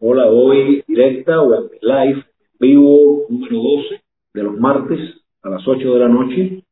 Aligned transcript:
Hola, 0.00 0.28
hoy 0.28 0.84
directa 0.86 1.42
o 1.42 1.52
en 1.56 1.70
live, 1.82 2.24
vivo 2.60 3.26
número 3.28 3.56
12 3.56 4.00
de 4.32 4.42
los 4.44 4.56
martes 4.56 5.00
a 5.42 5.50
las 5.50 5.66
8 5.66 5.92
de 5.92 5.98
la 5.98 6.08
noche. 6.08 6.62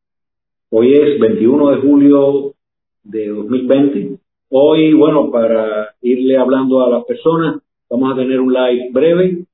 Hoy 0.71 0.93
es 0.95 1.19
21 1.19 1.71
de 1.71 1.77
julio 1.79 2.55
de 3.03 3.27
2020. 3.27 4.19
Hoy, 4.51 4.93
bueno, 4.93 5.33
para 5.33 5.97
irle 6.03 6.37
hablando 6.37 6.87
a 6.87 6.91
las 6.91 7.05
personas, 7.05 7.61
vamos 7.91 8.13
a 8.13 8.17
tener 8.17 8.39
un 8.39 8.53
live 8.53 8.91
breve. 8.93 9.45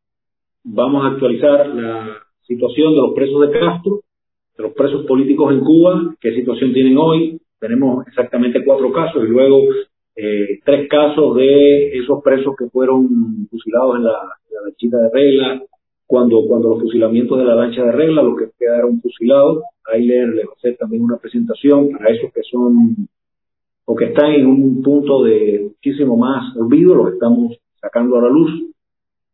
Vamos 0.65 1.07
a 1.07 1.09
actualizar 1.15 1.67
la 1.69 2.19
situación 2.43 2.93
de 2.93 3.01
los 3.01 3.15
presos 3.15 3.41
de 3.41 3.59
Castro, 3.59 4.01
de 4.55 4.65
los 4.65 4.75
presos 4.75 5.07
políticos 5.07 5.51
en 5.51 5.61
Cuba, 5.61 6.15
qué 6.21 6.35
situación 6.35 6.75
tienen 6.75 6.99
hoy. 6.99 7.41
Tenemos 7.59 8.07
exactamente 8.07 8.63
cuatro 8.67 8.93
casos 8.93 9.25
y 9.25 9.29
luego 9.29 9.63
eh, 10.15 10.61
tres 10.65 10.89
casos 10.89 11.37
de 11.37 11.99
esos 11.99 12.23
presos 12.23 12.55
que 12.59 12.69
fueron 12.69 13.09
fusilados 13.51 13.97
en 13.97 14.05
la, 14.05 14.19
lanchita 14.65 14.99
de 14.99 15.11
regla, 15.11 15.63
cuando, 16.07 16.47
cuando 16.47 16.71
los 16.71 16.83
fusilamientos 16.83 17.39
de 17.39 17.45
la 17.45 17.55
lancha 17.55 17.85
de 17.85 17.93
regla, 17.93 18.23
los 18.23 18.39
que 18.39 18.51
quedaron 18.59 19.01
fusilados, 19.01 19.63
ahí 19.91 20.05
les 20.05 20.47
va 20.47 20.51
a 20.51 20.57
hacer 20.57 20.77
también 20.77 21.03
una 21.03 21.17
presentación 21.17 21.91
para 21.91 22.11
esos 22.11 22.33
que 22.33 22.43
son 22.43 23.09
o 23.85 23.97
que 23.97 24.07
están 24.07 24.33
en 24.33 24.47
un 24.47 24.83
punto 24.83 25.25
de 25.25 25.71
muchísimo 25.71 26.17
más 26.17 26.55
olvido, 26.57 26.95
los 26.95 27.15
estamos 27.15 27.59
sacando 27.81 28.19
a 28.19 28.23
la 28.23 28.29
luz. 28.29 28.51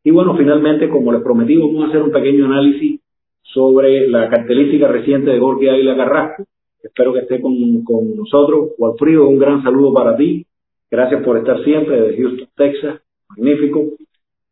Y 0.05 0.11
bueno, 0.11 0.37
finalmente, 0.37 0.89
como 0.89 1.13
les 1.13 1.23
prometí, 1.23 1.57
vamos 1.57 1.85
a 1.85 1.89
hacer 1.89 2.03
un 2.03 2.13
pequeño 2.13 2.47
análisis 2.47 3.01
sobre 3.43 4.09
la 4.09 4.29
característica 4.31 4.89
reciente 4.89 5.31
de 5.31 5.41
Jorge 5.41 5.71
Águila 5.71 5.97
Carrasco. 5.97 6.45
Espero 6.83 7.13
que 7.13 7.21
esté 7.21 7.41
con, 7.41 7.83
con 7.85 8.17
nosotros. 8.17 8.71
Walfrido, 8.79 9.29
un 9.29 9.39
gran 9.39 9.63
saludo 9.63 9.93
para 9.93 10.17
ti. 10.17 10.47
Gracias 10.91 11.23
por 11.23 11.37
estar 11.37 11.63
siempre 11.65 12.01
desde 12.01 12.23
Houston, 12.23 12.49
Texas. 12.57 13.01
Magnífico. 13.29 13.85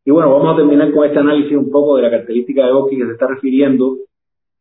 Y 0.05 0.11
bueno, 0.11 0.31
vamos 0.31 0.53
a 0.53 0.57
terminar 0.57 0.93
con 0.93 1.07
este 1.07 1.19
análisis 1.19 1.57
un 1.57 1.71
poco 1.71 1.97
de 1.97 2.03
la 2.03 2.11
característica 2.11 2.65
de 2.65 2.73
Oki 2.73 2.97
que 2.97 3.07
se 3.07 3.13
está 3.13 3.27
refiriendo, 3.27 3.97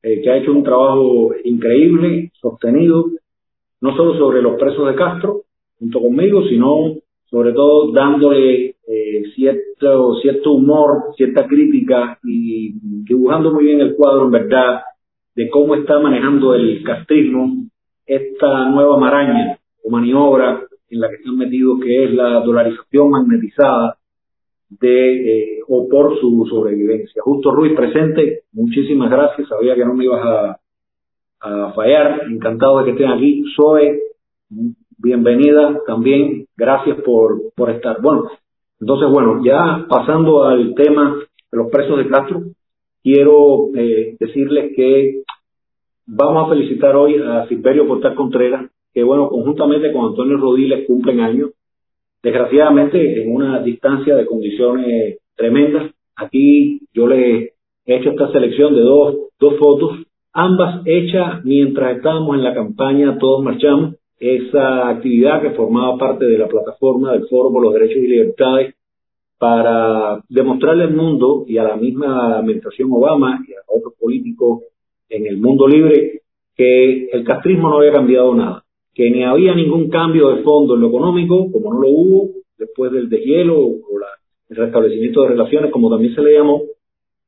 eh, 0.02 0.22
que 0.22 0.30
ha 0.30 0.38
hecho 0.38 0.52
un 0.52 0.64
trabajo 0.64 1.36
increíble, 1.44 2.32
sostenido, 2.42 3.06
no 3.82 3.96
solo 3.96 4.18
sobre 4.18 4.42
los 4.42 4.58
presos 4.58 4.88
de 4.88 4.96
Castro, 4.96 5.42
junto 5.78 6.02
conmigo, 6.02 6.48
sino 6.48 6.96
sobre 7.26 7.54
todo 7.54 7.92
dándole 7.92 8.76
eh, 8.88 9.24
cierto, 9.36 10.16
cierto 10.22 10.54
humor, 10.54 11.14
cierta 11.18 11.46
crítica 11.46 12.18
y 12.24 12.74
dibujando 13.04 13.52
muy 13.52 13.66
bien 13.66 13.82
el 13.82 13.96
cuadro, 13.96 14.26
en 14.26 14.32
verdad, 14.32 14.82
de 15.36 15.50
cómo 15.50 15.76
está 15.76 16.00
manejando 16.00 16.56
el 16.56 16.82
castrismo 16.84 17.66
esta 18.06 18.70
nueva 18.70 18.98
maraña 18.98 19.58
o 19.84 19.90
maniobra 19.90 20.64
en 20.90 21.00
la 21.00 21.10
que 21.10 21.16
están 21.16 21.38
metidos, 21.38 21.80
que 21.82 22.06
es 22.06 22.14
la 22.14 22.42
dolarización 22.42 23.10
magnetizada 23.10 23.98
de 24.70 25.58
eh, 25.58 25.60
o 25.68 25.88
por 25.90 26.20
su 26.20 26.46
sobrevivencia. 26.50 27.22
Justo 27.22 27.52
Ruiz 27.52 27.76
presente, 27.76 28.44
muchísimas 28.54 29.10
gracias, 29.10 29.48
sabía 29.48 29.76
que 29.76 29.86
no 29.86 29.94
me 29.94 30.06
ibas 30.06 30.22
a, 30.24 30.60
fallar, 31.76 32.24
encantado 32.32 32.80
de 32.80 32.86
que 32.86 32.92
estén 32.92 33.12
aquí. 33.12 33.44
Zoe, 33.56 34.00
bienvenida 34.98 35.80
también, 35.86 36.48
gracias 36.58 37.00
por, 37.02 37.54
por 37.56 37.70
estar. 37.70 38.02
Bueno, 38.02 38.32
entonces, 38.80 39.10
bueno, 39.12 39.42
ya 39.46 39.86
pasando 39.88 40.46
al 40.46 40.74
tema 40.74 41.20
de 41.52 41.58
los 41.58 41.70
presos 41.70 42.00
de 42.00 42.08
Castro, 42.08 42.42
quiero 43.04 43.70
eh, 43.76 44.18
decirles 44.20 44.74
que 44.76 45.22
vamos 46.08 46.46
a 46.46 46.50
felicitar 46.50 46.96
hoy 46.96 47.16
a 47.16 47.48
Silverio 47.48 47.88
Portal 47.88 48.16
Contreras, 48.16 48.72
que 48.96 49.04
bueno, 49.04 49.28
conjuntamente 49.28 49.92
con 49.92 50.06
Antonio 50.06 50.38
Rodiles 50.38 50.88
cumplen 50.88 51.20
años, 51.20 51.52
desgraciadamente 52.24 53.22
en 53.22 53.36
una 53.36 53.62
distancia 53.62 54.16
de 54.16 54.26
condiciones 54.26 55.18
tremendas. 55.36 55.92
Aquí 56.16 56.80
yo 56.94 57.06
le 57.06 57.56
he 57.86 57.96
hecho 57.98 58.12
esta 58.12 58.32
selección 58.32 58.74
de 58.74 58.82
dos, 58.82 59.18
dos 59.38 59.58
fotos, 59.60 60.00
ambas 60.32 60.82
hechas 60.86 61.44
mientras 61.44 61.98
estábamos 61.98 62.38
en 62.38 62.44
la 62.46 62.54
campaña 62.54 63.18
Todos 63.20 63.44
Marchamos, 63.44 63.96
esa 64.18 64.88
actividad 64.88 65.42
que 65.42 65.52
formaba 65.52 65.98
parte 65.98 66.24
de 66.24 66.38
la 66.38 66.48
plataforma 66.48 67.12
del 67.12 67.28
Foro 67.28 67.52
por 67.52 67.64
los 67.64 67.74
Derechos 67.74 67.98
y 67.98 68.08
Libertades 68.08 68.76
para 69.38 70.24
demostrarle 70.30 70.86
al 70.86 70.96
mundo 70.96 71.44
y 71.46 71.58
a 71.58 71.66
la 71.66 71.76
misma 71.76 72.38
administración 72.38 72.88
Obama 72.94 73.44
y 73.46 73.52
a 73.52 73.58
otros 73.68 73.94
políticos 74.00 74.64
en 75.10 75.26
el 75.26 75.38
mundo 75.38 75.68
libre 75.68 76.22
que 76.56 77.10
el 77.12 77.26
castrismo 77.26 77.70
no 77.70 77.80
había 77.80 77.92
cambiado 77.92 78.34
nada 78.34 78.65
que 78.96 79.12
ni 79.12 79.24
había 79.24 79.54
ningún 79.54 79.90
cambio 79.90 80.30
de 80.30 80.42
fondo 80.42 80.76
en 80.76 80.82
lo 80.82 80.88
económico, 80.88 81.52
como 81.52 81.74
no 81.74 81.82
lo 81.82 81.90
hubo 81.90 82.30
después 82.58 82.94
del 82.94 83.10
deshielo 83.10 83.60
o 83.60 84.00
la, 84.00 84.08
el 84.50 84.56
restablecimiento 84.56 85.22
de 85.24 85.28
relaciones, 85.30 85.72
como 85.72 85.90
también 85.90 86.16
se 86.16 86.22
le 86.22 86.34
llamó, 86.34 86.62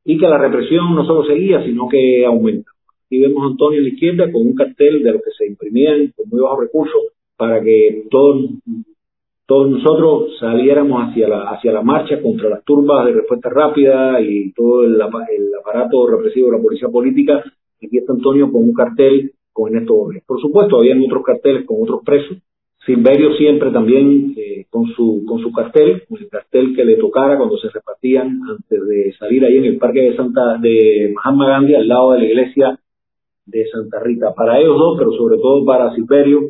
y 0.05 0.17
que 0.17 0.27
la 0.27 0.37
represión 0.37 0.95
no 0.95 1.05
solo 1.05 1.25
seguía, 1.25 1.61
sino 1.65 1.89
que 1.89 2.25
aumenta. 2.25 2.71
Y 3.09 3.19
vemos 3.19 3.43
a 3.43 3.47
Antonio 3.47 3.81
a 3.81 3.83
la 3.83 3.89
izquierda 3.89 4.31
con 4.31 4.43
un 4.43 4.55
cartel 4.55 5.03
de 5.03 5.11
lo 5.11 5.19
que 5.19 5.31
se 5.37 5.45
imprimían 5.45 6.13
con 6.15 6.29
muy 6.29 6.39
bajos 6.39 6.61
recursos 6.61 7.01
para 7.35 7.61
que 7.61 8.05
todos, 8.09 8.49
todos 9.45 9.69
nosotros 9.69 10.37
saliéramos 10.39 11.09
hacia 11.09 11.27
la, 11.27 11.49
hacia 11.49 11.73
la 11.73 11.81
marcha 11.81 12.21
contra 12.21 12.49
las 12.49 12.63
turbas 12.63 13.05
de 13.05 13.11
respuesta 13.11 13.49
rápida 13.49 14.21
y 14.21 14.53
todo 14.53 14.85
el, 14.85 14.93
el 14.95 15.51
aparato 15.59 16.07
represivo 16.07 16.47
de 16.47 16.57
la 16.57 16.63
policía 16.63 16.87
política. 16.87 17.43
Aquí 17.83 17.97
está 17.97 18.13
Antonio 18.13 18.49
con 18.51 18.63
un 18.63 18.73
cartel 18.73 19.33
con 19.57 19.73
Ernesto 19.73 20.09
Por 20.27 20.39
supuesto, 20.39 20.77
habían 20.77 21.01
otros 21.03 21.23
carteles 21.23 21.65
con 21.65 21.81
otros 21.81 22.01
presos. 22.05 22.37
Silverio 22.85 23.33
siempre 23.33 23.71
también 23.71 24.35
eh, 24.37 24.65
con 24.69 24.85
su 24.95 25.25
con 25.27 25.39
su 25.39 25.51
cartel, 25.51 26.03
con 26.07 26.19
el 26.19 26.29
cartel 26.29 26.75
que 26.75 26.85
le 26.85 26.95
tocara 26.97 27.37
cuando 27.37 27.57
se 27.57 27.69
repartían 27.69 28.39
antes 28.47 28.87
de 28.87 29.13
salir 29.17 29.43
ahí 29.43 29.57
en 29.57 29.65
el 29.65 29.77
parque 29.77 30.01
de 30.01 30.15
Santa 30.15 30.57
de 30.61 31.11
Mahatma 31.15 31.49
Gandhi 31.49 31.73
al 31.73 31.87
lado 31.87 32.13
de 32.13 32.19
la 32.19 32.25
iglesia 32.25 32.79
de 33.45 33.67
Santa 33.67 33.99
Rita. 33.99 34.33
Para 34.35 34.59
ellos 34.59 34.77
dos, 34.77 34.95
pero 34.97 35.11
sobre 35.13 35.37
todo 35.37 35.65
para 35.65 35.93
Silverio, 35.95 36.41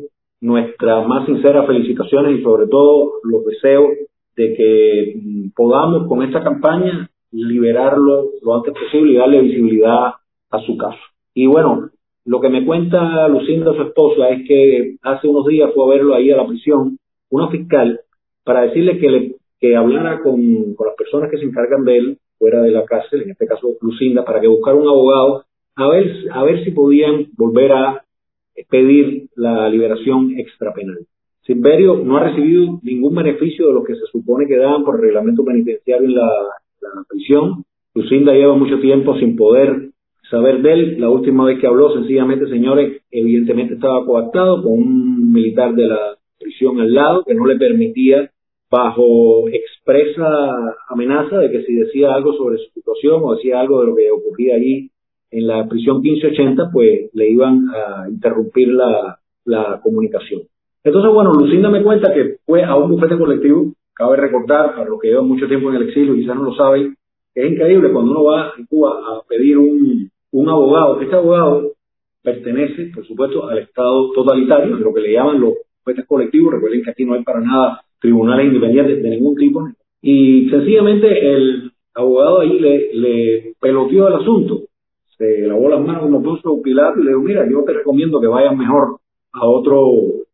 nuestras 0.42 1.08
más 1.08 1.26
sinceras 1.26 1.66
felicitaciones 1.66 2.38
y 2.38 2.42
sobre 2.42 2.68
todo 2.68 3.14
los 3.24 3.44
deseos 3.46 3.88
de 4.36 4.54
que 4.54 5.14
mm, 5.16 5.50
podamos 5.56 6.06
con 6.06 6.22
esta 6.22 6.44
campaña 6.44 7.10
liberarlo 7.32 8.26
lo 8.42 8.54
antes 8.54 8.74
posible 8.74 9.12
y 9.12 9.16
darle 9.16 9.40
visibilidad 9.40 10.12
a 10.50 10.60
su 10.60 10.76
caso. 10.76 11.00
Y 11.34 11.46
bueno, 11.46 11.90
lo 12.28 12.42
que 12.42 12.50
me 12.50 12.66
cuenta 12.66 13.26
Lucinda, 13.28 13.74
su 13.74 13.82
esposa, 13.84 14.28
es 14.28 14.46
que 14.46 14.96
hace 15.00 15.26
unos 15.26 15.46
días 15.46 15.70
fue 15.74 15.86
a 15.86 15.96
verlo 15.96 16.14
ahí 16.14 16.30
a 16.30 16.36
la 16.36 16.46
prisión, 16.46 16.98
una 17.30 17.48
fiscal, 17.48 18.00
para 18.44 18.66
decirle 18.66 18.98
que, 18.98 19.08
le, 19.08 19.34
que 19.58 19.74
hablara 19.74 20.20
con, 20.20 20.38
las 20.78 20.94
personas 20.98 21.30
que 21.30 21.38
se 21.38 21.44
encargan 21.44 21.86
de 21.86 21.96
él, 21.96 22.18
fuera 22.38 22.60
de 22.60 22.70
la 22.70 22.84
cárcel, 22.84 23.22
en 23.22 23.30
este 23.30 23.46
caso 23.46 23.68
Lucinda, 23.80 24.26
para 24.26 24.42
que 24.42 24.46
buscara 24.46 24.76
un 24.76 24.86
abogado, 24.86 25.44
a 25.74 25.88
ver, 25.88 26.12
a 26.30 26.44
ver 26.44 26.64
si 26.64 26.70
podían 26.72 27.28
volver 27.34 27.72
a 27.72 28.04
pedir 28.68 29.28
la 29.34 29.70
liberación 29.70 30.38
extrapenal. 30.38 30.98
Silverio 31.46 31.96
no 31.96 32.18
ha 32.18 32.24
recibido 32.24 32.78
ningún 32.82 33.14
beneficio 33.14 33.68
de 33.68 33.72
lo 33.72 33.84
que 33.84 33.94
se 33.94 34.04
supone 34.12 34.46
que 34.46 34.58
dan 34.58 34.84
por 34.84 35.00
reglamento 35.00 35.42
penitenciario 35.46 36.06
en 36.06 36.14
la 36.14 37.04
prisión. 37.08 37.64
Lucinda 37.94 38.34
lleva 38.34 38.54
mucho 38.54 38.78
tiempo 38.80 39.16
sin 39.16 39.34
poder 39.34 39.92
saber 40.30 40.62
de 40.62 40.72
él. 40.72 41.00
La 41.00 41.08
última 41.08 41.44
vez 41.44 41.58
que 41.60 41.66
habló, 41.66 41.92
sencillamente, 41.94 42.48
señores, 42.48 43.02
evidentemente 43.10 43.74
estaba 43.74 44.04
coactado 44.04 44.62
con 44.62 44.72
un 44.72 45.32
militar 45.32 45.74
de 45.74 45.86
la 45.86 46.16
prisión 46.38 46.80
al 46.80 46.92
lado 46.92 47.24
que 47.24 47.34
no 47.34 47.46
le 47.46 47.56
permitía, 47.56 48.30
bajo 48.70 49.48
expresa 49.48 50.76
amenaza 50.88 51.38
de 51.38 51.50
que 51.50 51.64
si 51.64 51.74
decía 51.74 52.14
algo 52.14 52.34
sobre 52.34 52.58
su 52.58 52.70
situación 52.72 53.20
o 53.22 53.34
decía 53.34 53.60
algo 53.60 53.80
de 53.80 53.86
lo 53.86 53.96
que 53.96 54.10
ocurría 54.10 54.56
allí 54.56 54.90
en 55.30 55.46
la 55.46 55.66
prisión 55.68 56.00
1580, 56.00 56.70
pues 56.72 57.10
le 57.12 57.30
iban 57.30 57.66
a 57.70 58.08
interrumpir 58.08 58.68
la, 58.68 59.18
la 59.44 59.80
comunicación. 59.82 60.42
Entonces, 60.84 61.12
bueno, 61.12 61.32
Lucinda 61.32 61.70
me 61.70 61.82
cuenta 61.82 62.12
que 62.14 62.36
fue 62.46 62.62
a 62.62 62.76
un 62.76 62.90
bufete 62.90 63.18
colectivo, 63.18 63.72
cabe 63.94 64.16
recordar, 64.16 64.74
para 64.74 64.88
los 64.88 65.00
que 65.00 65.08
llevan 65.08 65.28
mucho 65.28 65.48
tiempo 65.48 65.70
en 65.70 65.76
el 65.76 65.88
exilio, 65.88 66.14
quizás 66.14 66.36
no 66.36 66.44
lo 66.44 66.54
saben, 66.54 66.94
es 67.34 67.52
increíble 67.52 67.92
cuando 67.92 68.12
uno 68.12 68.24
va 68.24 68.48
a 68.48 68.52
Cuba 68.68 68.90
a 68.90 69.22
pedir 69.28 69.58
un, 69.58 70.10
un 70.32 70.48
abogado. 70.48 71.00
Este 71.00 71.14
abogado 71.14 71.72
pertenece, 72.22 72.90
por 72.94 73.06
supuesto, 73.06 73.48
al 73.48 73.58
Estado 73.58 74.12
totalitario, 74.12 74.76
lo 74.76 74.92
que 74.92 75.00
le 75.00 75.12
llaman 75.12 75.40
los 75.40 75.54
jueces 75.84 76.06
colectivos. 76.06 76.54
Recuerden 76.54 76.82
que 76.82 76.90
aquí 76.90 77.04
no 77.04 77.14
hay 77.14 77.22
para 77.22 77.40
nada 77.40 77.82
tribunales 78.00 78.46
independientes 78.46 79.02
de 79.02 79.10
ningún 79.10 79.34
tipo. 79.36 79.68
Y 80.02 80.48
sencillamente 80.50 81.08
el 81.08 81.72
abogado 81.94 82.40
ahí 82.40 82.58
le, 82.58 82.94
le 82.94 83.54
peloteó 83.60 84.08
el 84.08 84.14
asunto. 84.14 84.62
Se 85.16 85.46
lavó 85.46 85.68
las 85.68 85.80
manos 85.80 86.02
como 86.02 86.22
puso 86.22 86.62
Pilato 86.62 87.00
y 87.00 87.04
le 87.04 87.10
dijo, 87.10 87.22
mira, 87.22 87.48
yo 87.50 87.64
te 87.64 87.72
recomiendo 87.72 88.20
que 88.20 88.28
vayas 88.28 88.56
mejor 88.56 88.98
a 89.32 89.46
otro 89.46 89.90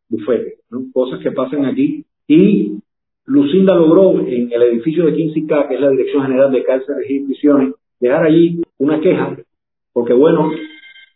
bufete. 0.08 0.58
Cosas 0.92 1.20
que 1.20 1.30
pasan 1.30 1.64
aquí. 1.64 2.04
Y 2.28 2.78
Lucinda 3.26 3.74
logró 3.74 4.20
en 4.20 4.52
el 4.52 4.62
edificio 4.62 5.06
de 5.06 5.14
15K, 5.14 5.68
que 5.68 5.74
es 5.74 5.80
la 5.80 5.90
Dirección 5.90 6.24
General 6.24 6.52
de 6.52 6.62
Cárceles 6.64 7.08
y 7.08 7.20
Prisiones, 7.20 7.74
dejar 8.00 8.24
allí 8.24 8.60
una 8.78 9.00
queja 9.00 9.36
porque 9.94 10.12
bueno, 10.12 10.50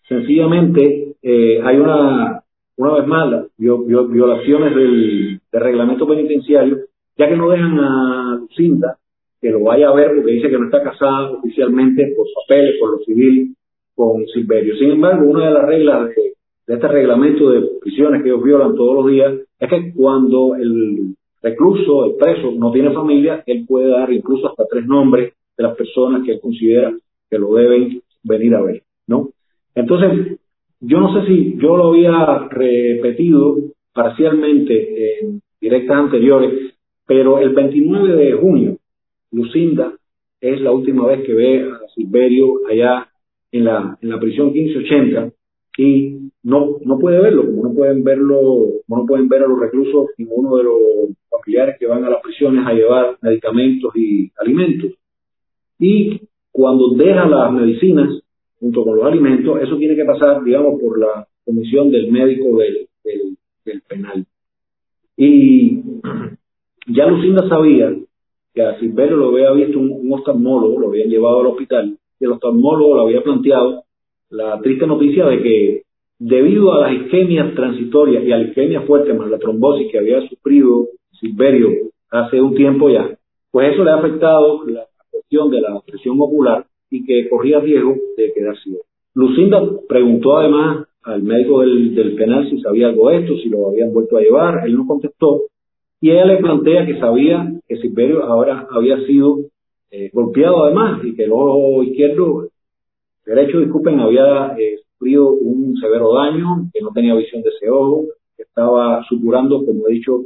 sencillamente 0.08 1.16
eh, 1.20 1.60
hay 1.62 1.76
una, 1.76 2.42
una 2.76 2.94
vez 2.94 3.06
más, 3.06 3.46
violaciones 3.58 4.74
del, 4.74 5.40
reglamento 5.52 6.06
penitenciario, 6.06 6.78
ya 7.18 7.28
que 7.28 7.36
no 7.36 7.50
dejan 7.50 7.78
a 7.80 8.38
Lucinda 8.40 8.96
que 9.40 9.50
lo 9.50 9.60
vaya 9.60 9.88
a 9.88 9.94
ver 9.94 10.14
porque 10.14 10.32
dice 10.32 10.48
que 10.48 10.58
no 10.58 10.64
está 10.64 10.82
casada 10.82 11.30
oficialmente 11.30 12.12
por 12.16 12.26
papeles, 12.42 12.76
por 12.80 12.92
lo 12.92 12.98
civil, 13.04 13.54
con 13.94 14.26
Silverio. 14.26 14.76
Sin 14.76 14.90
embargo, 14.90 15.28
una 15.28 15.46
de 15.46 15.52
las 15.52 15.64
reglas 15.64 16.08
de, 16.08 16.74
este 16.74 16.88
reglamento 16.88 17.50
de 17.50 17.62
prisiones 17.80 18.22
que 18.22 18.28
ellos 18.28 18.42
violan 18.42 18.74
todos 18.74 18.96
los 18.96 19.10
días 19.10 19.34
es 19.58 19.68
que 19.68 19.92
cuando 19.94 20.54
el 20.54 21.14
recluso, 21.42 22.04
el 22.06 22.16
preso, 22.16 22.52
no 22.52 22.70
tiene 22.72 22.92
familia, 22.92 23.42
él 23.46 23.64
puede 23.66 23.88
dar 23.90 24.12
incluso 24.12 24.48
hasta 24.48 24.66
tres 24.66 24.86
nombres 24.86 25.34
de 25.56 25.64
las 25.64 25.76
personas 25.76 26.24
que 26.24 26.32
él 26.32 26.40
considera 26.40 26.92
que 27.30 27.38
lo 27.38 27.54
deben 27.54 28.02
venir 28.28 28.54
a 28.54 28.62
ver, 28.62 28.82
¿no? 29.06 29.30
Entonces, 29.74 30.38
yo 30.80 31.00
no 31.00 31.12
sé 31.14 31.26
si 31.26 31.56
yo 31.58 31.76
lo 31.76 31.88
había 31.88 32.48
repetido 32.50 33.56
parcialmente 33.92 35.20
en 35.20 35.40
directas 35.60 35.96
anteriores, 35.96 36.74
pero 37.06 37.38
el 37.38 37.50
29 37.50 38.16
de 38.16 38.32
junio, 38.34 38.76
Lucinda 39.32 39.94
es 40.40 40.60
la 40.60 40.72
última 40.72 41.06
vez 41.06 41.24
que 41.26 41.34
ve 41.34 41.62
a 41.62 41.88
Silverio 41.94 42.60
allá 42.70 43.08
en 43.50 43.64
la, 43.64 43.98
en 44.00 44.08
la 44.08 44.20
prisión 44.20 44.52
1580 44.52 45.32
y 45.78 46.30
no, 46.42 46.76
no 46.84 46.98
puede 46.98 47.20
verlo, 47.20 47.44
como 47.46 47.62
no 47.64 47.74
pueden 47.74 48.04
verlo, 48.04 48.40
como 48.86 49.02
no 49.02 49.06
pueden 49.06 49.28
ver 49.28 49.42
a 49.42 49.48
los 49.48 49.60
reclusos 49.60 50.10
ninguno 50.16 50.56
de 50.56 50.64
los 50.64 50.76
familiares 51.30 51.76
que 51.78 51.86
van 51.86 52.04
a 52.04 52.10
las 52.10 52.22
prisiones 52.22 52.66
a 52.66 52.72
llevar 52.72 53.16
medicamentos 53.20 53.94
y 53.96 54.30
alimentos. 54.38 54.92
Y 55.78 56.20
cuando 56.58 56.88
deja 56.96 57.24
las 57.24 57.52
medicinas 57.52 58.20
junto 58.58 58.82
con 58.82 58.96
los 58.96 59.04
alimentos, 59.04 59.62
eso 59.62 59.76
tiene 59.76 59.94
que 59.94 60.04
pasar, 60.04 60.42
digamos, 60.42 60.80
por 60.80 60.98
la 60.98 61.24
comisión 61.44 61.88
del 61.88 62.10
médico 62.10 62.58
del, 62.58 62.88
penal. 63.86 64.26
Y 65.16 65.80
ya 66.88 67.06
Lucinda 67.06 67.48
sabía 67.48 67.94
que 68.52 68.62
a 68.62 68.76
Silverio 68.80 69.16
lo 69.18 69.28
había 69.28 69.52
visto 69.52 69.78
un, 69.78 69.88
un 69.88 70.12
oftalmólogo, 70.14 70.80
lo 70.80 70.88
habían 70.88 71.08
llevado 71.08 71.42
al 71.42 71.46
hospital, 71.46 71.96
y 72.18 72.24
el 72.24 72.32
oftalmólogo 72.32 72.96
le 72.96 73.02
había 73.02 73.22
planteado 73.22 73.84
la 74.30 74.60
triste 74.60 74.84
noticia 74.84 75.26
de 75.26 75.40
que 75.40 75.82
debido 76.18 76.72
a 76.72 76.80
las 76.80 77.02
isquemias 77.04 77.54
transitorias 77.54 78.24
y 78.24 78.32
a 78.32 78.38
la 78.38 78.48
isquemia 78.48 78.80
fuerte 78.80 79.14
más 79.14 79.30
la 79.30 79.38
trombosis 79.38 79.92
que 79.92 79.98
había 79.98 80.28
sufrido 80.28 80.88
Silverio 81.20 81.70
hace 82.10 82.40
un 82.40 82.56
tiempo 82.56 82.90
ya, 82.90 83.16
pues 83.52 83.74
eso 83.74 83.84
le 83.84 83.92
ha 83.92 83.98
afectado 83.98 84.66
la 84.66 84.88
cuestión 85.10 85.50
de 85.50 85.60
la 85.60 85.80
presión 85.86 86.16
ocular 86.20 86.66
y 86.90 87.04
que 87.04 87.28
corría 87.28 87.60
riesgo 87.60 87.94
de 88.16 88.32
quedar 88.32 88.56
ciego. 88.58 88.80
Lucinda 89.14 89.60
preguntó 89.88 90.38
además 90.38 90.86
al 91.02 91.22
médico 91.22 91.60
del, 91.60 92.14
penal 92.16 92.48
si 92.50 92.60
sabía 92.60 92.88
algo 92.88 93.08
de 93.08 93.18
esto, 93.18 93.36
si 93.36 93.48
lo 93.48 93.68
habían 93.68 93.92
vuelto 93.92 94.16
a 94.16 94.20
llevar, 94.20 94.66
él 94.66 94.76
no 94.76 94.86
contestó, 94.86 95.42
y 96.00 96.10
ella 96.10 96.26
le 96.26 96.36
plantea 96.36 96.86
que 96.86 96.98
sabía 96.98 97.52
que 97.66 97.76
Silverio 97.78 98.22
ahora 98.24 98.66
había 98.70 99.04
sido 99.06 99.38
eh, 99.90 100.10
golpeado 100.12 100.64
además 100.64 101.00
y 101.04 101.14
que 101.14 101.24
el 101.24 101.32
ojo 101.32 101.82
izquierdo, 101.82 102.48
derecho, 103.24 103.60
disculpen, 103.60 103.98
había 104.00 104.54
eh, 104.58 104.78
sufrido 104.92 105.30
un 105.30 105.76
severo 105.76 106.14
daño, 106.14 106.68
que 106.72 106.80
no 106.80 106.90
tenía 106.92 107.14
visión 107.14 107.42
de 107.42 107.50
ese 107.50 107.70
ojo, 107.70 108.04
que 108.36 108.42
estaba 108.42 109.02
supurando, 109.08 109.64
como 109.64 109.88
he 109.88 109.94
dicho 109.94 110.22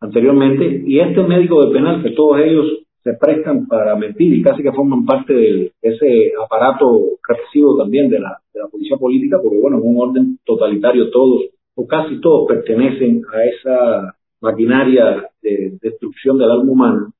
anteriormente, 0.00 0.82
y 0.86 1.00
este 1.00 1.22
médico 1.22 1.62
del 1.62 1.72
penal, 1.72 2.02
que 2.02 2.10
todos 2.10 2.40
ellos 2.40 2.66
se 3.02 3.14
prestan 3.14 3.66
para 3.66 3.96
mentir 3.96 4.32
y 4.32 4.42
casi 4.42 4.62
que 4.62 4.72
forman 4.72 5.04
parte 5.04 5.32
de 5.34 5.72
ese 5.82 6.32
aparato 6.44 7.18
represivo 7.26 7.76
también 7.76 8.08
de 8.08 8.20
la, 8.20 8.38
de 8.54 8.60
la 8.60 8.68
policía 8.68 8.96
política, 8.96 9.38
porque 9.42 9.58
bueno, 9.58 9.78
en 9.78 9.88
un 9.88 9.96
orden 10.00 10.38
totalitario 10.44 11.10
todos 11.10 11.46
o 11.74 11.86
casi 11.86 12.20
todos 12.20 12.46
pertenecen 12.46 13.22
a 13.32 13.44
esa 13.44 14.16
maquinaria 14.40 15.28
de 15.42 15.78
destrucción 15.80 16.38
del 16.38 16.50
alma 16.50 16.70
humana. 16.70 17.12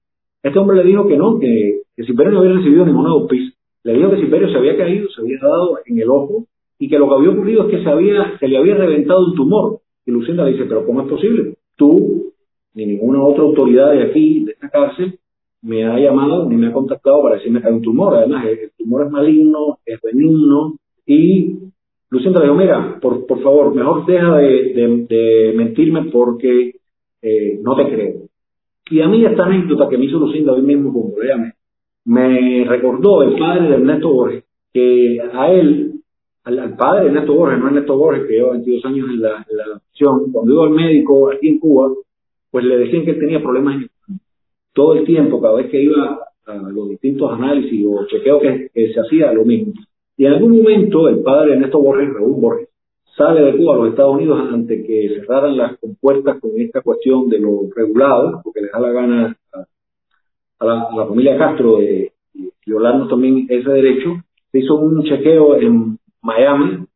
Este 0.43 0.59
hombre 0.59 0.77
le 0.77 0.85
dijo 0.85 1.07
que 1.07 1.17
no, 1.17 1.39
que, 1.39 1.83
que 1.97 2.13
no 2.13 2.41
había 2.41 2.53
recibido 2.53 2.85
ninguna 2.85 3.11
dosis. 3.11 3.55
Le 3.85 3.95
dijo 3.95 4.11
que 4.11 4.17
Silverio 4.17 4.51
se 4.51 4.59
había 4.59 4.77
caído, 4.77 5.09
se 5.09 5.21
había 5.21 5.39
dado 5.41 5.79
en 5.87 5.99
el 5.99 6.11
ojo 6.11 6.47
y 6.79 6.89
que 6.89 6.99
lo 6.99 7.09
que 7.09 7.15
había 7.15 7.31
ocurrido 7.31 7.65
es 7.65 7.71
que 7.71 7.83
se, 7.83 7.89
había, 7.89 8.39
se 8.39 8.49
le 8.49 8.59
había 8.59 8.75
reventado 8.75 9.25
un 9.25 9.35
tumor. 9.35 9.81
Y 10.05 10.11
Lucinda 10.11 10.45
le 10.45 10.53
dice, 10.53 10.65
pero 10.65 10.85
¿cómo 10.85 11.03
es 11.03 11.09
posible? 11.09 11.55
Tú, 11.77 12.33
ni 12.75 12.87
ninguna 12.87 13.23
otra 13.23 13.45
autoridad 13.45 13.93
de 13.93 14.03
aquí, 14.03 14.45
de 14.45 14.53
esta 14.53 14.69
cárcel, 14.69 15.19
me 15.63 15.85
ha 15.85 15.99
llamado 15.99 16.49
ni 16.49 16.57
me 16.57 16.69
ha 16.69 16.73
contactado 16.73 17.23
para 17.23 17.37
decirme 17.37 17.61
que 17.61 17.69
hay 17.69 17.75
un 17.75 17.83
tumor. 17.83 18.15
Además, 18.15 18.47
el, 18.47 18.73
tumor 18.77 19.07
es 19.07 19.11
maligno, 19.11 19.79
es 19.87 20.01
benigno. 20.03 20.77
Y 21.07 21.59
Lucinda 22.11 22.41
le 22.41 22.47
dijo, 22.47 22.59
mira, 22.59 22.99
por, 23.01 23.27
por 23.27 23.43
favor, 23.43 23.75
mejor 23.75 24.05
deja 24.07 24.37
de, 24.39 25.07
de, 25.09 25.53
mentirme 25.57 26.11
porque 26.11 26.73
eh, 27.23 27.61
no 27.63 27.77
te 27.77 27.89
creo. 27.89 28.13
Y 28.91 29.01
a 29.01 29.09
mí 29.09 29.25
esta 29.25 29.45
anécdota 29.45 29.89
que 29.89 29.97
me 29.97 30.07
hizo 30.07 30.19
Lucinda 30.19 30.53
hoy 30.53 30.63
mismo 30.63 30.93
como 30.93 31.19
léame, 31.19 31.53
me 32.05 32.65
recordó 32.65 33.23
el 33.23 33.39
padre 33.39 33.69
de 33.69 33.75
Ernesto 33.77 34.13
Borges, 34.13 34.45
que 34.73 35.21
a 35.33 35.53
él, 35.53 36.01
al, 36.45 36.77
padre 36.77 37.05
de 37.05 37.07
Ernesto 37.11 37.35
Borges, 37.35 37.61
no 37.61 37.69
Ernesto 37.69 37.97
Borges, 37.97 38.27
que 38.27 38.35
lleva 38.35 38.51
22 38.53 38.85
años 38.85 39.09
en 39.09 39.23
la, 39.23 39.47
en 39.49 39.57
la 39.57 39.81
cuando 40.33 40.53
iba 40.53 40.65
al 40.65 40.71
médico 40.71 41.31
aquí 41.31 41.49
en 41.49 41.59
Cuba, 41.61 41.93
pues 42.51 42.65
le 42.65 42.77
decían 42.77 43.05
que 43.05 43.15
tenía 43.15 43.41
problemas 43.41 43.77
en 43.77 43.89
todo 44.73 44.95
el 44.95 45.05
tiempo, 45.05 45.41
cada 45.41 45.57
vez 45.57 45.71
que 45.71 45.83
iba 45.83 46.19
a 46.47 46.55
los 46.55 46.89
distintos 46.89 47.33
análisis 47.33 47.87
o 47.87 48.07
chequeos 48.07 48.43
que, 48.43 48.71
se 48.75 49.01
hacía, 49.01 49.33
lo 49.33 49.45
mismo. 49.45 49.73
Y 50.17 50.27
en 50.27 50.35
algún 50.35 50.59
momento 50.59 51.09
el 51.09 51.23
padre 51.23 51.55
Ernesto 51.55 51.81
Borges, 51.81 52.13
Raúl 52.13 52.41
Borges, 52.41 52.69
sale 53.17 53.43
de 53.43 53.57
Cuba 53.57 53.75
a 53.75 53.79
los 53.79 53.89
Estados 53.89 54.15
Unidos 54.15 54.41
antes 54.51 54.87
que 54.87 55.09
cerraran 55.21 55.57
las 55.57 55.79
compuertas 55.79 56.41
con 56.41 56.53
esta 56.57 56.81
cuestión 56.81 57.29
de 57.29 57.39
lo 57.39 57.69
regulado, 57.75 58.41
porque 58.43 58.63
les 58.63 58.73
da 58.73 58.81
la 58.81 58.93
gana 58.93 59.37
a, 60.59 60.65
la, 60.65 61.07
familia 61.07 61.37
Castro 61.37 61.79
de, 61.79 62.13
violarnos 62.67 63.09
también 63.09 63.47
ese 63.49 63.71
derecho. 63.71 64.23
Se 64.51 64.61
hizo 64.61 64.77
un 64.77 65.03
chequeo 65.05 65.57
en 65.57 65.99
Miami 66.23 66.87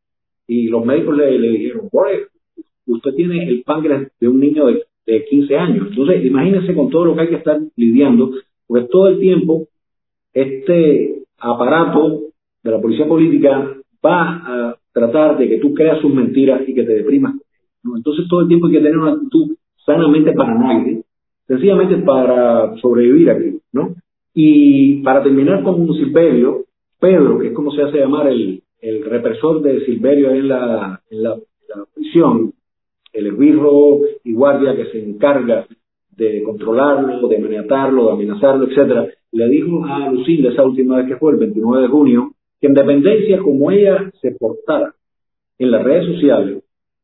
y 0.46 0.68
los 0.68 0.84
médicos 0.84 1.16
le, 1.16 1.38
le 1.38 1.48
dijeron, 1.48 1.88
Borges, 1.92 2.28
usted 2.86 3.14
tiene 3.14 3.48
el 3.48 3.62
páncreas 3.64 4.10
de 4.20 4.28
un 4.28 4.40
niño 4.40 4.66
de 4.66 4.85
de 5.06 5.24
15 5.24 5.56
años. 5.56 5.88
Entonces, 5.90 6.24
imagínense 6.24 6.74
con 6.74 6.90
todo 6.90 7.06
lo 7.06 7.14
que 7.14 7.22
hay 7.22 7.28
que 7.28 7.36
estar 7.36 7.58
lidiando, 7.76 8.32
porque 8.66 8.88
todo 8.90 9.08
el 9.08 9.20
tiempo 9.20 9.68
este 10.32 11.22
aparato 11.38 12.20
de 12.62 12.70
la 12.70 12.80
policía 12.80 13.06
política 13.06 13.74
va 14.04 14.22
a 14.44 14.76
tratar 14.92 15.38
de 15.38 15.48
que 15.48 15.58
tú 15.58 15.72
creas 15.72 16.00
sus 16.00 16.12
mentiras 16.12 16.62
y 16.66 16.74
que 16.74 16.82
te 16.82 16.94
deprimas. 16.94 17.36
Entonces, 17.84 18.26
todo 18.28 18.40
el 18.40 18.48
tiempo 18.48 18.66
hay 18.66 18.74
que 18.74 18.80
tener 18.80 18.98
una 18.98 19.12
actitud 19.12 19.56
sanamente 19.84 20.32
paranoide, 20.32 21.02
sencillamente 21.46 21.96
para 21.98 22.76
sobrevivir 22.78 23.30
aquí, 23.30 23.58
¿no? 23.72 23.94
Y 24.34 25.02
para 25.02 25.22
terminar 25.22 25.62
con 25.62 25.80
un 25.80 25.94
Silverio, 25.94 26.64
Pedro, 26.98 27.38
que 27.38 27.48
es 27.48 27.52
como 27.54 27.70
se 27.70 27.82
hace 27.82 27.98
llamar 27.98 28.26
el, 28.26 28.62
el 28.80 29.04
represor 29.04 29.62
de 29.62 29.84
Silverio 29.86 30.32
en 30.32 30.48
la, 30.48 31.00
en 31.10 31.22
la 31.22 31.36
prisión, 31.94 32.52
el 33.16 33.26
esbirro 33.28 34.00
y 34.24 34.32
guardia 34.34 34.76
que 34.76 34.86
se 34.86 35.02
encarga 35.02 35.66
de 36.16 36.42
controlarlo, 36.42 37.28
de 37.28 37.38
maniatarlo, 37.38 38.06
de 38.06 38.12
amenazarlo, 38.12 38.66
etcétera, 38.68 39.06
le 39.32 39.48
dijo 39.48 39.84
a 39.84 40.10
Lucinda 40.10 40.50
esa 40.50 40.64
última 40.64 40.98
vez 40.98 41.08
que 41.08 41.16
fue, 41.16 41.32
el 41.32 41.38
29 41.38 41.82
de 41.82 41.88
junio, 41.88 42.30
que 42.60 42.66
en 42.66 42.74
dependencia 42.74 43.38
como 43.38 43.70
ella 43.70 44.10
se 44.20 44.32
portara 44.32 44.94
en 45.58 45.70
las 45.70 45.82
redes 45.84 46.14
sociales, 46.14 46.62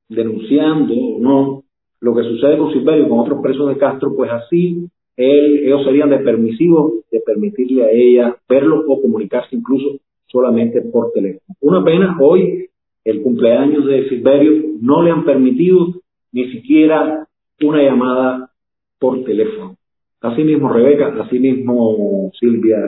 denunciando 0.09 0.95
o 0.95 1.19
no 1.21 1.63
lo 2.01 2.15
que 2.15 2.23
sucede 2.25 2.59
con 2.59 2.73
Silverio 2.73 3.07
y 3.07 3.09
con 3.09 3.21
otros 3.21 3.41
presos 3.43 3.69
de 3.69 3.77
Castro, 3.77 4.15
pues 4.17 4.31
así 4.31 4.89
él, 5.17 5.61
ellos 5.65 5.85
serían 5.85 6.11
de 6.11 6.19
permisivos 6.19 7.05
de 7.11 7.21
permitirle 7.21 7.85
a 7.85 7.91
ella 7.91 8.37
verlo 8.49 8.85
o 8.89 9.01
comunicarse 9.01 9.55
incluso 9.55 9.99
solamente 10.27 10.81
por 10.81 11.13
teléfono. 11.13 11.55
Una 11.61 11.85
pena, 11.85 12.17
hoy 12.21 12.67
el 13.05 13.23
cumpleaños 13.23 13.87
de 13.87 14.09
Silverio 14.09 14.63
no 14.81 15.03
le 15.03 15.11
han 15.11 15.25
permitido 15.25 16.02
ni 16.33 16.51
siquiera 16.53 17.27
una 17.63 17.83
llamada 17.83 18.51
por 18.99 19.25
teléfono. 19.25 19.77
Asimismo 20.21 20.73
Rebeca, 20.73 21.15
asimismo 21.21 22.31
Silvia 22.39 22.79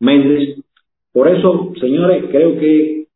Méndez. 0.00 0.58
Por 1.12 1.28
eso, 1.28 1.72
señores, 1.80 2.24
creo 2.30 2.58
que 2.58 3.06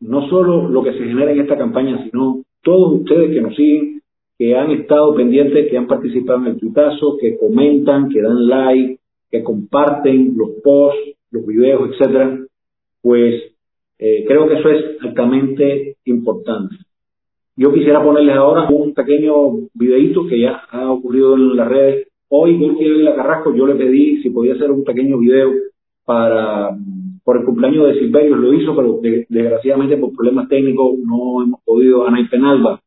no 0.00 0.28
solo 0.28 0.68
lo 0.68 0.82
que 0.82 0.92
se 0.92 1.04
genera 1.04 1.32
en 1.32 1.40
esta 1.40 1.56
campaña, 1.56 2.04
sino 2.04 2.42
todos 2.62 3.00
ustedes 3.00 3.32
que 3.32 3.40
nos 3.40 3.54
siguen, 3.54 4.02
que 4.38 4.56
han 4.56 4.70
estado 4.70 5.14
pendientes, 5.14 5.68
que 5.70 5.76
han 5.76 5.86
participado 5.86 6.40
en 6.40 6.46
el 6.48 6.60
tutazo, 6.60 7.16
que 7.18 7.36
comentan, 7.38 8.08
que 8.08 8.20
dan 8.20 8.46
like, 8.48 8.98
que 9.30 9.42
comparten 9.42 10.34
los 10.36 10.50
posts, 10.62 11.16
los 11.30 11.46
videos, 11.46 11.90
etcétera, 11.90 12.38
pues 13.02 13.34
eh, 13.98 14.24
creo 14.26 14.48
que 14.48 14.54
eso 14.54 14.70
es 14.70 15.02
altamente 15.02 15.96
importante. 16.04 16.76
Yo 17.58 17.72
quisiera 17.72 18.00
ponerles 18.00 18.36
ahora 18.36 18.68
un 18.70 18.94
pequeño 18.94 19.34
videito 19.74 20.28
que 20.28 20.40
ya 20.40 20.62
ha 20.70 20.92
ocurrido 20.92 21.34
en 21.34 21.56
las 21.56 21.66
redes. 21.66 22.06
Hoy, 22.28 22.56
la 23.02 23.16
Carrasco, 23.16 23.52
yo 23.52 23.66
le 23.66 23.74
pedí 23.74 24.22
si 24.22 24.30
podía 24.30 24.54
hacer 24.54 24.70
un 24.70 24.84
pequeño 24.84 25.18
video 25.18 25.50
para 26.04 26.70
por 27.24 27.36
el 27.36 27.44
cumpleaños 27.44 27.88
de 27.88 27.98
Silverio, 27.98 28.36
lo 28.36 28.54
hizo, 28.54 28.76
pero 28.76 29.00
desgraciadamente 29.28 29.96
por 29.96 30.12
problemas 30.12 30.48
técnicos 30.48 30.98
no 31.04 31.42
hemos 31.42 31.60
podido. 31.64 32.06
Ana 32.06 32.20
y 32.20 32.28
Penalba, 32.28 32.80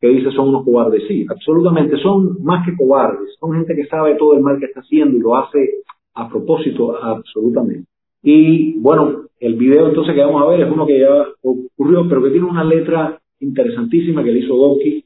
que 0.00 0.08
dice 0.08 0.30
son 0.30 0.48
unos 0.48 0.64
cobardes. 0.64 1.02
Sí, 1.06 1.26
absolutamente, 1.28 1.98
son 1.98 2.42
más 2.42 2.64
que 2.64 2.74
cobardes, 2.74 3.36
son 3.38 3.52
gente 3.52 3.74
que 3.76 3.86
sabe 3.88 4.14
todo 4.14 4.36
el 4.36 4.40
mal 4.40 4.58
que 4.58 4.64
está 4.64 4.80
haciendo 4.80 5.18
y 5.18 5.20
lo 5.20 5.36
hace 5.36 5.68
a 6.14 6.30
propósito, 6.30 6.96
absolutamente. 6.96 7.86
Y 8.22 8.78
bueno, 8.78 9.26
el 9.38 9.54
video 9.56 9.88
entonces 9.88 10.14
que 10.14 10.22
vamos 10.22 10.42
a 10.42 10.46
ver 10.46 10.62
es 10.62 10.72
uno 10.72 10.86
que 10.86 10.98
ya 10.98 11.26
ocurrió, 11.42 12.08
pero 12.08 12.22
que 12.22 12.30
tiene 12.30 12.48
una 12.48 12.64
letra 12.64 13.20
interesantísima 13.40 14.22
que 14.22 14.32
le 14.32 14.40
hizo 14.40 14.54
Doki 14.56 15.03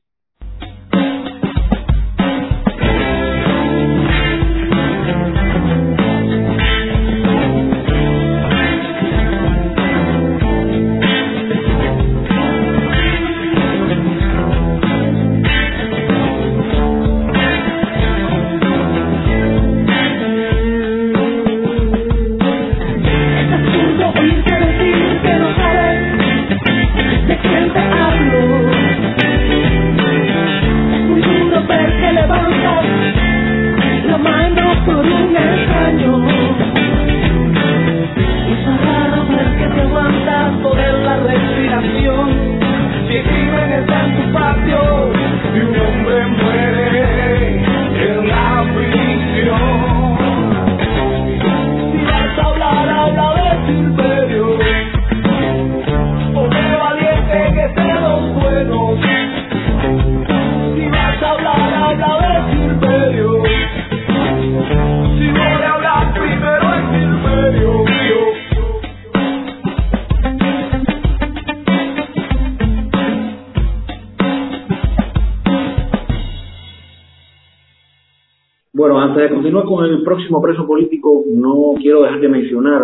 el 79.89 80.03
próximo 80.03 80.41
preso 80.41 80.67
político, 80.67 81.25
no 81.33 81.75
quiero 81.81 82.03
dejar 82.03 82.21
de 82.21 82.29
mencionar, 82.29 82.83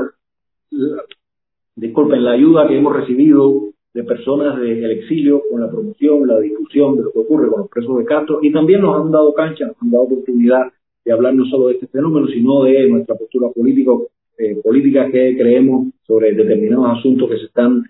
disculpen, 1.76 2.24
la 2.24 2.32
ayuda 2.32 2.68
que 2.68 2.78
hemos 2.78 2.94
recibido 2.94 3.70
de 3.92 4.02
personas 4.02 4.58
del 4.60 4.90
exilio 4.90 5.42
con 5.48 5.60
la 5.60 5.70
promoción, 5.70 6.26
la 6.26 6.40
difusión 6.40 6.96
de 6.96 7.04
lo 7.04 7.12
que 7.12 7.20
ocurre 7.20 7.48
con 7.48 7.60
los 7.60 7.68
presos 7.70 7.96
de 7.98 8.04
Castro 8.04 8.40
y 8.42 8.52
también 8.52 8.80
nos 8.80 9.00
han 9.00 9.10
dado 9.12 9.32
cancha, 9.34 9.66
nos 9.66 9.76
han 9.80 9.90
dado 9.90 10.04
oportunidad 10.04 10.72
de 11.04 11.12
hablar 11.12 11.34
no 11.34 11.44
solo 11.46 11.68
de 11.68 11.74
este 11.74 11.86
fenómeno, 11.86 12.26
sino 12.26 12.64
de 12.64 12.88
nuestra 12.88 13.14
postura 13.14 13.48
político, 13.50 14.08
eh, 14.36 14.60
política 14.62 15.10
que 15.10 15.36
creemos 15.38 15.92
sobre 16.06 16.32
determinados 16.32 16.98
asuntos 16.98 17.30
que 17.30 17.38
se 17.38 17.44
están 17.44 17.84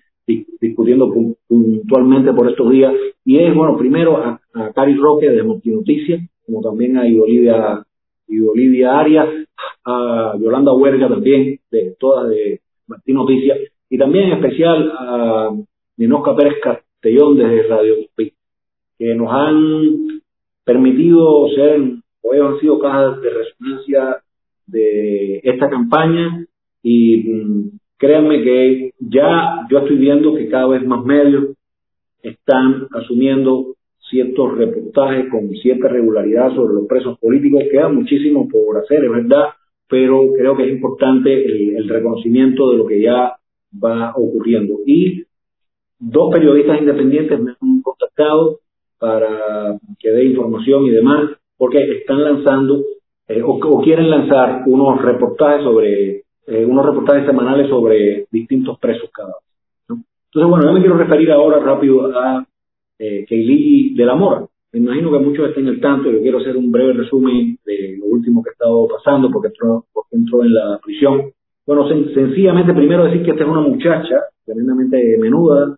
discutiendo 0.61 1.13
puntualmente 1.49 2.33
por 2.33 2.51
estos 2.51 2.71
días. 2.71 2.93
Y 3.25 3.39
es, 3.39 3.55
bueno, 3.55 3.77
primero 3.77 4.19
a, 4.19 4.41
a 4.53 4.73
Cari 4.73 4.97
Roque 4.97 5.31
de 5.31 5.43
Noticias, 5.43 6.23
como 6.45 6.61
también 6.61 6.99
a 6.99 7.03
Olivia 7.03 7.85
y 8.27 8.41
Olivia 8.41 8.99
Arias, 8.99 9.29
a 9.85 10.35
Yolanda 10.41 10.73
Huerga 10.73 11.09
también, 11.09 11.61
de 11.71 11.97
todas 11.99 12.29
de 12.31 12.61
Martín 12.87 13.17
Noticias, 13.17 13.59
y 13.89 13.99
también 13.99 14.27
en 14.27 14.33
especial 14.35 14.93
a 14.99 15.51
Ninosca 15.97 16.35
Pérez 16.35 16.55
Castellón 16.63 17.37
desde 17.37 17.69
Radio 17.69 17.95
Pi, 18.17 18.33
que 18.99 19.15
nos 19.15 19.31
han 19.31 20.21
permitido 20.65 21.49
ser, 21.55 21.81
o 22.23 22.33
han 22.33 22.59
sido 22.61 22.79
cajas 22.79 23.21
de 23.21 23.31
resonancia 23.31 24.17
de 24.67 25.41
esta 25.45 25.69
campaña 25.69 26.47
y 26.83 27.19
mm, 27.19 27.79
créanme 27.99 28.43
que 28.43 28.93
ya 28.99 29.67
yo 29.71 29.79
estoy 29.79 29.97
viendo 29.97 30.35
que 30.35 30.49
cada 30.49 30.69
vez 30.69 30.87
más 30.87 31.05
medios 31.05 31.51
están 32.23 32.89
asumiendo 32.93 33.74
ciertos 34.15 34.57
reportajes 34.57 35.29
con 35.29 35.51
cierta 35.57 35.89
regularidad 35.89 36.55
sobre 36.55 36.75
los 36.75 36.87
presos 36.87 37.19
políticos. 37.19 37.65
Queda 37.69 37.89
muchísimo 37.89 38.49
por 38.49 38.79
hacer, 38.79 39.05
es 39.05 39.11
verdad, 39.11 39.47
pero 39.89 40.33
creo 40.39 40.57
que 40.57 40.67
es 40.67 40.73
importante 40.73 41.31
el, 41.77 41.89
reconocimiento 41.89 42.71
de 42.71 42.79
lo 42.79 42.87
que 42.87 43.03
ya 43.03 43.37
va 43.83 44.13
ocurriendo. 44.17 44.75
Y 44.87 45.25
dos 45.99 46.33
periodistas 46.33 46.79
independientes 46.79 47.41
me 47.41 47.51
han 47.61 47.83
contactado 47.83 48.61
para 49.01 49.79
que 49.99 50.11
dé 50.11 50.25
información 50.27 50.87
y 50.87 50.91
demás, 50.91 51.31
porque 51.57 51.79
están 51.99 52.23
lanzando 52.23 52.83
eh, 53.27 53.43
o, 53.43 53.83
quieren 53.83 54.11
lanzar 54.11 54.63
unos 54.67 55.03
reportajes 55.03 55.65
sobre 55.65 56.23
eh, 56.47 56.65
unos 56.65 56.87
reportajes 56.87 57.27
semanales 57.27 57.69
sobre 57.69 58.27
distintos 58.31 58.79
presos 58.79 59.11
cada 59.13 59.29
vez. 59.29 60.01
Entonces, 60.27 60.51
bueno, 60.51 60.67
yo 60.67 60.73
me 60.73 60.81
quiero 60.81 60.99
referir 60.99 61.33
ahora 61.33 61.59
rápido 61.59 62.17
a 62.17 62.47
eh, 62.99 63.25
de 63.29 64.05
la 64.05 64.15
Mora. 64.15 64.47
Me 64.73 64.81
imagino 64.81 65.13
que 65.13 65.19
muchos 65.19 65.49
estén 65.49 65.69
al 65.69 65.81
tanto, 65.81 66.11
yo 66.11 66.21
quiero 66.21 66.39
hacer 66.39 66.57
un 66.57 66.73
breve 66.73 66.95
resumen 66.95 67.57
de 67.65 67.97
lo 67.99 68.07
último 68.07 68.43
que 68.43 68.51
ha 68.51 68.53
estado 68.53 68.89
pasando 68.89 69.31
porque 69.31 69.49
entró, 69.49 69.85
porque 69.93 70.17
entró 70.17 70.43
en 70.43 70.53
la 70.53 70.81
prisión. 70.85 71.31
Bueno, 71.67 71.89
sencillamente 71.89 72.75
primero 72.75 73.05
decir 73.05 73.23
que 73.23 73.31
esta 73.31 73.45
es 73.45 73.51
una 73.51 73.61
muchacha 73.61 74.21
tremendamente 74.45 75.17
menuda, 75.19 75.77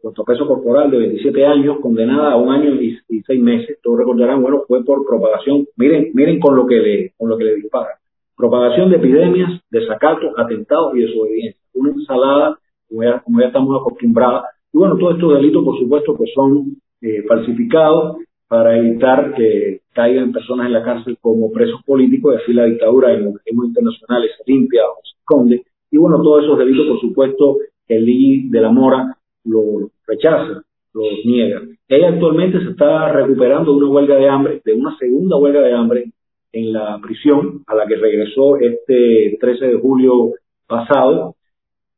con 0.00 0.24
peso 0.24 0.46
corporal 0.46 0.90
de 0.90 0.98
27 0.98 1.46
años, 1.46 1.78
condenada 1.80 2.32
a 2.32 2.36
un 2.36 2.50
año 2.50 2.74
y, 2.74 2.98
seis 3.26 3.40
meses. 3.40 3.78
Todos 3.82 3.98
recordarán, 3.98 4.42
bueno, 4.42 4.64
fue 4.66 4.84
por 4.84 5.06
propagación. 5.06 5.66
Miren, 5.76 6.10
miren 6.14 6.40
con 6.40 6.56
lo 6.56 6.66
que 6.66 6.76
le, 6.76 7.12
con 7.16 7.28
lo 7.28 7.36
que 7.36 7.44
le 7.44 7.56
dispara. 7.56 7.98
Propagación 8.36 8.90
de 8.90 8.96
epidemias, 8.96 9.60
desacatos, 9.70 10.32
atentados 10.36 10.96
y 10.96 11.02
desobediencia. 11.02 11.60
Una 11.74 11.90
ensalada, 11.90 12.58
como 12.88 13.02
ya, 13.04 13.20
como 13.20 13.40
ya 13.40 13.46
estamos 13.46 13.80
acostumbrados, 13.80 14.44
y 14.72 14.78
bueno, 14.78 14.96
todos 14.96 15.14
estos 15.14 15.34
delitos, 15.34 15.64
por 15.64 15.78
supuesto, 15.78 16.16
pues 16.16 16.30
son 16.34 16.76
eh, 17.02 17.22
falsificados 17.28 18.16
para 18.48 18.76
evitar 18.76 19.34
que 19.34 19.80
caigan 19.92 20.32
personas 20.32 20.66
en 20.66 20.72
la 20.72 20.82
cárcel 20.82 21.18
como 21.20 21.50
presos 21.52 21.80
políticos 21.84 22.34
y 22.34 22.42
así 22.42 22.52
la 22.52 22.64
dictadura 22.64 23.12
en 23.12 23.24
los 23.24 23.34
organismos 23.34 23.66
internacionales 23.66 24.30
se 24.36 24.50
limpia 24.50 24.82
o 24.86 25.00
se 25.02 25.18
esconde. 25.18 25.62
Y 25.90 25.98
bueno, 25.98 26.22
todos 26.22 26.44
esos 26.44 26.58
delitos, 26.58 26.86
por 26.86 27.00
supuesto, 27.00 27.56
el 27.88 28.08
I 28.08 28.48
de 28.50 28.60
la 28.60 28.70
Mora 28.70 29.16
lo 29.44 29.90
rechaza, 30.06 30.62
los 30.94 31.06
niega. 31.24 31.62
Ella 31.88 32.08
actualmente 32.08 32.58
se 32.60 32.70
está 32.70 33.12
recuperando 33.12 33.72
de 33.72 33.78
una 33.78 33.88
huelga 33.88 34.16
de 34.16 34.28
hambre, 34.28 34.62
de 34.64 34.72
una 34.72 34.96
segunda 34.98 35.36
huelga 35.36 35.60
de 35.60 35.74
hambre 35.74 36.04
en 36.52 36.72
la 36.72 36.98
prisión 37.02 37.62
a 37.66 37.74
la 37.74 37.86
que 37.86 37.96
regresó 37.96 38.56
este 38.56 39.36
13 39.40 39.66
de 39.66 39.78
julio 39.78 40.32
pasado 40.66 41.34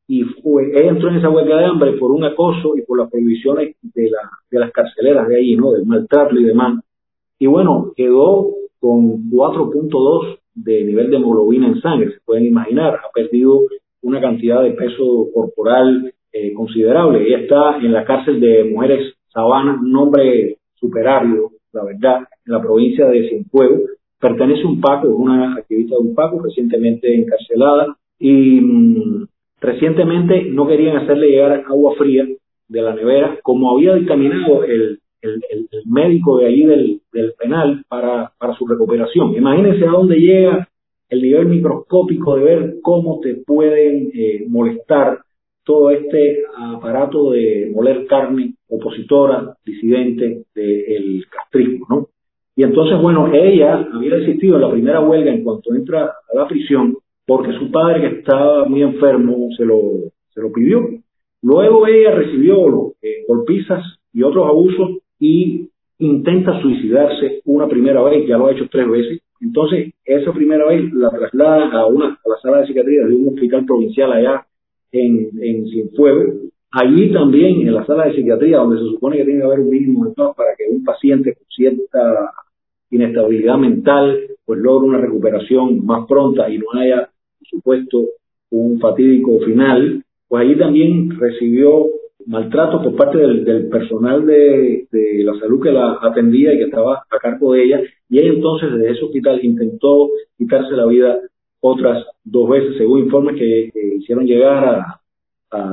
y 0.07 0.23
fue, 0.23 0.87
entró 0.87 1.09
en 1.09 1.17
esa 1.17 1.31
huelga 1.31 1.57
de 1.57 1.65
hambre 1.65 1.93
por 1.95 2.13
un 2.13 2.25
acoso 2.25 2.77
y 2.77 2.83
por 2.83 2.99
las 2.99 3.11
prohibiciones 3.11 3.77
de, 3.83 4.11
la, 4.11 4.31
de 4.51 4.59
las 4.59 4.71
carceleras 4.71 5.29
de 5.29 5.37
ahí, 5.37 5.57
¿no? 5.57 5.73
Del 5.73 5.87
maltrato 5.87 6.35
y 6.39 6.45
demás. 6.45 6.83
Y 7.39 7.47
bueno, 7.47 7.93
quedó 7.97 8.51
con 8.79 9.31
4.2 9.31 10.39
de 10.55 10.85
nivel 10.85 11.11
de 11.11 11.17
hemoglobina 11.17 11.69
en 11.69 11.81
sangre, 11.81 12.13
se 12.13 12.21
pueden 12.25 12.47
imaginar, 12.47 12.95
ha 12.95 13.11
perdido 13.13 13.63
una 14.03 14.21
cantidad 14.21 14.63
de 14.63 14.73
peso 14.73 15.29
corporal 15.33 16.13
eh, 16.33 16.53
considerable. 16.53 17.27
Ella 17.27 17.39
está 17.39 17.79
en 17.79 17.93
la 17.93 18.05
cárcel 18.05 18.41
de 18.41 18.65
mujeres 18.65 19.15
Sabana, 19.33 19.79
un 19.81 19.91
nombre 19.91 20.59
superario, 20.75 21.51
la 21.73 21.85
verdad, 21.85 22.29
en 22.47 22.53
la 22.53 22.61
provincia 22.61 23.07
de 23.07 23.29
Cienfuegos. 23.29 23.81
Pertenece 24.21 24.63
a 24.63 24.69
un 24.69 24.81
Paco, 24.81 25.09
es 25.09 25.15
una 25.15 25.57
activista 25.57 25.97
de 25.97 26.09
un 26.09 26.15
Paco, 26.15 26.41
recientemente 26.43 27.13
encarcelada. 27.15 27.97
Y 28.19 28.61
mm, 28.61 29.27
Recientemente 29.61 30.45
no 30.51 30.67
querían 30.67 30.97
hacerle 30.99 31.29
llegar 31.29 31.65
agua 31.67 31.95
fría 31.97 32.27
de 32.69 32.83
la 32.83 32.95
nevera, 32.95 33.39
como 33.43 33.71
había 33.71 33.95
dictaminado 33.95 34.65
el, 34.65 35.01
el, 35.23 35.69
médico 35.87 36.39
de 36.39 36.47
allí 36.47 36.65
del, 36.65 37.01
penal 37.39 37.85
para, 37.89 38.33
para 38.39 38.55
su 38.57 38.67
recuperación. 38.67 39.35
Imagínense 39.35 39.87
a 39.87 39.91
dónde 39.91 40.17
llega 40.17 40.69
el 41.09 41.23
nivel 41.23 41.47
microscópico 41.47 42.37
de 42.37 42.45
ver 42.45 42.75
cómo 42.83 43.21
te 43.21 43.35
pueden 43.35 44.11
eh, 44.15 44.45
molestar 44.49 45.21
todo 45.65 45.91
este 45.91 46.43
aparato 46.57 47.31
de 47.31 47.71
moler 47.75 48.07
carne 48.07 48.55
opositora, 48.69 49.57
disidente 49.65 50.45
del 50.55 51.25
castrismo, 51.31 51.87
¿no? 51.89 52.09
Y 52.57 52.63
entonces, 52.63 53.01
bueno, 53.01 53.33
ella 53.33 53.89
había 53.93 54.17
existido 54.17 54.57
en 54.57 54.63
la 54.63 54.71
primera 54.71 55.01
huelga 55.01 55.33
en 55.33 55.43
cuanto 55.43 55.75
entra 55.75 56.05
a 56.05 56.37
la 56.37 56.47
prisión 56.47 56.97
porque 57.27 57.53
su 57.59 57.71
padre 57.71 58.01
que 58.01 58.19
estaba 58.19 58.67
muy 58.67 58.83
enfermo 58.83 59.49
se 59.57 59.65
lo, 59.65 59.81
se 60.33 60.41
lo 60.41 60.53
pidió. 60.53 60.81
Luego 61.43 61.87
ella 61.87 62.13
recibió 62.13 62.95
eh, 63.03 63.25
golpizas 63.29 63.83
y 64.13 64.23
otros 64.23 64.47
abusos 64.47 64.99
y 65.19 65.69
intenta 65.99 66.61
suicidarse 66.61 67.41
una 67.45 67.69
primera 67.69 68.03
vez, 68.03 68.27
ya 68.27 68.37
lo 68.37 68.47
ha 68.47 68.53
hecho 68.53 68.69
tres 68.71 68.89
veces, 68.89 69.21
Entonces, 69.41 69.93
esa 70.05 70.33
primera 70.33 70.67
vez 70.67 70.93
la 70.93 71.11
traslada 71.11 71.71
a 71.71 71.87
una 71.87 72.07
a 72.07 72.29
la 72.29 72.37
sala 72.43 72.61
de 72.61 72.67
psiquiatría 72.67 73.07
de 73.07 73.15
un 73.15 73.29
hospital 73.29 73.65
provincial 73.65 74.13
allá 74.13 74.47
en, 74.93 75.31
en 75.41 75.67
Cienfuegos. 75.69 76.51
Allí 76.73 77.13
también, 77.13 77.61
en 77.61 77.75
la 77.75 77.87
sala 77.87 78.07
de 78.07 78.15
psiquiatría, 78.15 78.59
donde 78.59 78.81
se 78.81 78.87
supone 78.87 79.19
que 79.19 79.25
tiene 79.25 79.41
que 79.41 79.47
haber 79.47 79.61
un 79.61 79.71
mínimo 79.71 80.07
de 80.07 80.15
todo 80.15 80.35
para 80.35 80.57
que 80.57 80.65
un 80.69 80.83
paciente 80.83 81.35
con 81.35 81.47
cierta 81.49 82.33
inestabilidad 82.91 83.59
mental 83.59 84.19
pues 84.45 84.61
logre 84.61 84.89
una 84.89 84.99
recuperación 84.99 85.85
más 85.85 86.07
pronta 86.07 86.49
y 86.51 86.59
no 86.59 86.67
haya, 86.75 87.11
supuesto, 87.45 88.09
un 88.51 88.79
fatídico 88.81 89.39
final, 89.41 90.03
pues 90.29 90.45
allí 90.45 90.57
también 90.59 91.11
recibió 91.19 91.87
maltrato 92.27 92.83
por 92.83 92.97
parte 92.97 93.19
del, 93.19 93.69
personal 93.69 94.25
de, 94.27 94.87
la 95.25 95.39
salud 95.39 95.63
que 95.63 95.71
la 95.71 95.99
atendía 96.01 96.53
y 96.53 96.59
que 96.59 96.65
estaba 96.65 97.03
a 97.11 97.19
cargo 97.19 97.53
de 97.53 97.65
ella, 97.65 97.81
y 98.09 98.19
ella 98.19 98.33
entonces 98.33 98.73
desde 98.73 98.93
ese 98.93 99.05
hospital 99.05 99.45
intentó 99.45 100.11
quitarse 100.37 100.73
la 100.73 100.87
vida 100.87 101.19
otras 101.61 102.05
dos 102.25 102.49
veces, 102.49 102.77
según 102.77 103.01
informes 103.01 103.37
que, 103.37 103.71
hicieron 103.99 104.27
llegar 104.27 104.65
a, 104.65 105.01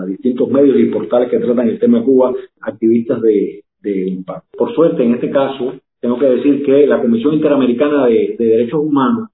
distintos 0.05 0.47
medios 0.47 0.77
y 0.79 0.85
portales 0.85 1.27
que 1.31 1.39
tratan 1.39 1.67
el 1.67 1.79
tema 1.79 1.97
de 1.97 2.05
Cuba, 2.05 2.35
activistas 2.61 3.19
de, 3.19 3.63
impacto. 3.83 4.55
Por 4.55 4.75
suerte, 4.75 5.03
en 5.03 5.15
este 5.15 5.31
caso, 5.31 5.73
tengo 5.99 6.19
que 6.19 6.27
decir 6.27 6.63
que 6.63 6.85
la 6.85 7.01
Comisión 7.01 7.33
Interamericana 7.33 8.05
de, 8.05 8.35
de 8.37 8.45
Derechos 8.45 8.79
Humanos 8.79 9.29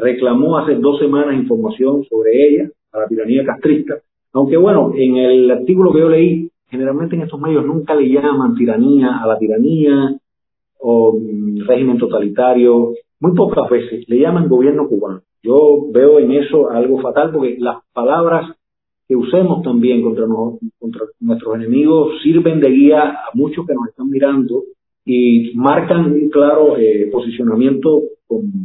reclamó 0.00 0.58
hace 0.58 0.74
dos 0.74 0.98
semanas 0.98 1.34
información 1.34 2.04
sobre 2.04 2.30
ella 2.32 2.70
a 2.92 3.00
la 3.00 3.06
tiranía 3.06 3.44
castrista, 3.44 3.94
aunque 4.32 4.56
bueno, 4.56 4.92
en 4.94 5.16
el 5.16 5.50
artículo 5.50 5.92
que 5.92 6.00
yo 6.00 6.08
leí 6.08 6.50
generalmente 6.70 7.16
en 7.16 7.22
estos 7.22 7.40
medios 7.40 7.66
nunca 7.66 7.94
le 7.94 8.08
llaman 8.08 8.54
tiranía 8.54 9.18
a 9.22 9.26
la 9.26 9.38
tiranía 9.38 10.16
o 10.78 11.12
mm, 11.12 11.66
régimen 11.66 11.98
totalitario, 11.98 12.94
muy 13.18 13.34
pocas 13.34 13.68
veces 13.68 14.08
le 14.08 14.20
llaman 14.20 14.48
gobierno 14.48 14.88
cubano. 14.88 15.22
Yo 15.42 15.86
veo 15.92 16.18
en 16.18 16.32
eso 16.32 16.70
algo 16.70 17.00
fatal 17.00 17.32
porque 17.32 17.56
las 17.58 17.78
palabras 17.92 18.56
que 19.08 19.16
usemos 19.16 19.62
también 19.62 20.02
contra, 20.02 20.24
contra 20.78 21.02
nuestros 21.18 21.56
enemigos 21.56 22.22
sirven 22.22 22.60
de 22.60 22.70
guía 22.70 23.02
a 23.02 23.30
muchos 23.34 23.66
que 23.66 23.74
nos 23.74 23.88
están 23.88 24.08
mirando 24.08 24.62
y 25.04 25.52
marcan 25.56 26.12
un 26.12 26.30
claro 26.30 26.76
eh, 26.76 27.08
posicionamiento 27.10 28.02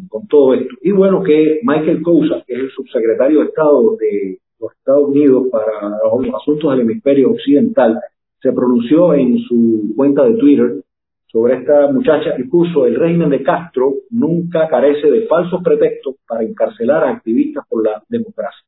con, 0.09 0.27
todo 0.27 0.53
esto. 0.53 0.75
Y 0.81 0.91
bueno, 0.91 1.23
que 1.23 1.59
Michael 1.63 2.01
Cousa, 2.03 2.43
que 2.45 2.53
es 2.53 2.59
el 2.59 2.71
subsecretario 2.71 3.39
de 3.39 3.45
Estado 3.47 3.95
de 3.97 4.37
los 4.59 4.71
Estados 4.73 5.09
Unidos 5.09 5.47
para 5.51 5.89
los 5.89 6.35
asuntos 6.35 6.71
del 6.71 6.81
hemisferio 6.81 7.31
occidental, 7.31 7.99
se 8.41 8.51
pronunció 8.51 9.13
en 9.15 9.39
su 9.39 9.93
cuenta 9.95 10.23
de 10.23 10.35
Twitter 10.35 10.83
sobre 11.27 11.55
esta 11.55 11.91
muchacha 11.91 12.35
y 12.37 12.43
puso 12.43 12.85
el 12.85 12.95
régimen 12.95 13.29
de 13.29 13.43
Castro 13.43 13.93
nunca 14.11 14.67
carece 14.67 15.09
de 15.09 15.27
falsos 15.27 15.61
pretextos 15.63 16.15
para 16.27 16.43
encarcelar 16.43 17.03
a 17.03 17.11
activistas 17.11 17.65
por 17.67 17.83
la 17.83 18.03
democracia. 18.07 18.65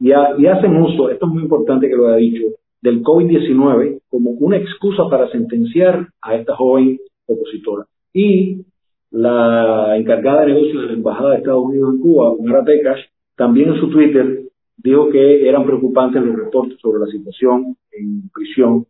Y 0.00 0.12
hacen 0.12 0.76
uso, 0.76 1.10
esto 1.10 1.26
es 1.26 1.32
muy 1.32 1.42
importante 1.42 1.88
que 1.88 1.96
lo 1.96 2.08
haya 2.08 2.16
dicho, 2.16 2.44
del 2.82 3.02
COVID-19 3.02 4.00
como 4.08 4.30
una 4.30 4.56
excusa 4.56 5.04
para 5.08 5.30
sentenciar 5.30 6.08
a 6.20 6.34
esta 6.34 6.54
joven 6.56 6.98
opositora. 7.26 7.84
Y 8.12 8.64
la 9.10 9.96
encargada 9.96 10.42
de 10.42 10.52
negocios 10.52 10.82
de 10.82 10.88
la 10.88 10.94
Embajada 10.94 11.30
de 11.30 11.36
Estados 11.38 11.64
Unidos 11.64 11.94
en 11.94 12.00
Cuba, 12.00 12.34
Mara 12.42 12.64
Tekash, 12.64 13.00
también 13.36 13.70
en 13.70 13.80
su 13.80 13.90
Twitter 13.90 14.42
dijo 14.76 15.08
que 15.10 15.48
eran 15.48 15.64
preocupantes 15.64 16.22
los 16.22 16.36
reportes 16.36 16.78
sobre 16.80 17.00
la 17.00 17.06
situación 17.06 17.76
en 17.92 18.28
prisión 18.32 18.86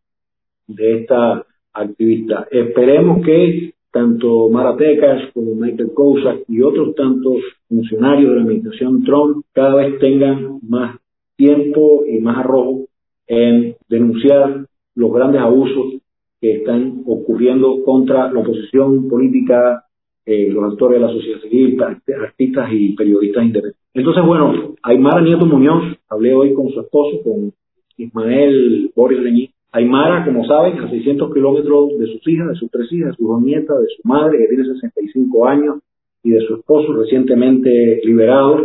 de 0.66 1.00
esta 1.00 1.44
activista. 1.72 2.46
Esperemos 2.50 3.24
que 3.24 3.74
tanto 3.96 4.50
Mara 4.50 4.76
Tecas 4.76 5.32
como 5.32 5.54
Michael 5.54 5.92
Kousak 5.94 6.44
y 6.48 6.60
otros 6.60 6.94
tantos 6.94 7.36
funcionarios 7.66 8.28
de 8.30 8.36
la 8.36 8.42
administración 8.42 9.02
Trump 9.04 9.44
cada 9.54 9.76
vez 9.76 9.98
tengan 9.98 10.58
más 10.68 10.98
tiempo 11.36 12.04
y 12.06 12.20
más 12.20 12.38
arrojo 12.38 12.86
en 13.26 13.74
denunciar 13.88 14.66
los 14.94 15.12
grandes 15.12 15.40
abusos 15.40 16.02
que 16.42 16.56
están 16.56 17.04
ocurriendo 17.06 17.82
contra 17.84 18.30
la 18.30 18.40
oposición 18.40 19.08
política, 19.08 19.85
eh, 20.26 20.48
los 20.50 20.72
actores 20.72 21.00
de 21.00 21.06
la 21.06 21.12
sociedad 21.12 21.40
civil, 21.40 21.80
artistas 21.82 22.68
y 22.72 22.96
periodistas 22.96 23.44
independientes. 23.44 23.86
Entonces, 23.94 24.24
bueno, 24.26 24.74
Aymara 24.82 25.22
Nieto 25.22 25.46
Muñoz, 25.46 25.96
hablé 26.10 26.34
hoy 26.34 26.52
con 26.52 26.68
su 26.70 26.80
esposo, 26.80 27.22
con 27.22 27.52
Ismael 27.96 28.90
Boris 28.94 29.20
Leñí. 29.20 29.50
Aymara, 29.72 30.24
como 30.24 30.44
saben, 30.46 30.80
a 30.80 30.90
600 30.90 31.32
kilómetros 31.32 31.98
de 31.98 32.06
sus 32.06 32.26
hijas, 32.28 32.48
de 32.48 32.54
sus 32.56 32.70
tres 32.70 32.92
hijas, 32.92 33.10
de 33.10 33.16
sus 33.16 33.28
dos 33.28 33.42
nietas, 33.42 33.78
de 33.80 33.86
su 33.86 34.08
madre, 34.08 34.38
que 34.38 34.48
tiene 34.48 34.64
65 34.64 35.46
años, 35.46 35.76
y 36.22 36.30
de 36.30 36.40
su 36.40 36.56
esposo 36.56 36.92
recientemente 36.92 38.00
liberado. 38.04 38.64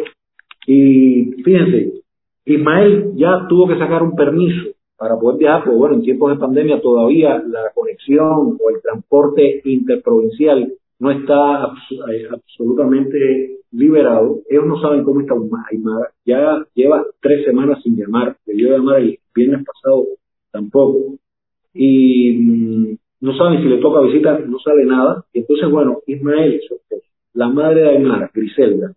Y 0.65 1.32
fíjense, 1.43 2.02
Ismael 2.45 3.12
ya 3.15 3.45
tuvo 3.47 3.67
que 3.67 3.78
sacar 3.78 4.02
un 4.02 4.15
permiso 4.15 4.71
para 4.97 5.15
poder 5.19 5.38
viajar, 5.38 5.63
porque 5.63 5.78
bueno, 5.78 5.95
en 5.95 6.02
tiempos 6.02 6.32
de 6.32 6.39
pandemia 6.39 6.82
todavía 6.82 7.38
la 7.38 7.71
conexión 7.76 8.58
o 8.60 8.69
el 8.74 8.82
transporte 8.82 9.62
interprovincial 9.65 10.74
no 11.01 11.09
está 11.09 11.73
eh, 12.13 12.27
absolutamente 12.31 13.57
liberado. 13.71 14.41
Ellos 14.47 14.67
no 14.67 14.79
saben 14.79 15.03
cómo 15.03 15.21
está 15.21 15.33
Aymara. 15.71 16.11
Ya 16.23 16.63
lleva 16.75 17.03
tres 17.19 17.43
semanas 17.43 17.81
sin 17.81 17.97
llamar. 17.97 18.37
Debió 18.45 18.77
llamar 18.77 18.99
el 18.99 19.17
viernes 19.33 19.65
pasado 19.65 20.05
tampoco. 20.51 21.15
Y 21.73 22.37
mm, 22.37 22.97
no 23.21 23.35
saben 23.35 23.63
si 23.63 23.69
le 23.69 23.79
toca 23.79 24.01
visita, 24.01 24.37
no 24.45 24.59
sabe 24.59 24.85
nada. 24.85 25.25
Entonces, 25.33 25.71
bueno, 25.71 26.01
Ismael, 26.05 26.61
la 27.33 27.49
madre 27.49 27.81
de 27.81 27.89
Aymara, 27.89 28.29
Griselda, 28.31 28.93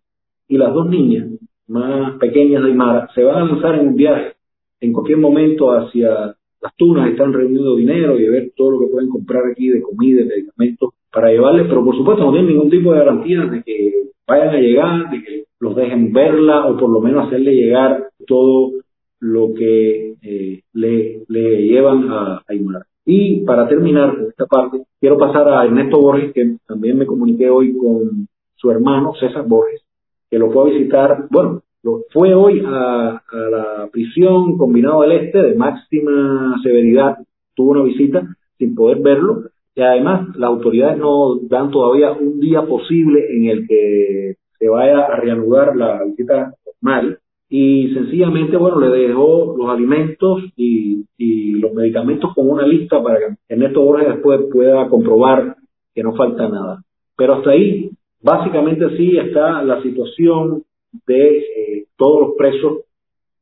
y 0.46 0.58
las 0.58 0.74
dos 0.74 0.86
niñas 0.90 1.30
más 1.68 2.18
pequeñas 2.18 2.64
de 2.64 2.68
Aymara 2.68 3.08
se 3.14 3.24
van 3.24 3.36
a 3.36 3.46
lanzar 3.46 3.76
en 3.76 3.88
un 3.88 3.94
viaje 3.94 4.34
en 4.80 4.92
cualquier 4.92 5.16
momento 5.16 5.70
hacia 5.70 6.36
las 6.64 6.74
tunas, 6.76 7.10
están 7.10 7.34
reuniendo 7.34 7.76
dinero 7.76 8.18
y 8.18 8.26
ver 8.26 8.52
todo 8.56 8.70
lo 8.70 8.80
que 8.80 8.86
pueden 8.86 9.10
comprar 9.10 9.42
aquí 9.50 9.68
de 9.68 9.82
comida, 9.82 10.20
de 10.20 10.24
medicamentos 10.24 10.94
para 11.12 11.30
llevarles, 11.30 11.66
pero 11.68 11.84
por 11.84 11.94
supuesto 11.94 12.24
no 12.24 12.32
tienen 12.32 12.52
ningún 12.52 12.70
tipo 12.70 12.92
de 12.92 13.00
garantía 13.00 13.42
de 13.42 13.62
que 13.62 13.92
vayan 14.26 14.48
a 14.48 14.58
llegar, 14.58 15.10
de 15.10 15.22
que 15.22 15.44
los 15.60 15.76
dejen 15.76 16.12
verla 16.14 16.66
o 16.66 16.78
por 16.78 16.88
lo 16.88 17.00
menos 17.00 17.26
hacerle 17.26 17.52
llegar 17.52 18.08
todo 18.26 18.72
lo 19.20 19.52
que 19.52 20.14
eh, 20.22 20.62
le, 20.72 21.22
le, 21.28 21.62
llevan 21.66 22.10
a, 22.10 22.42
Aymara. 22.48 22.86
Y 23.04 23.44
para 23.44 23.68
terminar 23.68 24.16
esta 24.26 24.46
parte, 24.46 24.84
quiero 24.98 25.18
pasar 25.18 25.46
a 25.46 25.66
Ernesto 25.66 26.00
Borges, 26.00 26.32
que 26.32 26.56
también 26.66 26.96
me 26.96 27.04
comuniqué 27.04 27.50
hoy 27.50 27.76
con 27.76 28.26
su 28.54 28.70
hermano 28.70 29.12
César 29.20 29.46
Borges, 29.46 29.82
que 30.30 30.38
lo 30.38 30.50
fue 30.50 30.62
a 30.70 30.72
visitar, 30.72 31.26
bueno, 31.30 31.62
fue 32.12 32.34
hoy 32.34 32.62
a, 32.64 33.22
la 33.32 33.88
prisión 33.92 34.56
combinado 34.56 35.02
del 35.02 35.12
Este 35.12 35.42
de 35.42 35.54
máxima 35.54 36.56
severidad, 36.62 37.18
tuvo 37.54 37.72
una 37.72 37.82
visita 37.82 38.22
sin 38.58 38.74
poder 38.74 38.98
verlo, 39.00 39.42
y 39.74 39.82
además 39.82 40.36
las 40.36 40.48
autoridades 40.48 40.98
no 40.98 41.36
dan 41.42 41.70
todavía 41.70 42.12
un 42.12 42.40
día 42.40 42.62
posible 42.62 43.26
en 43.36 43.46
el 43.46 43.66
que 43.66 44.36
se 44.58 44.68
vaya 44.68 45.00
a 45.00 45.16
reanudar 45.16 45.76
la 45.76 46.04
visita 46.04 46.54
normal. 46.82 47.18
Y 47.48 47.92
sencillamente, 47.92 48.56
bueno, 48.56 48.80
le 48.80 48.88
dejó 48.88 49.54
los 49.56 49.68
alimentos 49.68 50.42
y, 50.56 51.04
y 51.18 51.52
los 51.58 51.72
medicamentos 51.74 52.32
con 52.34 52.48
una 52.48 52.66
lista 52.66 53.02
para 53.02 53.18
que 53.18 53.34
Ernesto 53.48 53.82
Borges 53.82 54.08
después 54.08 54.40
pueda 54.50 54.88
comprobar 54.88 55.56
que 55.94 56.02
no 56.02 56.14
falta 56.14 56.48
nada. 56.48 56.82
Pero 57.16 57.34
hasta 57.34 57.50
ahí, 57.50 57.90
básicamente 58.22 58.96
sí 58.96 59.16
está 59.18 59.62
la 59.62 59.82
situación 59.82 60.62
de 61.06 61.38
eh, 61.38 61.86
todos 61.96 62.28
los 62.28 62.36
presos, 62.36 62.84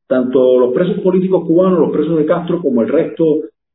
tanto 0.06 0.58
los 0.58 0.72
presos 0.72 1.00
políticos 1.00 1.44
cubanos, 1.46 1.78
los 1.78 1.90
presos 1.90 2.16
de 2.18 2.26
Castro, 2.26 2.60
como 2.60 2.82
el 2.82 2.88
resto 2.88 3.24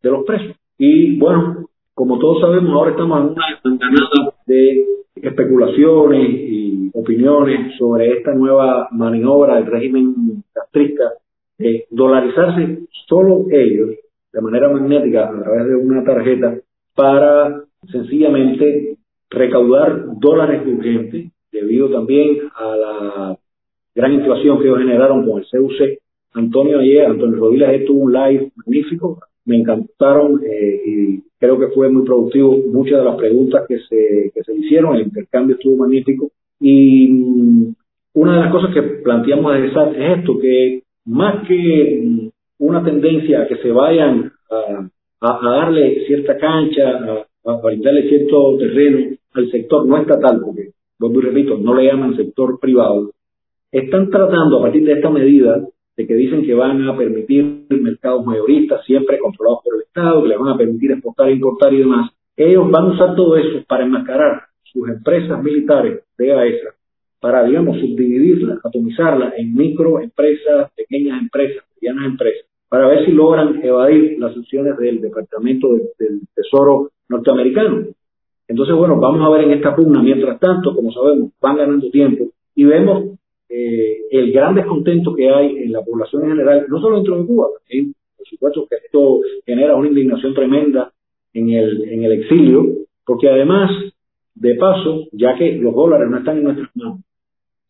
de 0.02 0.10
los 0.10 0.26
presos. 0.26 0.56
Y 0.78 1.18
bueno, 1.18 1.68
como 1.94 2.20
todos 2.20 2.42
sabemos, 2.42 2.72
ahora 2.72 2.92
estamos 2.92 3.20
en 3.20 3.30
una 3.32 3.60
andanada 3.63 4.34
de 4.46 4.86
especulaciones 5.16 6.30
y 6.30 6.92
opiniones 6.94 7.76
sobre 7.78 8.18
esta 8.18 8.34
nueva 8.34 8.88
maniobra 8.92 9.56
del 9.56 9.66
régimen 9.66 10.44
castrista 10.54 11.13
de 11.58 11.86
dolarizarse 11.90 12.88
solo 13.08 13.46
ellos 13.50 13.90
de 14.32 14.42
manera 14.42 14.70
magnética 14.70 15.28
a 15.28 15.42
través 15.42 15.68
de 15.68 15.76
una 15.76 16.04
tarjeta 16.04 16.60
para 16.96 17.63
sencillamente 17.92 18.98
recaudar 19.30 20.06
dólares 20.20 20.62
urgentes 20.68 21.32
debido 21.52 21.90
también 21.90 22.50
a 22.56 22.76
la 22.76 23.38
gran 23.98 24.14
inflación 24.14 24.60
que 24.60 24.66
ellos 24.66 24.78
generaron 24.78 25.28
con 25.28 25.40
el 25.40 25.48
CUC. 25.50 26.00
Antonio 26.34 26.80
ayer, 26.80 27.08
Antonio 27.08 27.38
Rodríguez 27.38 27.86
tuvo 27.86 28.04
un 28.04 28.14
live 28.14 28.52
magnífico. 28.56 29.20
Me 29.46 29.58
encantaron 29.58 30.40
eh, 30.46 30.82
y 30.86 31.24
creo 31.40 31.58
que 31.58 31.70
fue 31.70 31.90
muy 31.90 32.06
productivo 32.06 32.58
muchas 32.72 33.00
de 33.00 33.06
las 33.06 33.16
preguntas 33.16 33.66
que 33.68 33.80
se, 33.80 34.32
que 34.34 34.44
se 34.44 34.54
hicieron, 34.54 34.96
el 34.96 35.08
intercambio 35.08 35.56
estuvo 35.56 35.78
magnífico. 35.78 36.30
Y 36.60 37.08
mm, 37.08 37.74
una 38.14 38.36
de 38.36 38.42
las 38.42 38.52
cosas 38.52 38.74
que 38.74 38.82
planteamos 38.82 39.56
es 39.58 39.72
esto, 39.98 40.38
que 40.40 40.84
más 41.06 41.48
que 41.48 42.02
mm, 42.04 42.28
una 42.60 42.84
tendencia 42.84 43.42
a 43.42 43.48
que 43.48 43.58
se 43.58 43.72
vayan 43.72 44.32
a, 44.52 45.40
darle 45.42 46.06
cierta 46.06 46.38
cancha, 46.38 47.26
a, 47.46 47.62
brindarle 47.64 48.10
cierto 48.10 48.58
terreno 48.60 49.16
al 49.34 49.50
sector 49.50 49.88
no 49.88 49.98
estatal, 49.98 50.40
porque 50.44 50.70
vuelvo 51.00 51.20
y 51.20 51.24
repito, 51.24 51.58
no 51.58 51.74
le 51.74 51.86
llaman 51.86 52.16
sector 52.16 52.60
privado, 52.60 53.12
están 53.71 54.10
tratando 54.10 54.60
a 54.60 54.62
partir 54.62 54.84
de 54.86 54.93
esta 54.93 55.10
medida 55.10 55.62
de 55.95 56.08
que 56.08 56.13
dicen 56.13 56.45
que 56.45 56.53
van 56.53 56.88
a 56.88 56.95
permitir 56.95 57.65
mercados 57.69 58.25
mayoristas 58.25 58.86
siempre 58.86 59.17
controlados 59.17 59.63
por 59.63 59.75
el 59.75 59.82
Estado, 59.82 60.21
que 60.21 60.30
le 60.30 60.38
van 60.38 60.49
a 60.49 60.58
permitir 60.58 60.91
exportar, 60.91 61.32
importar 61.32 61.73
y 61.73 61.80
demás, 61.80 62.12
ellos 62.36 62.69
van 62.69 62.86
a 62.86 62.93
usar 62.93 63.15
todo 63.15 63.36
eso 63.36 63.63
para 63.67 63.84
enmascarar 63.84 64.43
sus 64.63 64.88
empresas 64.89 65.41
militares 65.43 66.03
de 66.17 66.34
AESA, 66.34 66.69
para, 67.19 67.43
digamos, 67.43 67.77
subdividirlas, 67.80 68.60
atomizarlas 68.63 69.34
en 69.38 69.56
microempresas, 69.56 70.71
pequeñas 70.75 71.19
empresas, 71.19 71.63
medianas 71.82 72.12
empresas, 72.12 72.45
para 72.69 72.88
ver 72.88 73.06
si 73.06 73.12
logran 73.12 73.60
evadir 73.63 74.19
las 74.19 74.36
sanciones 74.36 74.77
del 74.77 75.01
Departamento 75.01 75.69
del 75.97 76.21
Tesoro 76.36 76.91
norteamericano. 77.10 77.88
Entonces, 78.47 78.75
bueno, 78.75 78.99
vamos 78.99 79.25
a 79.25 79.30
ver 79.30 79.45
en 79.45 79.51
esta 79.53 79.75
pugna. 79.75 80.01
Mientras 80.01 80.39
tanto, 80.39 80.75
como 80.75 80.91
sabemos, 80.91 81.32
van 81.41 81.58
ganando 81.58 81.89
tiempo 81.89 82.25
y 82.56 82.65
vemos 82.65 83.17
eh, 83.50 83.98
el 84.12 84.32
gran 84.32 84.56
descontento 84.56 85.16
que 85.16 85.30
hay 85.30 85.58
en 85.58 85.72
la 85.72 85.82
población 85.82 86.24
en 86.24 86.30
general, 86.32 86.66
no 86.68 86.82
solo 86.82 86.98
dentro 86.98 87.18
de 87.18 87.26
Cuba, 87.26 87.48
por 88.18 88.28
supuesto 88.28 88.68
que 88.70 88.76
esto 88.86 89.22
genera 89.46 89.76
una 89.76 89.88
indignación 89.88 90.34
tremenda 90.34 90.92
en 91.34 91.50
el, 91.50 91.84
en 91.90 92.04
el 92.04 92.12
exilio, 92.14 92.66
porque 93.06 93.30
además, 93.30 93.72
de 94.36 94.56
paso, 94.56 95.06
ya 95.14 95.38
que 95.38 95.54
los 95.54 95.74
dólares 95.74 96.10
no 96.10 96.18
están 96.18 96.38
en 96.38 96.44
nuestras 96.44 96.76
manos, 96.76 97.00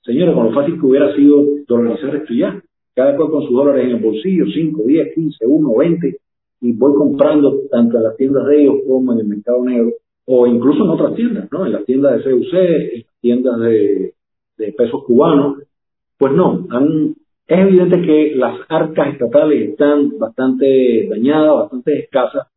señores, 0.01 0.33
con 0.33 0.45
lo 0.47 0.53
fácil 0.53 0.79
que 0.79 0.85
hubiera 0.85 1.15
sido 1.15 1.45
dolarizar 1.67 2.15
esto 2.15 2.33
ya, 2.33 2.61
cada 2.95 3.15
cual 3.15 3.29
con 3.29 3.43
sus 3.43 3.51
dólares 3.51 3.85
en 3.85 3.97
el 3.97 4.01
bolsillo, 4.01 4.45
5, 4.51 4.83
10, 4.83 5.13
15, 5.13 5.45
1, 5.45 5.75
20, 5.75 6.17
y 6.61 6.71
voy 6.73 6.93
comprando 6.95 7.61
tanto 7.69 7.97
en 7.97 8.03
las 8.03 8.17
tiendas 8.17 8.47
de 8.47 8.61
ellos 8.61 8.77
como 8.87 9.13
en 9.13 9.19
el 9.19 9.27
mercado 9.27 9.63
negro, 9.63 9.93
o 10.25 10.47
incluso 10.47 10.83
en 10.83 10.89
otras 10.89 11.13
tiendas, 11.15 11.47
¿no? 11.51 11.65
En 11.65 11.73
las 11.73 11.85
tiendas 11.85 12.25
de 12.25 12.31
CUC, 12.31 12.53
en 12.53 12.99
las 12.99 13.19
tiendas 13.21 13.59
de, 13.59 14.13
de 14.57 14.73
pesos 14.73 15.03
cubanos, 15.05 15.63
pues 16.17 16.33
no, 16.33 16.65
es 17.47 17.59
evidente 17.59 18.01
que 18.01 18.35
las 18.35 18.59
arcas 18.67 19.13
estatales 19.13 19.69
están 19.69 20.17
bastante 20.17 21.07
dañadas, 21.09 21.55
bastante 21.55 21.99
escasas, 21.99 22.47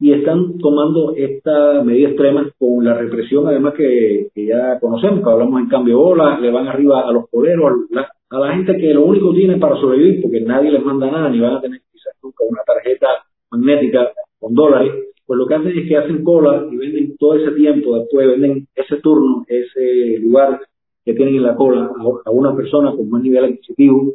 y 0.00 0.12
están 0.12 0.58
tomando 0.58 1.14
esta 1.16 1.82
medida 1.82 2.08
extrema 2.08 2.50
con 2.58 2.84
la 2.84 2.94
represión, 2.94 3.46
además 3.46 3.74
que, 3.74 4.28
ya 4.34 4.78
conocemos, 4.80 5.24
que 5.24 5.30
hablamos 5.30 5.60
en 5.60 5.68
cambio 5.68 5.98
bola, 5.98 6.38
le 6.40 6.50
van 6.50 6.68
arriba 6.68 7.08
a 7.08 7.12
los 7.12 7.28
poderos, 7.30 7.86
a 8.30 8.38
la, 8.38 8.52
gente 8.54 8.76
que 8.76 8.92
lo 8.92 9.04
único 9.06 9.32
tiene 9.32 9.56
para 9.56 9.76
sobrevivir, 9.76 10.20
porque 10.20 10.40
nadie 10.40 10.72
les 10.72 10.84
manda 10.84 11.10
nada, 11.10 11.30
ni 11.30 11.40
van 11.40 11.54
a 11.54 11.60
tener 11.60 11.80
quizás 11.90 12.12
nunca 12.22 12.44
una 12.46 12.62
tarjeta 12.66 13.06
magnética 13.50 14.10
con 14.38 14.54
dólares, 14.54 14.92
pues 15.24 15.38
lo 15.38 15.46
que 15.46 15.54
hacen 15.54 15.78
es 15.78 15.88
que 15.88 15.96
hacen 15.96 16.22
cola 16.22 16.66
y 16.70 16.76
venden 16.76 17.16
todo 17.16 17.36
ese 17.36 17.52
tiempo, 17.52 17.96
después 17.96 18.28
venden 18.28 18.66
ese 18.74 18.96
turno, 18.96 19.44
ese 19.48 20.18
lugar 20.20 20.60
que 21.04 21.14
tienen 21.14 21.36
en 21.36 21.42
la 21.42 21.54
cola 21.54 21.90
a, 22.24 22.30
una 22.30 22.54
persona 22.54 22.92
con 22.92 23.08
más 23.10 23.22
nivel 23.22 23.44
adquisitivo 23.44 24.14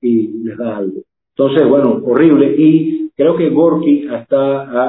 y 0.00 0.44
les 0.44 0.56
da 0.56 0.76
algo. 0.76 1.02
Entonces, 1.36 1.68
bueno, 1.68 2.00
horrible. 2.04 2.54
Y 2.56 3.10
creo 3.16 3.36
que 3.36 3.50
Gorky 3.50 4.06
ha, 4.08 4.26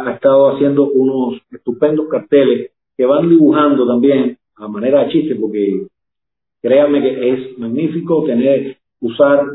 ha 0.06 0.14
estado 0.14 0.56
haciendo 0.56 0.90
unos 0.90 1.42
estupendos 1.52 2.08
carteles 2.08 2.72
que 2.96 3.06
van 3.06 3.30
dibujando 3.30 3.88
también 3.88 4.38
a 4.56 4.68
manera 4.68 5.06
de 5.06 5.12
chiste, 5.12 5.36
porque 5.36 5.88
créanme 6.62 7.02
que 7.02 7.30
es 7.30 7.58
magnífico 7.58 8.24
tener, 8.26 8.78
usar 9.00 9.46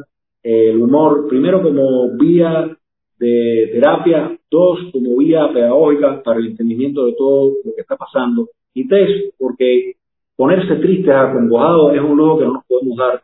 el 0.43 0.81
humor, 0.81 1.27
primero 1.29 1.63
como 1.63 2.17
vía 2.17 2.77
de 3.19 3.71
terapia, 3.73 4.39
dos, 4.51 4.79
como 4.93 5.17
vía 5.17 5.51
pedagógica 5.53 6.23
para 6.23 6.41
el 6.41 6.49
entendimiento 6.49 7.07
de 7.07 7.15
todo 7.17 7.53
lo 7.65 7.75
que 7.75 7.83
está 7.83 7.97
pasando, 7.97 8.49
y 8.73 8.89
tres, 8.89 9.33
porque 9.39 9.95
ponerse 10.37 10.77
tristes, 10.77 11.15
acongojados, 11.15 11.95
es 11.95 12.01
un 12.01 12.17
lujo 12.17 12.39
que 12.39 12.45
no 12.45 12.53
nos 12.55 12.65
podemos 12.67 12.97
dar, 12.97 13.23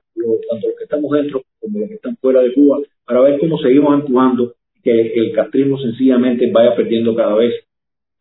tanto 0.50 0.66
los 0.68 0.76
que 0.76 0.84
estamos 0.84 1.10
dentro 1.10 1.42
como 1.60 1.78
los 1.80 1.88
que 1.88 1.94
están 1.94 2.16
fuera 2.16 2.40
de 2.40 2.54
Cuba, 2.54 2.78
para 3.06 3.20
ver 3.20 3.40
cómo 3.40 3.58
seguimos 3.58 3.94
empujando 3.94 4.52
que 4.82 5.12
el 5.14 5.32
castrismo 5.34 5.78
sencillamente 5.78 6.50
vaya 6.52 6.74
perdiendo 6.74 7.14
cada 7.14 7.34
vez 7.34 7.52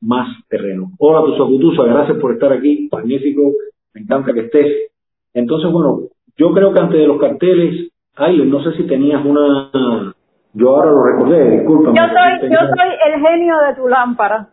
más 0.01 0.27
terreno. 0.49 0.91
Hola, 0.97 1.25
Tusacutusa, 1.25 1.83
gracias 1.83 2.17
por 2.17 2.33
estar 2.33 2.51
aquí, 2.51 2.89
magnífico, 2.91 3.53
me 3.93 4.01
encanta 4.01 4.33
que 4.33 4.41
estés. 4.41 4.91
Entonces, 5.33 5.71
bueno, 5.71 6.01
yo 6.37 6.51
creo 6.53 6.73
que 6.73 6.79
antes 6.79 6.99
de 6.99 7.07
los 7.07 7.19
carteles, 7.19 7.91
ay, 8.15 8.37
no 8.45 8.63
sé 8.63 8.73
si 8.77 8.83
tenías 8.83 9.23
una, 9.23 10.13
yo 10.53 10.69
ahora 10.69 10.91
lo 10.91 11.03
recordé, 11.03 11.51
disculpa. 11.51 11.93
Yo 11.93 12.03
soy, 12.07 12.49
yo 12.49 12.59
soy 12.59 13.13
el 13.13 13.21
genio 13.21 13.55
de 13.67 13.75
tu 13.75 13.87
lámpara. 13.87 14.49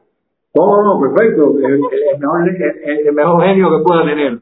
No, 0.57 0.83
no, 0.83 0.99
perfecto. 0.99 1.53
El, 1.63 3.13
mejor, 3.13 3.45
genio 3.45 3.69
que 3.71 3.85
pueda 3.85 4.05
tener. 4.05 4.39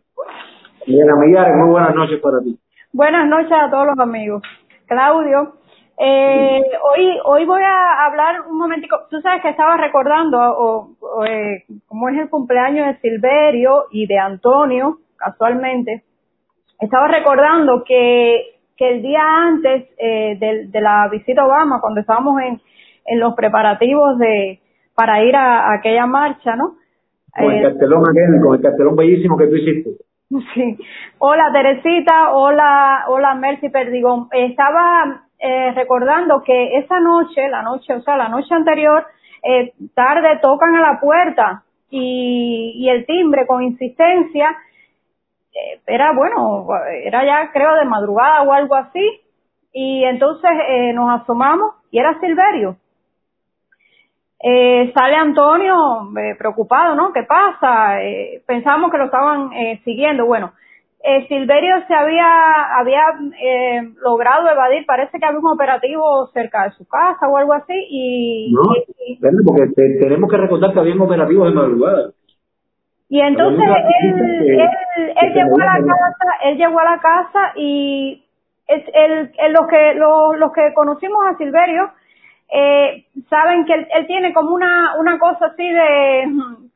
Elena 0.86 1.16
Millares, 1.16 1.56
muy 1.56 1.70
buenas 1.70 1.92
noches 1.92 2.20
para 2.20 2.38
ti. 2.38 2.56
Buenas 2.92 3.26
noches 3.26 3.50
a 3.50 3.68
todos 3.68 3.86
los 3.88 3.98
amigos. 3.98 4.40
Claudio, 4.86 5.54
eh, 5.98 6.62
hoy 6.82 7.18
hoy 7.24 7.44
voy 7.46 7.62
a 7.62 8.06
hablar 8.06 8.42
un 8.48 8.58
momentico. 8.58 8.96
Tú 9.10 9.20
sabes 9.22 9.42
que 9.42 9.48
estaba 9.48 9.76
recordando 9.76 10.38
o, 10.38 11.24
eh, 11.26 11.64
cómo 11.88 12.08
es 12.10 12.18
el 12.20 12.30
cumpleaños 12.30 12.86
de 12.86 13.00
Silverio 13.00 13.86
y 13.90 14.06
de 14.06 14.16
Antonio, 14.16 14.98
casualmente. 15.16 16.04
Estaba 16.78 17.08
recordando 17.08 17.82
que, 17.82 18.60
que 18.76 18.88
el 18.88 19.02
día 19.02 19.20
antes 19.20 19.88
eh, 19.98 20.36
de, 20.38 20.68
de 20.68 20.80
la 20.80 21.08
visita 21.10 21.42
a 21.42 21.46
Obama, 21.46 21.80
cuando 21.80 22.02
estábamos 22.02 22.40
en, 22.40 22.60
en 23.06 23.18
los 23.18 23.34
preparativos 23.34 24.16
de, 24.18 24.60
para 24.94 25.22
ir 25.22 25.34
a, 25.36 25.72
aquella 25.72 26.06
marcha, 26.06 26.56
¿no? 26.56 26.76
Con 27.36 27.52
el 27.52 27.58
eh, 27.58 27.62
cartelón 27.62 28.04
con 28.42 28.54
el 28.54 28.62
cartelón 28.62 28.96
bellísimo 28.96 29.36
que 29.36 29.46
tú 29.46 29.56
hiciste. 29.56 29.90
Sí. 30.54 30.78
Hola 31.18 31.50
Teresita, 31.52 32.32
hola, 32.32 33.04
hola 33.08 33.34
Mercy 33.34 33.68
Perdigón. 33.68 34.28
Estaba 34.32 35.22
eh, 35.38 35.72
recordando 35.74 36.42
que 36.42 36.78
esa 36.78 36.98
noche, 37.00 37.48
la 37.48 37.62
noche, 37.62 37.94
o 37.94 38.00
sea, 38.00 38.16
la 38.16 38.28
noche 38.28 38.54
anterior, 38.54 39.04
eh, 39.42 39.72
tarde 39.94 40.38
tocan 40.42 40.74
a 40.76 40.80
la 40.80 41.00
puerta 41.00 41.62
y, 41.90 42.72
y 42.76 42.88
el 42.88 43.04
timbre 43.06 43.46
con 43.46 43.62
insistencia, 43.62 44.56
eh, 45.52 45.80
era 45.86 46.12
bueno, 46.12 46.66
era 47.04 47.24
ya 47.24 47.52
creo 47.52 47.74
de 47.74 47.84
madrugada 47.84 48.42
o 48.42 48.52
algo 48.52 48.74
así, 48.74 49.20
y 49.72 50.04
entonces 50.04 50.50
eh, 50.68 50.92
nos 50.94 51.20
asomamos 51.20 51.74
y 51.90 51.98
era 51.98 52.18
Silverio. 52.20 52.76
Eh, 54.46 54.92
sale 54.92 55.16
Antonio 55.16 55.74
eh, 56.18 56.34
preocupado, 56.36 56.94
¿no? 56.94 57.14
¿Qué 57.14 57.22
pasa? 57.22 58.02
Eh, 58.02 58.42
pensamos 58.46 58.90
que 58.90 58.98
lo 58.98 59.06
estaban 59.06 59.50
eh, 59.54 59.80
siguiendo. 59.84 60.26
Bueno, 60.26 60.52
eh, 61.02 61.26
Silverio 61.28 61.76
se 61.88 61.94
había, 61.94 62.78
había 62.78 63.04
eh, 63.42 63.80
logrado 64.02 64.50
evadir, 64.50 64.84
parece 64.84 65.18
que 65.18 65.24
había 65.24 65.38
un 65.38 65.48
operativo 65.48 66.26
cerca 66.34 66.64
de 66.64 66.72
su 66.72 66.86
casa 66.86 67.26
o 67.26 67.38
algo 67.38 67.54
así 67.54 67.72
y... 67.88 68.52
No, 68.52 68.62
porque 69.46 69.72
tenemos 69.98 70.30
que 70.30 70.36
recordar 70.36 70.74
que 70.74 70.80
había 70.80 70.94
un 70.94 71.00
operativo 71.00 71.46
de 71.46 71.52
madrugada. 71.52 72.10
Y 73.08 73.20
entonces 73.20 73.64
él, 73.64 75.12
él, 75.22 75.32
llegó 75.32 75.56
a 75.56 75.64
la 75.64 75.86
casa, 75.86 76.36
él 76.44 76.58
llegó 76.58 76.80
a 76.80 76.84
la 76.84 76.98
casa 76.98 77.52
y 77.56 78.22
el, 78.66 79.32
el, 79.38 79.52
los 79.54 79.66
que 79.68 79.94
los, 79.94 80.38
los 80.38 80.52
que 80.52 80.74
conocimos 80.74 81.18
a 81.26 81.38
Silverio 81.38 81.90
eh, 82.52 83.04
saben 83.28 83.64
que 83.64 83.74
él, 83.74 84.06
tiene 84.06 84.32
como 84.32 84.54
una, 84.54 84.96
una 84.98 85.18
cosa 85.18 85.46
así 85.46 85.68
de, 85.68 86.24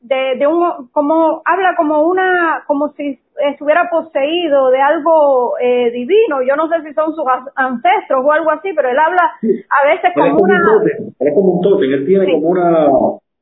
de, 0.01 0.35
de 0.37 0.47
un, 0.47 0.89
como, 0.91 1.41
habla 1.45 1.75
como 1.77 2.03
una, 2.03 2.63
como 2.67 2.89
si 2.93 3.19
estuviera 3.51 3.89
poseído 3.89 4.69
de 4.71 4.81
algo 4.81 5.53
eh, 5.61 5.91
divino, 5.91 6.41
yo 6.41 6.55
no 6.55 6.67
sé 6.67 6.81
si 6.83 6.93
son 6.93 7.13
sus 7.13 7.23
ancestros 7.55 8.25
o 8.25 8.31
algo 8.31 8.51
así, 8.51 8.73
pero 8.75 8.89
él 8.89 8.99
habla 8.99 9.31
a 9.69 9.87
veces 9.87 10.11
como, 10.13 10.37
una... 10.37 10.61
es 11.19 11.33
como 11.33 11.53
un 11.53 11.61
totem, 11.61 11.93
él 11.93 12.05
tiene 12.05 12.31
como 12.33 12.49
una... 12.49 12.87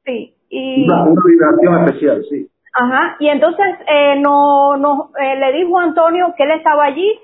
Sí, 0.05 0.33
y... 0.49 0.85
Una, 0.85 1.05
vibración 1.25 1.85
especial, 1.85 2.23
sí. 2.29 2.47
Ajá, 2.73 3.15
y 3.19 3.27
entonces 3.29 3.65
eh, 3.87 4.19
no, 4.19 4.77
no, 4.77 5.09
eh, 5.19 5.35
le 5.39 5.53
dijo 5.57 5.79
a 5.79 5.83
Antonio 5.83 6.33
que 6.37 6.43
él 6.43 6.51
estaba 6.51 6.85
allí 6.85 7.19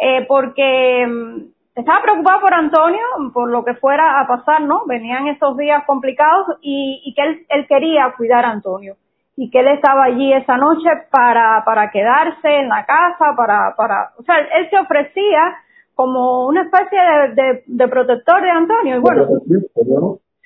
eh, 0.00 0.24
porque 0.28 1.06
mm, 1.06 1.51
estaba 1.74 2.02
preocupado 2.02 2.40
por 2.40 2.54
Antonio, 2.54 3.04
por 3.32 3.48
lo 3.48 3.64
que 3.64 3.74
fuera 3.74 4.20
a 4.20 4.26
pasar, 4.26 4.60
¿no? 4.62 4.82
Venían 4.86 5.26
esos 5.28 5.56
días 5.56 5.84
complicados 5.86 6.58
y, 6.60 7.02
y 7.04 7.14
que 7.14 7.22
él, 7.22 7.46
él 7.48 7.66
quería 7.66 8.12
cuidar 8.16 8.44
a 8.44 8.50
Antonio 8.50 8.96
y 9.36 9.50
que 9.50 9.60
él 9.60 9.68
estaba 9.68 10.04
allí 10.04 10.32
esa 10.32 10.58
noche 10.58 10.88
para, 11.10 11.62
para 11.64 11.90
quedarse 11.90 12.48
en 12.48 12.68
la 12.68 12.84
casa, 12.84 13.34
para, 13.36 13.74
para, 13.76 14.10
o 14.18 14.22
sea, 14.22 14.36
él 14.38 14.68
se 14.68 14.78
ofrecía 14.78 15.54
como 15.94 16.46
una 16.46 16.62
especie 16.62 16.98
de, 17.34 17.62
de, 17.66 17.88
protector 17.88 18.42
de 18.42 18.50
Antonio 18.50 18.96
y 18.96 19.00
bueno, 19.00 19.26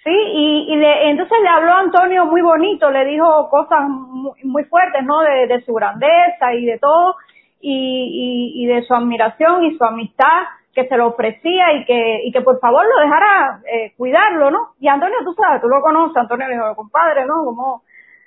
sí, 0.05 0.11
y, 0.11 0.67
y 0.73 0.77
le, 0.77 1.11
entonces 1.11 1.37
le 1.43 1.49
habló 1.49 1.73
a 1.73 1.81
Antonio 1.81 2.27
muy 2.27 2.43
bonito, 2.43 2.91
le 2.91 3.05
dijo 3.05 3.49
cosas 3.51 3.89
muy, 3.89 4.39
muy 4.45 4.65
fuertes, 4.65 5.05
¿no? 5.05 5.21
De, 5.21 5.47
de 5.49 5.61
su 5.63 5.75
grandeza 5.75 6.55
y 6.55 6.67
de 6.67 6.79
todo 6.79 7.17
y, 7.61 8.55
y, 8.57 8.65
y 8.65 8.67
de 8.67 8.83
su 8.83 8.95
admiración 8.95 9.65
y 9.65 9.77
su 9.77 9.85
amistad 9.85 10.43
que 10.77 10.87
se 10.87 10.97
lo 10.99 11.09
ofrecía 11.09 11.73
y 11.73 11.87
que, 11.87 12.21
y 12.25 12.31
que 12.31 12.43
por 12.43 12.61
favor 12.61 12.85
lo 12.85 13.01
dejara 13.03 13.63
eh, 13.65 13.95
cuidarlo, 13.97 14.51
¿no? 14.51 14.59
Y 14.79 14.89
Antonio, 14.89 15.17
tú 15.25 15.33
sabes, 15.33 15.63
tú 15.63 15.69
lo 15.69 15.81
conoces, 15.81 16.19
Antonio 16.19 16.47
le 16.47 16.55
dijo, 16.55 16.77
compadre, 16.77 17.25
¿no? 17.25 17.47
Como, 17.47 17.83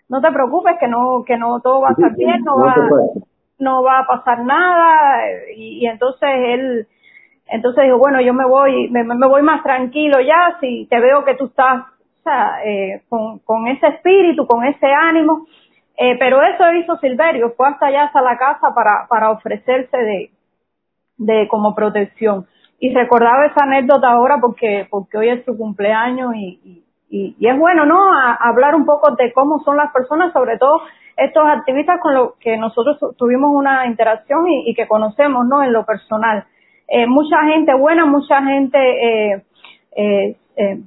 no 0.10 0.20
te 0.20 0.32
preocupes 0.32 0.76
que 0.80 0.88
no, 0.88 1.24
que 1.28 1.38
no 1.38 1.60
todo 1.62 1.82
va 1.82 1.90
a 1.90 1.92
estar 1.92 2.16
bien, 2.16 2.42
no 2.44 2.58
va, 2.58 2.76
no 3.60 3.84
va 3.84 4.00
a 4.00 4.08
pasar 4.08 4.44
nada 4.44 5.22
y, 5.56 5.86
entonces 5.86 6.28
él 6.28 6.88
entonces 7.46 7.84
dijo 7.84 8.00
bueno 8.00 8.20
yo 8.20 8.34
me 8.34 8.48
voy 8.48 8.90
me, 8.90 9.04
me, 9.04 9.28
voy 9.28 9.44
más 9.44 9.62
tranquilo 9.62 10.20
ya 10.22 10.58
si 10.60 10.88
te 10.90 11.00
veo 11.00 11.24
que 11.26 11.36
tú 11.36 11.46
estás 11.46 11.82
o 11.82 12.24
sea, 12.24 12.64
eh, 12.64 13.04
con, 13.10 13.40
con 13.40 13.68
ese 13.68 13.88
espíritu 13.88 14.48
con 14.48 14.66
ese 14.66 14.88
ánimo 14.88 15.46
eh, 15.98 16.16
pero 16.18 16.42
eso 16.42 16.72
hizo 16.74 16.96
Silverio 16.98 17.54
fue 17.56 17.68
hasta 17.68 17.88
allá 17.88 18.04
hasta 18.06 18.22
la 18.22 18.38
casa 18.38 18.74
para 18.74 19.08
para 19.10 19.32
ofrecerse 19.32 19.98
de 19.98 20.32
de 21.20 21.48
como 21.48 21.76
protección 21.76 22.48
y 22.80 22.94
recordaba 22.94 23.46
esa 23.46 23.66
anécdota 23.66 24.10
ahora 24.10 24.38
porque 24.42 24.88
porque 24.90 25.18
hoy 25.18 25.30
es 25.30 25.46
su 25.46 25.56
cumpleaños 25.56 26.34
y, 26.36 26.84
y, 27.10 27.36
y 27.38 27.48
es 27.48 27.58
bueno 27.60 27.86
no 27.86 28.00
hablar 28.40 28.74
un 28.74 28.86
poco 28.86 29.16
de 29.16 29.32
cómo 29.34 29.60
son 29.60 29.78
las 29.78 29.92
personas 29.92 30.34
sobre 30.34 30.58
todo 30.58 30.82
estos 31.20 31.44
activistas 31.46 32.00
con 32.02 32.14
los 32.14 32.36
que 32.36 32.58
nosotros 32.58 32.98
tuvimos 33.18 33.52
una 33.54 33.86
interacción 33.86 34.48
y, 34.48 34.74
que 34.74 34.88
conocemos, 34.88 35.46
¿no? 35.46 35.64
En 35.64 35.74
lo 35.74 35.86
personal. 35.86 36.46
Eh, 36.88 37.06
mucha 37.08 37.44
gente 37.44 37.74
buena, 37.74 38.06
mucha 38.06 38.42
gente 38.42 38.78
eh, 38.80 39.44
eh, 39.96 40.36
eh 40.56 40.80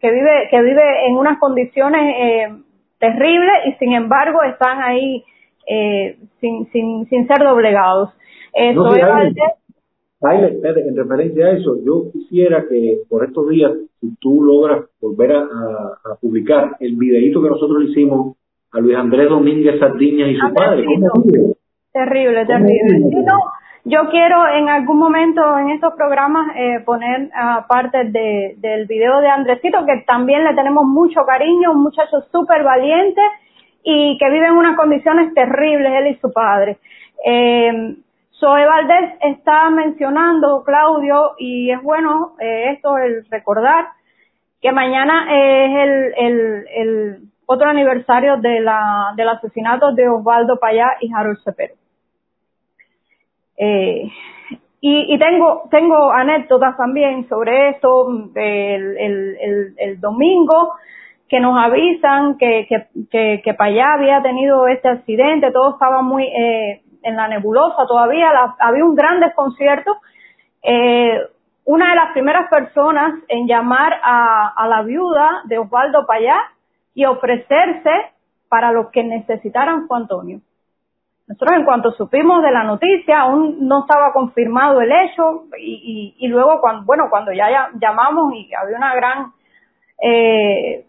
que 0.00 0.10
vive 0.10 0.48
que 0.50 0.62
vive 0.62 1.06
en 1.06 1.16
unas 1.16 1.38
condiciones 1.38 2.14
eh, 2.16 2.48
terribles 2.98 3.52
y 3.66 3.72
sin 3.74 3.92
embargo 3.92 4.42
están 4.42 4.80
ahí 4.80 5.22
eh, 5.66 6.18
sin, 6.40 6.70
sin, 6.72 7.06
sin 7.08 7.26
ser 7.26 7.38
doblegados. 7.38 8.10
No, 8.74 8.92
sí, 8.92 9.00
en 10.20 10.96
referencia 10.96 11.46
a 11.46 11.50
eso, 11.52 11.76
yo 11.84 12.10
quisiera 12.12 12.64
que 12.68 12.98
por 13.08 13.24
estos 13.24 13.48
días, 13.48 13.72
si 14.00 14.14
tú 14.16 14.42
logras 14.42 14.84
volver 15.00 15.32
a, 15.32 15.42
a 15.42 16.14
publicar 16.20 16.76
el 16.80 16.96
videíto 16.96 17.42
que 17.42 17.48
nosotros 17.48 17.84
hicimos 17.84 18.36
a 18.72 18.80
Luis 18.80 18.96
Andrés 18.96 19.28
Domínguez 19.28 19.78
Sardiña 19.80 20.28
y 20.28 20.36
su 20.36 20.52
padre. 20.54 20.84
Terrible, 21.92 22.46
terrible. 22.46 23.24
yo 23.84 24.00
quiero 24.10 24.46
en 24.56 24.68
algún 24.68 24.98
momento 24.98 25.58
en 25.58 25.70
estos 25.70 25.94
programas 25.94 26.54
eh, 26.56 26.80
poner 26.84 27.30
aparte 27.34 28.04
de, 28.04 28.54
del 28.58 28.86
video 28.86 29.20
de 29.20 29.28
Andresito, 29.28 29.84
que 29.86 30.04
también 30.06 30.44
le 30.44 30.54
tenemos 30.54 30.84
mucho 30.84 31.24
cariño, 31.26 31.72
un 31.72 31.82
muchacho 31.82 32.20
súper 32.30 32.62
valiente 32.62 33.20
y 33.82 34.18
que 34.18 34.30
vive 34.30 34.46
en 34.46 34.56
unas 34.56 34.76
condiciones 34.76 35.32
terribles, 35.34 35.92
él 35.92 36.06
y 36.08 36.18
su 36.18 36.32
padre. 36.32 36.78
Eh, 37.24 37.96
Zoe 38.38 38.66
Valdés 38.66 39.14
está 39.22 39.68
mencionando, 39.70 40.64
Claudio, 40.64 41.32
y 41.38 41.70
es 41.70 41.82
bueno 41.82 42.36
eh, 42.40 42.72
esto 42.72 42.96
el 42.96 43.26
recordar, 43.30 43.88
que 44.62 44.72
mañana 44.72 45.26
es 45.30 45.76
el, 45.76 46.14
el, 46.16 46.66
el 46.74 47.18
otro 47.46 47.68
aniversario 47.68 48.38
de 48.38 48.60
la, 48.60 49.12
del 49.16 49.28
asesinato 49.28 49.92
de 49.92 50.08
Osvaldo 50.08 50.58
Payá 50.58 50.96
y 51.00 51.12
Harold 51.12 51.38
Cepero. 51.44 51.74
Eh, 53.58 54.10
y, 54.80 55.14
y, 55.14 55.18
tengo, 55.18 55.68
tengo 55.70 56.10
anécdotas 56.10 56.76
también 56.78 57.28
sobre 57.28 57.70
esto, 57.70 58.08
el, 58.34 58.96
el, 58.96 59.36
el, 59.40 59.74
el 59.76 60.00
domingo 60.00 60.72
que 61.30 61.38
nos 61.38 61.56
avisan 61.56 62.36
que, 62.38 62.66
que, 62.68 62.88
que, 63.08 63.40
que, 63.44 63.54
Payá 63.54 63.94
había 63.94 64.20
tenido 64.20 64.66
este 64.66 64.88
accidente, 64.88 65.52
todo 65.52 65.74
estaba 65.74 66.02
muy 66.02 66.24
eh, 66.24 66.82
en 67.04 67.16
la 67.16 67.28
nebulosa 67.28 67.86
todavía, 67.86 68.30
había 68.58 68.84
un 68.84 68.96
gran 68.96 69.20
desconcierto. 69.20 69.96
Eh, 70.60 71.20
una 71.66 71.90
de 71.90 71.94
las 71.94 72.12
primeras 72.12 72.50
personas 72.50 73.14
en 73.28 73.46
llamar 73.46 74.00
a, 74.02 74.66
la 74.68 74.82
viuda 74.82 75.42
de 75.44 75.58
Osvaldo 75.58 76.04
Payá 76.04 76.36
y 76.94 77.04
ofrecerse 77.04 77.90
para 78.48 78.72
los 78.72 78.90
que 78.90 79.04
necesitaran 79.04 79.86
Juan 79.86 80.02
Antonio. 80.02 80.40
Nosotros 81.28 81.58
en 81.60 81.64
cuanto 81.64 81.92
supimos 81.92 82.42
de 82.42 82.50
la 82.50 82.64
noticia, 82.64 83.20
aún 83.20 83.68
no 83.68 83.82
estaba 83.82 84.12
confirmado 84.12 84.80
el 84.80 84.90
hecho 84.90 85.44
y, 85.56 86.16
y, 86.18 86.26
luego 86.26 86.60
cuando, 86.60 86.84
bueno, 86.84 87.06
cuando 87.08 87.30
ya 87.30 87.70
llamamos 87.80 88.34
y 88.34 88.50
había 88.52 88.76
una 88.76 88.96
gran, 88.96 89.26
eh, 90.02 90.86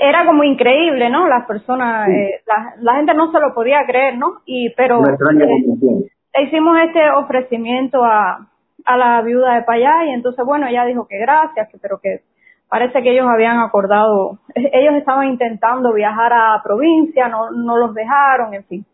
era 0.00 0.26
como 0.26 0.44
increíble, 0.44 1.10
¿no? 1.10 1.28
Las 1.28 1.46
personas, 1.46 2.08
eh, 2.08 2.40
la, 2.46 2.74
la, 2.80 2.94
gente 2.96 3.14
no 3.14 3.30
se 3.30 3.40
lo 3.40 3.54
podía 3.54 3.84
creer, 3.86 4.16
¿no? 4.18 4.40
Y, 4.44 4.70
pero 4.74 5.00
eh, 5.00 6.42
hicimos 6.42 6.76
este 6.86 7.10
ofrecimiento 7.10 8.04
a, 8.04 8.48
a 8.84 8.96
la 8.96 9.22
viuda 9.22 9.54
de 9.54 9.62
Payá 9.62 10.04
y 10.06 10.10
entonces, 10.10 10.44
bueno, 10.44 10.66
ella 10.66 10.84
dijo 10.84 11.06
que 11.06 11.18
gracias, 11.18 11.68
que, 11.70 11.78
pero 11.78 11.98
que 12.00 12.20
parece 12.68 13.02
que 13.02 13.12
ellos 13.12 13.26
habían 13.26 13.58
acordado, 13.58 14.38
ellos 14.54 14.94
estaban 14.94 15.28
intentando 15.28 15.92
viajar 15.92 16.32
a 16.32 16.60
provincia, 16.62 17.28
no, 17.28 17.50
no 17.50 17.76
los 17.76 17.94
dejaron, 17.94 18.54
en 18.54 18.64
fin. 18.64 18.86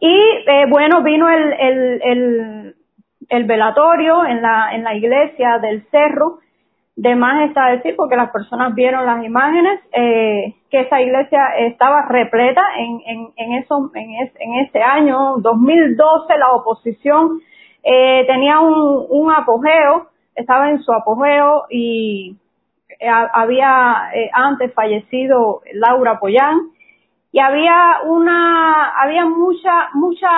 Y 0.00 0.20
eh, 0.46 0.66
bueno, 0.68 1.02
vino 1.02 1.28
el, 1.28 1.52
el, 1.52 2.02
el, 2.02 2.74
el, 3.28 3.44
velatorio 3.44 4.24
en 4.26 4.42
la, 4.42 4.70
en 4.72 4.84
la 4.84 4.94
iglesia 4.94 5.58
del 5.58 5.84
cerro, 5.90 6.38
de 6.98 7.14
más 7.14 7.48
está 7.48 7.68
decir, 7.68 7.94
porque 7.96 8.16
las 8.16 8.32
personas 8.32 8.74
vieron 8.74 9.06
las 9.06 9.24
imágenes, 9.24 9.80
eh, 9.92 10.56
que 10.68 10.80
esa 10.80 11.00
iglesia 11.00 11.40
estaba 11.58 12.02
repleta 12.08 12.60
en, 12.76 13.00
en, 13.06 13.28
en, 13.36 13.52
eso, 13.62 13.88
en, 13.94 14.10
en 14.10 14.54
ese 14.66 14.82
año, 14.82 15.36
2012, 15.38 16.36
la 16.36 16.50
oposición 16.54 17.40
eh, 17.84 18.24
tenía 18.26 18.58
un, 18.58 19.06
un 19.10 19.30
apogeo, 19.30 20.08
estaba 20.34 20.70
en 20.70 20.82
su 20.82 20.92
apogeo 20.92 21.66
y 21.70 22.36
eh, 22.98 23.08
había 23.08 24.10
eh, 24.12 24.28
antes 24.32 24.74
fallecido 24.74 25.60
Laura 25.74 26.18
Poyán 26.18 26.58
y 27.30 27.38
había 27.38 27.98
una 28.06 28.90
había 29.00 29.24
mucha 29.24 29.90
mucha 29.94 30.28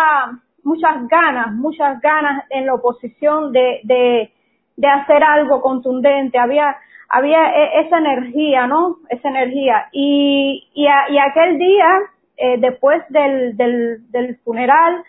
muchas 0.63 1.09
ganas 1.09 1.55
muchas 1.55 2.01
ganas 2.03 2.45
en 2.51 2.67
la 2.67 2.75
oposición 2.75 3.51
de 3.53 3.81
de, 3.85 4.31
de 4.81 4.89
hacer 4.89 5.23
algo 5.23 5.61
contundente 5.61 6.39
había 6.39 6.77
había 7.09 7.53
e, 7.55 7.81
esa 7.81 7.99
energía 7.99 8.67
no 8.67 8.97
esa 9.09 9.29
energía 9.29 9.89
y 9.93 10.69
y, 10.75 10.85
y 10.87 11.19
aquel 11.19 11.59
día 11.59 11.89
eh, 12.37 12.57
después 12.59 13.03
del, 13.11 13.57
del 13.57 14.11
del 14.11 14.37
funeral 14.39 15.03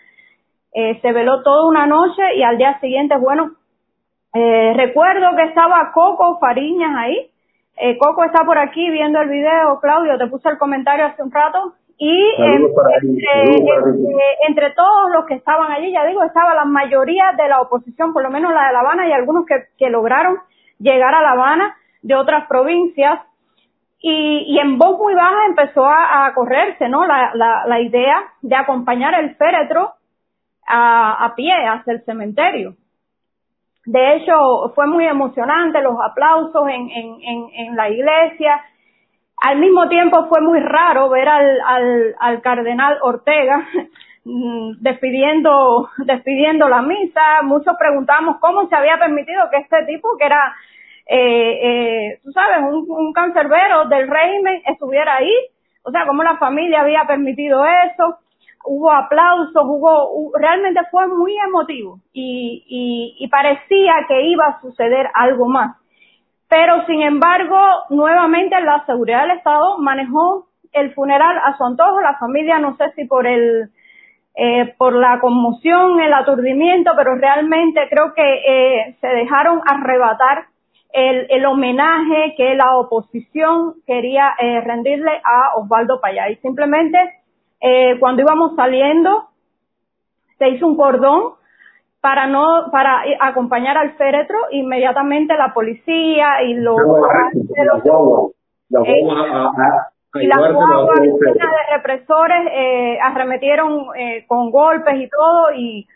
eh, 0.74 0.98
se 1.00 1.12
veló 1.12 1.42
toda 1.42 1.68
una 1.68 1.86
noche 1.86 2.22
y 2.36 2.42
al 2.42 2.58
día 2.58 2.78
siguiente 2.80 3.16
bueno 3.16 3.52
eh, 4.34 4.72
recuerdo 4.74 5.36
que 5.36 5.44
estaba 5.44 5.92
Coco 5.92 6.38
Fariñas 6.38 6.96
ahí. 6.96 7.30
Eh, 7.76 7.98
Coco 7.98 8.24
está 8.24 8.44
por 8.44 8.58
aquí 8.58 8.90
viendo 8.90 9.20
el 9.20 9.28
video. 9.28 9.78
Claudio, 9.80 10.16
te 10.18 10.26
puse 10.26 10.48
el 10.48 10.58
comentario 10.58 11.06
hace 11.06 11.22
un 11.22 11.30
rato. 11.30 11.74
Y 12.04 12.34
entre, 14.48 14.70
todos 14.70 15.12
los 15.14 15.24
que 15.26 15.34
estaban 15.34 15.70
allí, 15.70 15.92
ya 15.92 16.04
digo, 16.04 16.24
estaba 16.24 16.52
la 16.52 16.64
mayoría 16.64 17.32
de 17.36 17.48
la 17.48 17.60
oposición, 17.60 18.12
por 18.12 18.24
lo 18.24 18.30
menos 18.30 18.52
la 18.52 18.66
de 18.66 18.72
La 18.72 18.80
Habana, 18.80 19.06
y 19.06 19.12
algunos 19.12 19.46
que, 19.46 19.66
que 19.78 19.88
lograron 19.88 20.38
llegar 20.80 21.14
a 21.14 21.22
La 21.22 21.30
Habana 21.30 21.76
de 22.02 22.16
otras 22.16 22.48
provincias. 22.48 23.20
Y, 24.00 24.46
y 24.48 24.58
en 24.58 24.78
voz 24.78 24.98
muy 24.98 25.14
baja 25.14 25.46
empezó 25.46 25.84
a, 25.84 26.26
a 26.26 26.34
correrse, 26.34 26.88
¿no? 26.88 27.06
La, 27.06 27.30
la, 27.34 27.66
la 27.66 27.78
idea 27.78 28.20
de 28.40 28.56
acompañar 28.56 29.14
el 29.14 29.36
féretro 29.36 29.92
a, 30.66 31.24
a 31.24 31.34
pie 31.36 31.52
hacia 31.52 31.92
el 31.92 32.04
cementerio. 32.04 32.74
De 33.86 34.16
hecho, 34.16 34.72
fue 34.74 34.88
muy 34.88 35.06
emocionante 35.06 35.80
los 35.80 35.96
aplausos 36.02 36.68
en, 36.68 36.90
en, 36.90 37.16
en, 37.22 37.46
en 37.54 37.76
la 37.76 37.88
iglesia. 37.90 38.60
Al 39.42 39.58
mismo 39.58 39.88
tiempo 39.88 40.28
fue 40.28 40.40
muy 40.40 40.60
raro 40.60 41.08
ver 41.08 41.28
al, 41.28 41.60
al, 41.66 42.14
al 42.20 42.42
cardenal 42.42 42.96
Ortega 43.02 43.66
mm, 44.24 44.74
despidiendo, 44.78 45.90
despidiendo 45.98 46.68
la 46.68 46.80
misa. 46.80 47.42
Muchos 47.42 47.74
preguntamos 47.76 48.36
cómo 48.40 48.68
se 48.68 48.76
había 48.76 48.98
permitido 48.98 49.50
que 49.50 49.56
este 49.56 49.84
tipo, 49.86 50.16
que 50.16 50.26
era, 50.26 50.54
eh, 51.06 51.58
eh, 51.60 52.20
tú 52.22 52.30
sabes, 52.30 52.58
un, 52.62 53.12
cancerbero 53.12 53.86
del 53.86 54.08
régimen, 54.08 54.62
estuviera 54.64 55.16
ahí. 55.16 55.34
O 55.82 55.90
sea, 55.90 56.06
cómo 56.06 56.22
la 56.22 56.36
familia 56.36 56.82
había 56.82 57.04
permitido 57.04 57.64
eso 57.66 58.18
hubo 58.64 58.92
aplausos, 58.92 59.64
hubo, 59.64 60.30
realmente 60.38 60.80
fue 60.92 61.08
muy 61.08 61.36
emotivo 61.36 61.98
y, 62.12 62.62
y, 62.68 63.24
y 63.24 63.28
parecía 63.28 63.92
que 64.06 64.22
iba 64.22 64.46
a 64.46 64.60
suceder 64.60 65.08
algo 65.14 65.48
más. 65.48 65.81
Pero 66.52 66.84
sin 66.84 67.00
embargo, 67.00 67.56
nuevamente 67.88 68.60
la 68.60 68.84
seguridad 68.84 69.22
del 69.22 69.38
Estado 69.38 69.78
manejó 69.78 70.48
el 70.72 70.92
funeral 70.92 71.38
a 71.38 71.56
su 71.56 71.64
antojo, 71.64 71.98
la 72.02 72.18
familia 72.18 72.58
no 72.58 72.76
sé 72.76 72.92
si 72.94 73.06
por 73.06 73.26
el, 73.26 73.70
eh, 74.36 74.74
por 74.76 74.92
la 74.92 75.18
conmoción, 75.18 75.98
el 75.98 76.12
aturdimiento, 76.12 76.90
pero 76.94 77.14
realmente 77.14 77.80
creo 77.88 78.12
que 78.12 78.22
eh, 78.22 78.96
se 79.00 79.06
dejaron 79.06 79.62
arrebatar 79.64 80.44
el, 80.92 81.26
el, 81.30 81.46
homenaje 81.46 82.34
que 82.36 82.54
la 82.54 82.76
oposición 82.76 83.76
quería 83.86 84.34
eh, 84.38 84.60
rendirle 84.60 85.22
a 85.24 85.56
Osvaldo 85.56 86.02
Payá. 86.02 86.28
Y 86.28 86.36
simplemente 86.36 86.98
eh, 87.62 87.96
cuando 87.98 88.20
íbamos 88.20 88.56
saliendo, 88.56 89.30
se 90.38 90.50
hizo 90.50 90.66
un 90.66 90.76
cordón 90.76 91.32
para 92.02 92.26
no 92.26 92.68
para 92.72 93.02
acompañar 93.20 93.78
al 93.78 93.92
féretro 93.92 94.36
inmediatamente 94.50 95.36
la 95.36 95.54
policía 95.54 96.42
y 96.42 96.54
los 96.54 96.76
y 100.14 100.26
las 100.26 100.52
guaguas 100.52 101.00
de 101.00 101.76
represores 101.76 102.48
eh, 102.52 102.98
arremetieron 103.00 103.86
eh, 103.96 104.26
con 104.26 104.50
golpes 104.50 104.94
y 104.96 105.08
todo 105.08 105.52
y 105.54 105.86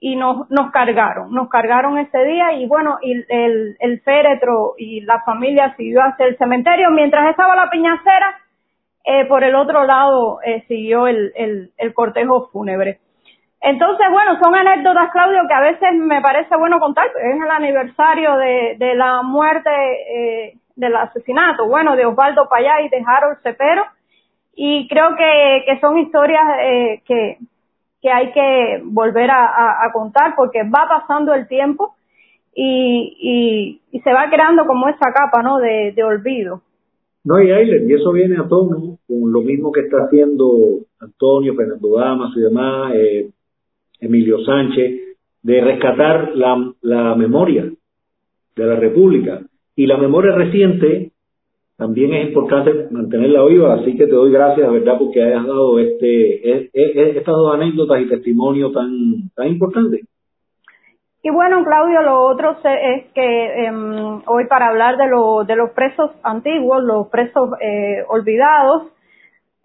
y 0.00 0.16
nos, 0.16 0.48
nos 0.50 0.70
cargaron, 0.70 1.32
nos 1.32 1.48
cargaron 1.48 1.98
ese 1.98 2.18
día 2.24 2.52
y 2.52 2.66
bueno, 2.66 2.98
y 3.02 3.12
el, 3.28 3.76
el 3.80 4.00
féretro 4.02 4.74
y 4.78 5.00
la 5.00 5.22
familia 5.22 5.74
siguió 5.76 6.00
hacia 6.02 6.26
el 6.26 6.38
cementerio. 6.38 6.90
Mientras 6.90 7.28
estaba 7.30 7.56
la 7.56 7.68
piñacera, 7.68 8.38
eh, 9.04 9.24
por 9.26 9.42
el 9.42 9.56
otro 9.56 9.84
lado 9.84 10.38
eh, 10.44 10.64
siguió 10.68 11.08
el, 11.08 11.32
el, 11.34 11.72
el 11.78 11.94
cortejo 11.94 12.48
fúnebre. 12.52 13.00
Entonces, 13.60 14.06
bueno, 14.10 14.38
son 14.40 14.54
anécdotas, 14.54 15.10
Claudio, 15.10 15.42
que 15.48 15.54
a 15.54 15.60
veces 15.60 15.94
me 15.94 16.20
parece 16.20 16.56
bueno 16.56 16.78
contar, 16.78 17.06
es 17.06 17.42
el 17.42 17.50
aniversario 17.50 18.36
de, 18.36 18.76
de 18.78 18.94
la 18.94 19.22
muerte, 19.22 19.70
eh, 19.70 20.54
del 20.76 20.94
asesinato, 20.94 21.66
bueno, 21.66 21.96
de 21.96 22.06
Osvaldo 22.06 22.48
Payá 22.48 22.80
y 22.82 22.88
de 22.88 23.02
Harold 23.04 23.38
Cepero, 23.42 23.84
y 24.54 24.88
creo 24.88 25.16
que, 25.16 25.64
que 25.66 25.80
son 25.80 25.98
historias 25.98 26.44
eh, 26.62 27.02
que, 27.04 27.38
hay 28.10 28.32
que 28.32 28.80
volver 28.84 29.28
a, 29.30 29.90
contar 29.92 30.34
porque 30.36 30.62
va 30.62 30.88
pasando 30.88 31.34
el 31.34 31.46
tiempo 31.46 31.94
y, 32.54 33.80
y, 33.92 34.00
se 34.00 34.12
va 34.12 34.30
creando 34.30 34.66
como 34.66 34.88
esa 34.88 35.12
capa 35.12 35.42
¿no? 35.42 35.58
de, 35.58 35.94
olvido. 36.02 36.62
No, 37.24 37.40
y 37.40 37.50
y 37.50 37.92
eso 37.92 38.12
viene 38.12 38.36
a 38.36 38.48
tono 38.48 38.98
con 39.06 39.32
lo 39.32 39.42
mismo 39.42 39.70
que 39.72 39.80
está 39.80 40.04
haciendo 40.04 40.46
Antonio, 41.00 41.54
Fernando 41.54 41.96
Damas 41.96 42.30
y 42.36 42.40
demás, 42.40 42.92
eh, 42.94 43.30
Emilio 44.00 44.44
Sánchez, 44.44 45.16
de 45.42 45.60
rescatar 45.60 46.32
la, 46.34 47.14
memoria 47.14 47.70
de 48.56 48.64
la 48.64 48.76
República. 48.76 49.40
Y 49.76 49.86
la 49.86 49.96
memoria 49.96 50.32
reciente 50.32 51.12
también 51.76 52.12
es 52.12 52.28
importante 52.28 52.88
mantenerla 52.90 53.44
viva, 53.44 53.74
así 53.74 53.96
que 53.96 54.06
te 54.06 54.12
doy 54.12 54.32
gracias, 54.32 54.70
¿verdad?, 54.70 54.98
porque 54.98 55.22
hayas 55.22 55.46
dado 55.46 55.78
este, 55.78 56.68
estas 56.72 57.34
dos 57.34 57.54
anécdotas 57.54 58.00
y 58.02 58.08
testimonios 58.08 58.72
tan, 58.72 59.30
tan 59.34 59.46
importantes. 59.46 60.06
Y 61.22 61.30
bueno, 61.30 61.64
Claudio, 61.64 62.02
lo 62.02 62.20
otro 62.26 62.56
es 62.62 63.06
que 63.12 63.66
em, 63.66 64.22
hoy 64.26 64.46
para 64.48 64.68
hablar 64.68 64.96
de, 64.96 65.08
lo, 65.08 65.44
de 65.44 65.56
los 65.56 65.70
presos 65.70 66.10
antiguos, 66.22 66.82
los 66.84 67.08
presos 67.08 67.50
eh, 67.60 68.04
olvidados, 68.08 68.84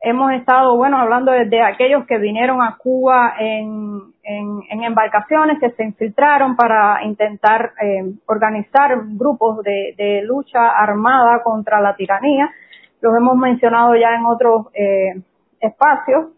hemos 0.03 0.33
estado, 0.33 0.75
bueno, 0.75 0.97
hablando 0.97 1.31
de, 1.31 1.61
aquellos 1.61 2.05
que 2.05 2.17
vinieron 2.17 2.61
a 2.61 2.75
Cuba 2.75 3.35
en, 3.39 4.13
en, 4.21 4.83
embarcaciones, 4.83 5.59
que 5.59 5.71
se 5.71 5.83
infiltraron 5.83 6.57
para 6.57 7.03
intentar 7.05 7.71
eh, 7.81 8.13
organizar 8.25 9.01
grupos 9.05 9.63
de, 9.63 10.21
lucha 10.25 10.69
armada 10.71 11.41
contra 11.41 11.79
la 11.79 11.95
tiranía. 11.95 12.51
Los 12.99 13.15
hemos 13.15 13.37
mencionado 13.37 13.95
ya 13.95 14.13
en 14.15 14.25
otros 14.25 14.67
eh, 14.73 15.21
espacios. 15.61 16.31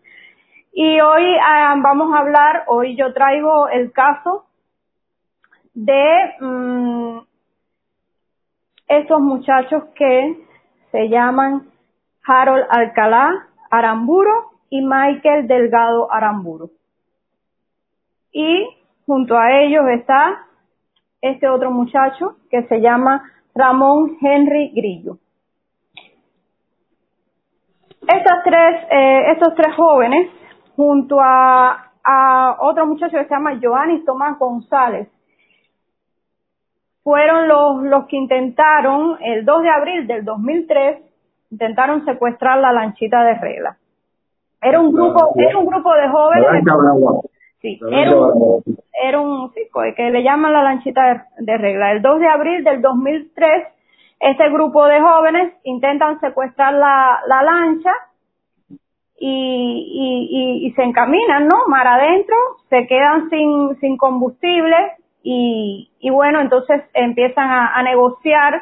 Y 0.72 1.02
hoy 1.02 1.24
ah, 1.44 1.76
vamos 1.82 2.14
a 2.14 2.20
hablar, 2.20 2.66
hoy 2.68 2.96
yo 2.96 3.14
traigo 3.14 3.68
el 3.70 3.92
caso 3.92 4.46
de 5.74 6.36
mm, 6.40 7.20
esos 8.90 9.22
muchachos 9.22 9.86
que 9.96 10.38
se 10.92 11.10
llaman 11.10 11.68
Harold 12.28 12.66
Alcalá, 12.70 13.48
Aramburo 13.78 14.52
y 14.70 14.82
Michael 14.82 15.48
Delgado 15.48 16.12
Aramburo. 16.12 16.70
Y 18.32 18.68
junto 19.06 19.38
a 19.38 19.62
ellos 19.62 19.86
está 19.90 20.46
este 21.22 21.48
otro 21.48 21.72
muchacho 21.72 22.36
que 22.50 22.64
se 22.64 22.82
llama 22.82 23.24
Ramón 23.54 24.18
Henry 24.22 24.72
Grillo. 24.76 25.18
Tres, 28.44 28.84
eh, 28.92 29.32
estos 29.32 29.56
tres 29.56 29.76
jóvenes, 29.76 30.30
junto 30.76 31.18
a, 31.20 31.82
otro 32.60 32.86
muchacho 32.86 33.18
que 33.18 33.24
se 33.24 33.34
llama 33.34 33.60
Joanis 33.60 34.06
Tomás 34.06 34.38
González, 34.38 35.10
fueron 37.04 37.48
los, 37.48 37.84
los 37.84 38.06
que 38.06 38.18
intentaron 38.18 39.18
el 39.22 39.46
2 39.46 39.64
de 39.64 39.70
abril 39.70 40.08
del 40.08 40.24
2003 40.24 41.00
intentaron 41.52 42.06
secuestrar 42.06 42.60
la 42.60 42.72
lanchita 42.72 43.24
de 43.24 43.36
regla. 43.36 43.78
Era 44.62 44.80
un 44.80 44.92
grupo, 44.92 45.34
era 45.38 45.58
un 45.58 45.68
grupo 45.68 45.94
de 45.94 46.10
jóvenes. 46.10 46.64
Sí, 47.62 47.80
era 47.92 48.16
un, 48.16 48.64
era 49.04 49.20
un 49.20 49.52
que 49.96 50.10
le 50.12 50.24
llaman 50.24 50.54
la 50.54 50.64
lanchita 50.64 51.28
de, 51.38 51.58
regla. 51.58 51.92
El 51.92 52.02
2 52.02 52.20
de 52.20 52.28
abril 52.28 52.64
del 52.64 52.82
2003, 52.82 53.64
este 54.20 54.50
grupo 54.50 54.86
de 54.88 55.02
jóvenes 55.02 55.54
intentan 55.64 56.20
secuestrar 56.20 56.74
la, 56.74 57.20
la 57.28 57.44
lancha 57.44 57.92
y, 59.18 60.60
y, 60.60 60.68
y, 60.68 60.72
se 60.74 60.84
encaminan, 60.84 61.48
¿no? 61.48 61.68
Mar 61.68 61.88
adentro, 61.88 62.36
se 62.70 62.86
quedan 62.88 63.30
sin, 63.30 63.76
sin 63.80 63.98
combustible 63.98 64.76
y, 65.24 65.90
y 66.00 66.10
bueno, 66.10 66.42
entonces 66.42 66.84
empiezan 66.94 67.50
a, 67.50 67.76
a 67.76 67.84
negociar 67.84 68.62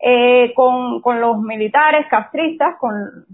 eh, 0.00 0.52
con, 0.54 1.00
con 1.00 1.20
los 1.20 1.40
militares 1.40 2.06
castristas, 2.08 2.76
con 2.78 3.26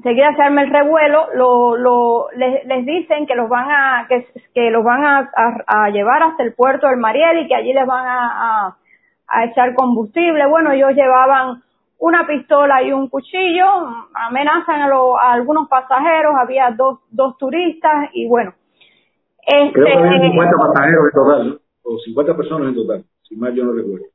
enseguida 0.00 0.34
se 0.34 0.42
arma 0.42 0.62
el 0.62 0.70
revuelo, 0.70 1.28
lo, 1.34 1.76
lo, 1.76 2.26
les, 2.34 2.64
les 2.64 2.86
dicen 2.86 3.26
que 3.26 3.34
los 3.34 3.48
van 3.48 3.70
a, 3.70 4.06
que, 4.08 4.26
que 4.54 4.70
los 4.70 4.82
van 4.82 5.04
a, 5.04 5.30
a, 5.66 5.90
llevar 5.90 6.22
hasta 6.22 6.42
el 6.42 6.54
puerto 6.54 6.86
del 6.88 6.96
Mariel 6.96 7.40
y 7.40 7.48
que 7.48 7.54
allí 7.54 7.72
les 7.72 7.86
van 7.86 8.06
a, 8.06 8.76
a, 9.28 9.44
echar 9.44 9.74
combustible. 9.74 10.46
Bueno, 10.46 10.72
ellos 10.72 10.92
llevaban 10.94 11.62
una 11.98 12.26
pistola 12.26 12.82
y 12.82 12.92
un 12.92 13.08
cuchillo, 13.08 13.66
amenazan 14.14 14.82
a, 14.82 14.86
a 14.86 15.32
algunos 15.34 15.68
pasajeros, 15.68 16.34
había 16.38 16.70
dos, 16.70 17.00
dos 17.10 17.36
turistas 17.36 18.08
y 18.14 18.26
bueno. 18.26 18.54
Este, 19.46 19.72
Creo 19.72 19.86
que 19.86 20.08
había 20.08 20.30
50 20.30 20.56
pasajeros 20.56 21.04
en 21.04 21.12
total, 21.12 21.60
o 21.82 21.98
50 21.98 22.36
personas 22.36 22.68
en 22.68 22.74
total. 22.74 23.04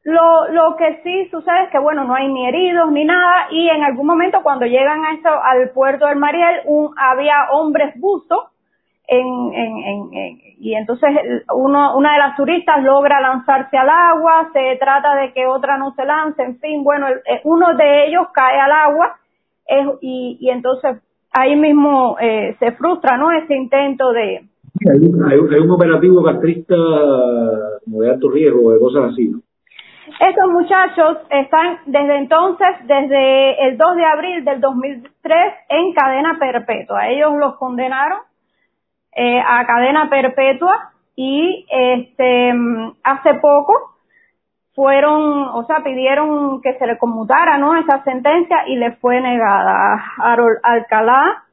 Lo, 0.03 0.47
lo 0.49 0.75
que 0.75 1.01
sí 1.03 1.29
sucede 1.29 1.63
es 1.63 1.69
que, 1.69 1.79
bueno, 1.79 2.03
no 2.03 2.15
hay 2.15 2.27
ni 2.27 2.47
heridos 2.47 2.91
ni 2.91 3.05
nada 3.05 3.47
y 3.49 3.69
en 3.69 3.83
algún 3.83 4.07
momento 4.07 4.39
cuando 4.43 4.65
llegan 4.65 5.05
a 5.05 5.13
eso, 5.13 5.29
al 5.29 5.69
puerto 5.71 6.05
del 6.05 6.17
Mariel, 6.17 6.61
un, 6.65 6.93
había 6.97 7.49
hombres 7.51 7.93
bustos 7.99 8.39
en, 9.07 9.53
en, 9.53 10.13
en, 10.13 10.39
y 10.59 10.73
entonces 10.75 11.09
uno, 11.53 11.95
una 11.95 12.13
de 12.13 12.19
las 12.19 12.35
turistas 12.35 12.83
logra 12.83 13.21
lanzarse 13.21 13.77
al 13.77 13.89
agua, 13.89 14.49
se 14.51 14.77
trata 14.79 15.15
de 15.15 15.31
que 15.31 15.45
otra 15.45 15.77
no 15.77 15.93
se 15.93 16.05
lance, 16.05 16.43
en 16.43 16.59
fin, 16.59 16.83
bueno, 16.83 17.07
eh, 17.07 17.41
uno 17.43 17.75
de 17.75 18.07
ellos 18.07 18.27
cae 18.33 18.59
al 18.59 18.71
agua 18.71 19.17
y, 20.01 20.37
y 20.39 20.49
entonces 20.49 20.97
ahí 21.31 21.55
mismo 21.55 22.17
eh, 22.19 22.55
se 22.59 22.71
frustra, 22.73 23.17
¿no? 23.17 23.31
Ese 23.31 23.55
intento 23.55 24.11
de, 24.11 24.45
hay, 24.83 25.59
un 25.59 25.71
operativo 25.71 26.23
castrista 26.23 26.75
de 27.85 28.09
alto 28.09 28.29
riesgo, 28.29 28.73
de 28.73 28.79
cosas 28.79 29.11
así, 29.11 29.29
¿no? 29.29 29.39
Estos 30.19 30.51
muchachos 30.51 31.17
están 31.31 31.79
desde 31.87 32.17
entonces, 32.17 32.67
desde 32.83 33.67
el 33.67 33.77
2 33.77 33.95
de 33.95 34.05
abril 34.05 34.45
del 34.45 34.61
2003, 34.61 35.53
en 35.69 35.93
cadena 35.93 36.37
perpetua. 36.39 37.09
Ellos 37.09 37.33
los 37.37 37.55
condenaron 37.55 38.19
eh, 39.15 39.39
a 39.39 39.65
cadena 39.65 40.09
perpetua 40.09 40.91
y 41.15 41.65
este 41.69 42.53
hace 43.03 43.33
poco 43.41 43.73
fueron, 44.75 45.47
o 45.53 45.65
sea, 45.65 45.77
pidieron 45.83 46.61
que 46.61 46.77
se 46.77 46.85
le 46.85 46.97
conmutara, 46.97 47.57
¿no? 47.57 47.75
Esa 47.75 48.03
sentencia 48.03 48.67
y 48.67 48.75
le 48.75 48.91
fue 48.97 49.19
negada. 49.21 50.03
a 50.19 50.37
Alcalá 50.63 51.44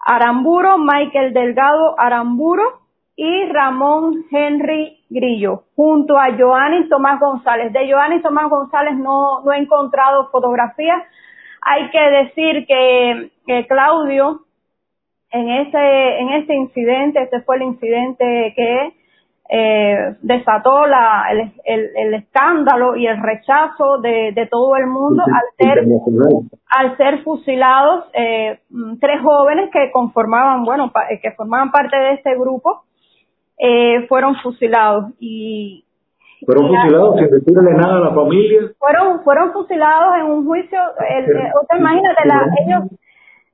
Aramburo, 0.00 0.78
Michael 0.78 1.32
Delgado 1.32 1.98
Aramburo 1.98 2.80
y 3.16 3.46
Ramón 3.46 4.24
Henry 4.30 5.04
Grillo, 5.10 5.64
junto 5.74 6.18
a 6.18 6.36
Joanis 6.36 6.88
Tomás 6.88 7.18
González. 7.18 7.72
De 7.72 7.90
Joanis 7.90 8.22
Tomás 8.22 8.48
González 8.48 8.96
no, 8.96 9.42
no 9.42 9.52
he 9.52 9.58
encontrado 9.58 10.30
fotografías. 10.30 11.02
Hay 11.62 11.90
que 11.90 12.00
decir 12.00 12.66
que, 12.66 13.32
que 13.46 13.66
Claudio, 13.66 14.42
en 15.30 15.48
ese, 15.48 16.18
en 16.20 16.28
ese 16.30 16.54
incidente, 16.54 17.22
este 17.22 17.40
fue 17.42 17.56
el 17.56 17.62
incidente 17.62 18.52
que 18.54 18.97
eh, 19.50 20.16
desató 20.20 20.86
la, 20.86 21.24
el, 21.30 21.52
el, 21.64 21.90
el, 21.96 22.14
escándalo 22.14 22.96
y 22.96 23.06
el 23.06 23.22
rechazo 23.22 23.98
de, 23.98 24.32
de 24.34 24.46
todo 24.46 24.76
el 24.76 24.86
mundo 24.86 25.22
al 25.24 25.42
ser, 25.56 25.84
al 26.68 26.96
ser 26.98 27.22
fusilados 27.22 28.04
eh, 28.12 28.60
tres 29.00 29.22
jóvenes 29.22 29.70
que 29.72 29.90
conformaban, 29.90 30.64
bueno, 30.64 30.92
eh, 31.10 31.18
que 31.22 31.32
formaban 31.32 31.70
parte 31.70 31.96
de 31.96 32.12
este 32.14 32.34
grupo, 32.36 32.84
eh, 33.58 34.06
fueron 34.06 34.36
fusilados. 34.36 35.12
Y 35.18 35.84
fueron 36.44 36.68
fusilados 36.68 37.16
sin 37.16 37.30
decirle 37.30 37.74
nada 37.74 37.96
a 37.96 38.00
la 38.00 38.14
familia. 38.14 38.60
Fueron, 38.78 39.24
fueron 39.24 39.52
fusilados 39.52 40.14
en 40.20 40.26
un 40.26 40.46
juicio, 40.46 40.78
el, 41.08 41.24
usted 41.24 41.78
imagínate, 41.78 42.28
la, 42.28 42.46
ellos 42.66 42.97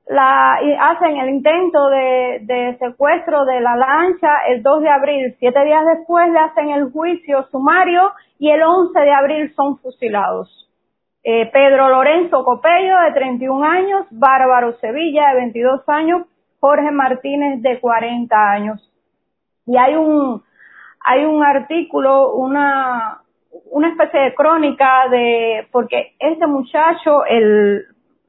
la 0.07 0.55
hacen 0.81 1.17
el 1.17 1.29
intento 1.29 1.89
de, 1.89 2.39
de, 2.43 2.77
secuestro 2.79 3.45
de 3.45 3.59
la 3.61 3.75
lancha 3.75 4.29
el 4.47 4.61
2 4.63 4.81
de 4.81 4.89
abril. 4.89 5.35
Siete 5.39 5.63
días 5.65 5.83
después 5.97 6.29
le 6.31 6.39
hacen 6.39 6.69
el 6.69 6.91
juicio 6.91 7.47
sumario 7.51 8.11
y 8.39 8.49
el 8.51 8.61
11 8.63 8.99
de 8.99 9.11
abril 9.13 9.53
son 9.55 9.77
fusilados. 9.79 10.49
eh, 11.23 11.49
Pedro 11.51 11.89
Lorenzo 11.89 12.43
Copello, 12.45 12.99
de 12.99 13.11
31 13.13 13.65
años, 13.65 14.05
Bárbaro 14.11 14.77
Sevilla, 14.79 15.29
de 15.29 15.35
22 15.41 15.81
años, 15.89 16.27
Jorge 16.59 16.91
Martínez, 16.91 17.61
de 17.63 17.79
40 17.79 18.35
años. 18.51 18.91
Y 19.65 19.75
hay 19.77 19.95
un, 19.95 20.43
hay 21.03 21.25
un 21.25 21.43
artículo, 21.43 22.33
una, 22.35 23.21
una 23.71 23.89
especie 23.89 24.19
de 24.19 24.35
crónica 24.35 25.07
de, 25.09 25.67
porque 25.71 26.13
este 26.19 26.45
muchacho, 26.45 27.25
el, 27.25 27.85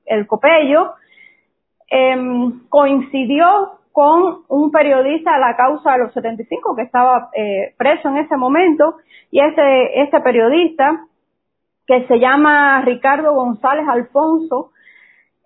el 0.06 0.26
Copello, 0.26 0.94
em, 1.88 2.68
coincidió 2.68 3.78
con 3.92 4.42
un 4.48 4.70
periodista 4.70 5.34
de 5.34 5.40
la 5.40 5.56
causa 5.56 5.92
de 5.92 5.98
los 5.98 6.12
75 6.12 6.76
que 6.76 6.82
estaba 6.82 7.30
eh, 7.32 7.74
preso 7.78 8.08
en 8.08 8.18
ese 8.18 8.36
momento 8.36 8.96
y 9.30 9.40
ese, 9.40 10.02
ese 10.02 10.20
periodista 10.20 11.06
que 11.86 12.06
se 12.06 12.18
llama 12.18 12.82
Ricardo 12.82 13.32
González 13.34 13.86
Alfonso, 13.88 14.72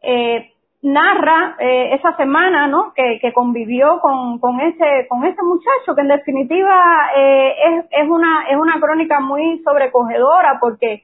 eh, 0.02 0.52
narra 0.82 1.56
eh, 1.58 1.94
esa 1.94 2.16
semana, 2.16 2.66
¿no? 2.66 2.94
Que, 2.94 3.18
que 3.20 3.32
convivió 3.32 4.00
con, 4.00 4.38
con 4.38 4.60
ese 4.60 5.06
con 5.08 5.24
ese 5.24 5.42
muchacho 5.42 5.94
que 5.94 6.00
en 6.00 6.08
definitiva 6.08 7.10
eh, 7.16 7.54
es, 7.66 7.84
es 7.90 8.08
una 8.08 8.48
es 8.48 8.56
una 8.56 8.80
crónica 8.80 9.20
muy 9.20 9.60
sobrecogedora 9.62 10.58
porque 10.58 11.02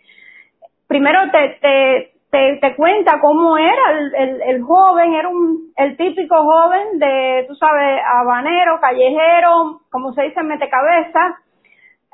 primero 0.86 1.30
te, 1.30 1.58
te 1.60 2.15
te, 2.30 2.58
te 2.60 2.74
cuenta 2.76 3.20
cómo 3.20 3.56
era 3.56 3.92
el, 3.92 4.14
el, 4.14 4.42
el, 4.42 4.62
joven, 4.62 5.14
era 5.14 5.28
un, 5.28 5.72
el 5.76 5.96
típico 5.96 6.36
joven 6.36 6.98
de, 6.98 7.44
tú 7.48 7.54
sabes, 7.54 8.00
habanero, 8.04 8.80
callejero, 8.80 9.82
como 9.90 10.12
se 10.12 10.22
dice, 10.22 10.42
mete 10.42 10.68
cabeza, 10.68 11.38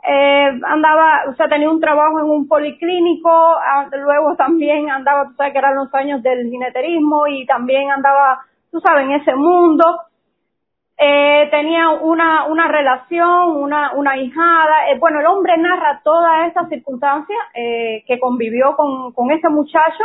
eh, 0.04 0.60
andaba, 0.64 1.30
o 1.30 1.34
sea, 1.34 1.48
tenía 1.48 1.70
un 1.70 1.80
trabajo 1.80 2.18
en 2.18 2.26
un 2.26 2.48
policlínico, 2.48 3.30
ah, 3.30 3.88
luego 3.92 4.34
también 4.36 4.90
andaba, 4.90 5.28
tú 5.28 5.34
sabes 5.34 5.52
que 5.52 5.58
eran 5.58 5.76
los 5.76 5.94
años 5.94 6.22
del 6.22 6.50
jineterismo 6.50 7.26
y 7.28 7.46
también 7.46 7.90
andaba, 7.90 8.40
tú 8.70 8.80
sabes, 8.80 9.04
en 9.04 9.12
ese 9.12 9.34
mundo. 9.34 9.84
Eh, 11.04 11.48
tenía 11.50 11.90
una, 11.90 12.44
una 12.44 12.68
relación, 12.68 13.56
una, 13.56 13.92
una 13.94 14.16
hijada. 14.16 14.88
Eh, 14.88 14.98
bueno, 15.00 15.18
el 15.18 15.26
hombre 15.26 15.56
narra 15.58 16.00
toda 16.04 16.46
esa 16.46 16.68
circunstancia 16.68 17.34
eh, 17.54 18.04
que 18.06 18.20
convivió 18.20 18.76
con, 18.76 19.12
con 19.12 19.32
ese 19.32 19.48
muchacho 19.48 20.04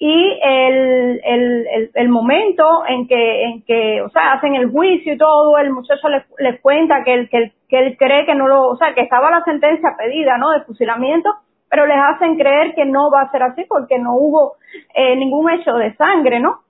y 0.00 0.40
el, 0.42 1.20
el, 1.24 1.90
el, 1.94 2.08
momento 2.08 2.82
en 2.88 3.06
que, 3.06 3.44
en 3.44 3.62
que, 3.62 4.02
o 4.02 4.10
sea, 4.10 4.32
hacen 4.32 4.56
el 4.56 4.68
juicio 4.68 5.12
y 5.12 5.16
todo, 5.16 5.58
el 5.58 5.70
muchacho 5.70 6.08
les, 6.08 6.24
les 6.40 6.60
cuenta 6.60 7.04
que 7.04 7.14
él, 7.14 7.28
que, 7.30 7.52
que 7.68 7.78
él 7.78 7.96
cree 7.96 8.26
que 8.26 8.34
no 8.34 8.48
lo, 8.48 8.66
o 8.66 8.76
sea, 8.76 8.94
que 8.94 9.02
estaba 9.02 9.30
la 9.30 9.44
sentencia 9.44 9.94
pedida, 9.96 10.38
¿no? 10.38 10.50
De 10.50 10.62
fusilamiento, 10.62 11.30
pero 11.70 11.86
les 11.86 11.98
hacen 11.98 12.36
creer 12.36 12.74
que 12.74 12.84
no 12.84 13.12
va 13.12 13.20
a 13.20 13.30
ser 13.30 13.44
así 13.44 13.64
porque 13.68 14.00
no 14.00 14.16
hubo 14.16 14.56
eh, 14.92 15.14
ningún 15.14 15.52
hecho 15.52 15.74
de 15.74 15.94
sangre, 15.94 16.40
¿no? 16.40 16.62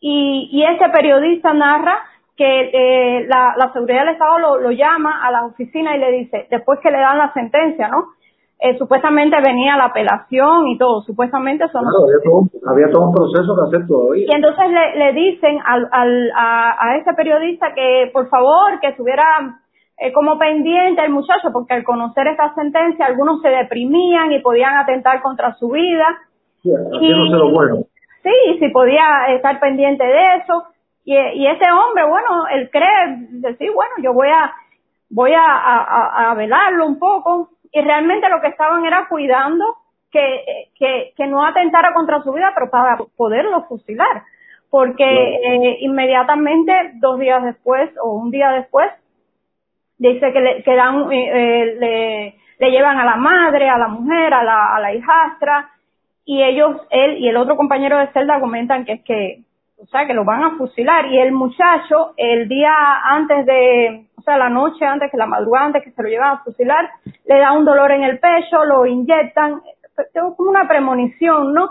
Y, 0.00 0.50
y 0.52 0.64
ese 0.64 0.90
periodista 0.90 1.54
narra 1.54 2.04
que 2.36 2.70
eh, 2.72 3.26
la, 3.28 3.54
la 3.56 3.72
seguridad 3.72 4.00
del 4.04 4.14
Estado 4.14 4.38
lo, 4.38 4.58
lo 4.58 4.70
llama 4.70 5.26
a 5.26 5.30
la 5.30 5.46
oficina 5.46 5.96
y 5.96 6.00
le 6.00 6.12
dice, 6.12 6.46
después 6.50 6.78
que 6.80 6.90
le 6.90 6.98
dan 6.98 7.18
la 7.18 7.32
sentencia, 7.32 7.88
¿no? 7.88 8.16
eh, 8.58 8.76
supuestamente 8.78 9.36
venía 9.44 9.76
la 9.76 9.86
apelación 9.86 10.68
y 10.68 10.78
todo, 10.78 11.02
supuestamente 11.02 11.68
son... 11.68 11.84
había, 11.84 12.90
todo, 12.90 13.06
un 13.08 13.12
proceso 13.14 13.54
que 13.54 13.68
hacer 13.68 13.86
todavía. 13.86 14.26
Y 14.28 14.34
entonces 14.34 14.64
le, 14.70 14.96
le 14.96 15.12
dicen 15.12 15.58
al, 15.64 15.88
al, 15.92 16.32
a, 16.34 16.76
a 16.78 16.96
ese 16.96 17.12
periodista 17.14 17.74
que 17.74 18.10
por 18.12 18.28
favor 18.28 18.80
que 18.80 18.88
estuviera 18.88 19.24
eh, 19.98 20.12
como 20.12 20.38
pendiente 20.38 21.04
el 21.04 21.12
muchacho, 21.12 21.48
porque 21.52 21.74
al 21.74 21.84
conocer 21.84 22.28
esta 22.28 22.54
sentencia 22.54 23.06
algunos 23.06 23.42
se 23.42 23.48
deprimían 23.48 24.32
y 24.32 24.40
podían 24.40 24.76
atentar 24.78 25.20
contra 25.20 25.54
su 25.54 25.68
vida. 25.70 26.06
Sí, 26.62 26.70
y, 27.00 27.30
no 27.30 27.38
lo 27.38 27.50
bueno. 27.52 27.76
Sí, 28.22 28.58
si 28.58 28.68
podía 28.70 29.26
estar 29.34 29.60
pendiente 29.60 30.04
de 30.04 30.36
eso. 30.36 30.64
Y, 31.06 31.14
y 31.16 31.46
ese 31.46 31.70
hombre, 31.70 32.04
bueno, 32.04 32.46
él 32.48 32.68
cree, 32.70 33.54
sí, 33.58 33.68
bueno, 33.70 33.94
yo 34.02 34.12
voy 34.12 34.28
a 34.28 34.52
voy 35.08 35.32
a, 35.32 35.40
a, 35.40 36.30
a 36.30 36.34
velarlo 36.34 36.84
un 36.84 36.98
poco, 36.98 37.50
y 37.72 37.80
realmente 37.80 38.28
lo 38.28 38.40
que 38.40 38.48
estaban 38.48 38.84
era 38.84 39.06
cuidando 39.08 39.64
que, 40.10 40.68
que, 40.78 41.12
que 41.16 41.26
no 41.26 41.44
atentara 41.44 41.92
contra 41.94 42.22
su 42.22 42.32
vida, 42.32 42.52
pero 42.54 42.70
para 42.70 42.98
poderlo 43.16 43.62
fusilar. 43.68 44.24
Porque 44.68 45.04
eh, 45.04 45.76
inmediatamente, 45.80 46.72
dos 46.94 47.20
días 47.20 47.42
después 47.44 47.88
o 48.02 48.14
un 48.14 48.30
día 48.30 48.50
después, 48.50 48.90
dice 49.98 50.32
que 50.32 50.40
le, 50.40 50.62
que 50.64 50.74
dan, 50.74 51.12
eh, 51.12 51.30
eh, 51.32 51.76
le, 51.78 52.34
le 52.58 52.70
llevan 52.70 52.98
a 52.98 53.04
la 53.04 53.16
madre, 53.16 53.68
a 53.68 53.78
la 53.78 53.88
mujer, 53.88 54.34
a 54.34 54.42
la, 54.42 54.74
a 54.74 54.80
la 54.80 54.92
hijastra, 54.92 55.70
y 56.24 56.42
ellos, 56.42 56.80
él 56.90 57.18
y 57.18 57.28
el 57.28 57.36
otro 57.36 57.56
compañero 57.56 57.98
de 57.98 58.08
celda 58.08 58.40
comentan 58.40 58.84
que 58.84 58.92
es 58.94 59.04
que, 59.04 59.38
o 59.78 59.86
sea, 59.86 60.06
que 60.06 60.14
lo 60.14 60.24
van 60.24 60.42
a 60.42 60.56
fusilar. 60.56 61.06
Y 61.06 61.18
el 61.18 61.32
muchacho, 61.32 62.14
el 62.16 62.48
día 62.48 62.72
antes 63.04 63.46
de, 63.46 64.06
o 64.16 64.22
sea, 64.22 64.38
la 64.38 64.48
noche 64.48 64.84
antes, 64.84 65.10
que 65.10 65.16
la 65.16 65.26
madrugada 65.26 65.66
antes 65.66 65.84
que 65.84 65.90
se 65.92 66.02
lo 66.02 66.08
llevan 66.08 66.34
a 66.34 66.44
fusilar, 66.44 66.90
le 67.26 67.38
da 67.38 67.52
un 67.52 67.64
dolor 67.64 67.92
en 67.92 68.02
el 68.02 68.18
pecho, 68.18 68.64
lo 68.64 68.86
inyectan, 68.86 69.60
tengo 70.12 70.36
como 70.36 70.50
una 70.50 70.68
premonición, 70.68 71.54
¿no? 71.54 71.70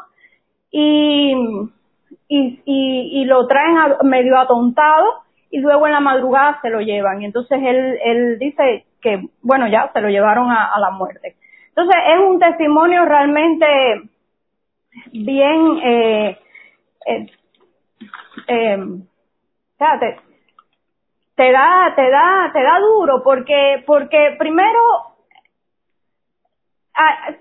Y, 0.72 1.34
y, 2.28 2.62
y, 2.66 3.26
lo 3.26 3.47
traen 3.47 3.78
medio 4.03 4.38
atontado 4.38 5.06
y 5.49 5.60
luego 5.60 5.86
en 5.86 5.93
la 5.93 5.99
madrugada 5.99 6.60
se 6.62 6.70
lo 6.70 6.82
llevan. 6.82 7.22
Y 7.22 7.26
entonces 7.26 7.60
él, 7.64 7.97
él 8.03 8.39
dice 8.39 8.86
que, 9.01 9.22
bueno, 9.41 9.68
ya 9.68 9.89
se 9.93 10.01
lo 10.01 10.10
llevaron 10.10 10.51
a, 10.51 10.74
a 10.74 10.80
la 10.80 10.89
muerte. 10.89 11.36
Entonces 11.70 11.95
es 12.08 12.20
un 12.20 12.39
testimonio 12.39 13.06
realmente 13.06 13.66
bien, 15.12 15.80
eh, 15.84 16.38
eh, 17.06 17.28
eh, 18.47 18.78
te, 19.78 20.20
te 21.36 21.51
da, 21.51 21.93
te 21.95 22.10
da, 22.10 22.49
te 22.53 22.64
da 22.64 22.80
duro 22.80 23.22
porque, 23.24 23.84
porque 23.86 24.36
primero 24.38 25.16
Ah, 26.95 27.34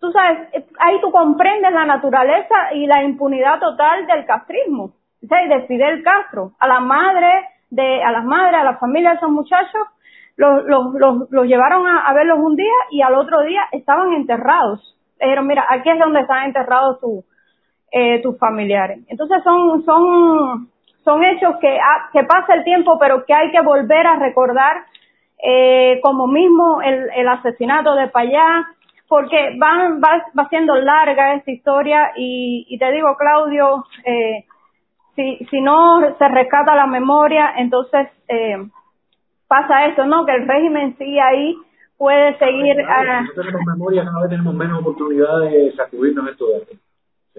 tú 0.00 0.12
sabes, 0.12 0.48
ahí 0.78 1.00
tú 1.00 1.10
comprendes 1.10 1.72
la 1.72 1.84
naturaleza 1.84 2.72
y 2.74 2.86
la 2.86 3.02
impunidad 3.02 3.58
total 3.58 4.06
del 4.06 4.24
castrismo, 4.24 4.92
¿sí? 5.20 5.48
de 5.48 5.66
Fidel 5.66 6.04
Castro, 6.04 6.52
a 6.60 6.68
la 6.68 6.80
madre 6.80 7.48
de, 7.70 8.02
a 8.02 8.12
las 8.12 8.24
madres, 8.24 8.60
a 8.60 8.64
la 8.64 8.76
familia 8.78 9.10
de 9.10 9.16
esos 9.16 9.30
muchachos, 9.30 9.88
los, 10.36 10.64
los, 10.64 10.94
los, 10.94 11.30
los 11.30 11.46
llevaron 11.46 11.86
a, 11.88 12.06
a, 12.08 12.14
verlos 12.14 12.38
un 12.38 12.54
día 12.54 12.72
y 12.90 13.02
al 13.02 13.14
otro 13.14 13.40
día 13.42 13.62
estaban 13.72 14.12
enterrados. 14.12 14.96
Dijeron, 15.20 15.46
mira, 15.46 15.66
aquí 15.68 15.90
es 15.90 15.98
donde 15.98 16.20
están 16.20 16.44
enterrados 16.44 17.00
tu, 17.00 17.24
eh, 17.90 18.20
tus 18.22 18.38
familiares. 18.38 19.00
Entonces 19.08 19.42
son, 19.42 19.84
son, 19.84 20.68
son 21.04 21.24
hechos 21.24 21.56
que, 21.60 21.78
ah, 21.78 22.08
que 22.12 22.24
pasa 22.24 22.54
el 22.54 22.64
tiempo, 22.64 22.98
pero 22.98 23.24
que 23.24 23.34
hay 23.34 23.50
que 23.50 23.60
volver 23.60 24.06
a 24.06 24.16
recordar, 24.16 24.84
eh, 25.42 26.00
como 26.02 26.26
mismo 26.26 26.82
el, 26.82 27.08
el 27.16 27.28
asesinato 27.28 27.94
de 27.94 28.08
Payá, 28.08 28.66
porque 29.08 29.56
van, 29.58 30.00
va, 30.00 30.24
va 30.38 30.48
siendo 30.48 30.76
larga 30.76 31.34
esta 31.34 31.50
historia 31.50 32.12
y, 32.16 32.66
y 32.68 32.78
te 32.78 32.92
digo, 32.92 33.16
Claudio, 33.16 33.84
eh, 34.04 34.44
si, 35.16 35.44
si 35.50 35.60
no 35.60 36.00
se 36.16 36.28
rescata 36.28 36.76
la 36.76 36.86
memoria, 36.86 37.54
entonces 37.56 38.08
eh, 38.28 38.56
pasa 39.48 39.86
eso, 39.86 40.06
¿no? 40.06 40.24
Que 40.24 40.36
el 40.36 40.46
régimen 40.46 40.96
sigue 40.96 41.20
ahí, 41.20 41.56
puede 41.98 42.38
seguir... 42.38 42.76
Claro, 42.76 43.22
no 43.22 43.42
tenemos 43.42 43.62
memoria, 43.66 44.04
cada 44.04 44.20
vez 44.20 44.30
tenemos 44.30 44.54
menos 44.54 44.80
oportunidades 44.80 45.52
de 45.52 45.72
sacudirnos 45.72 46.28
esto 46.30 46.46
de 46.46 46.78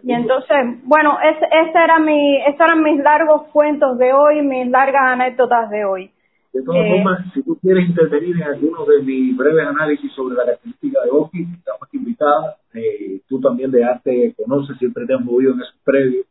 Y 0.04 0.14
entonces, 0.14 0.58
bueno, 0.84 1.18
ese, 1.22 1.46
ese 1.46 1.78
era 1.84 2.00
mi, 2.00 2.38
esos 2.48 2.62
eran 2.62 2.82
mis 2.82 3.02
largos 3.04 3.44
cuentos 3.52 3.98
de 3.98 4.14
hoy, 4.14 4.42
mis 4.42 4.68
largas 4.70 5.04
anécdotas 5.04 5.70
de 5.70 5.86
hoy. 5.86 6.12
De 6.54 6.62
todas 6.64 6.86
eh, 6.86 6.92
formas, 6.96 7.34
si 7.34 7.44
tú 7.44 7.58
quieres 7.62 7.88
intervenir 7.88 8.36
en 8.38 8.44
alguno 8.44 8.86
de 8.86 9.04
mis 9.04 9.36
breves 9.38 9.68
análisis 9.68 10.12
sobre 10.14 10.36
la 10.36 10.44
característica 10.44 11.02
de 11.04 11.10
Oki, 11.12 11.48
estamos 11.58 11.88
invitada. 11.94 12.58
Eh, 12.74 13.22
tú 13.28 13.40
también 13.40 13.72
de 13.72 13.84
arte 13.84 14.34
conoces, 14.36 14.78
siempre 14.78 15.06
te 15.06 15.14
has 15.14 15.22
movido 15.22 15.54
en 15.54 15.62
esos 15.62 15.80
previos. 15.84 16.26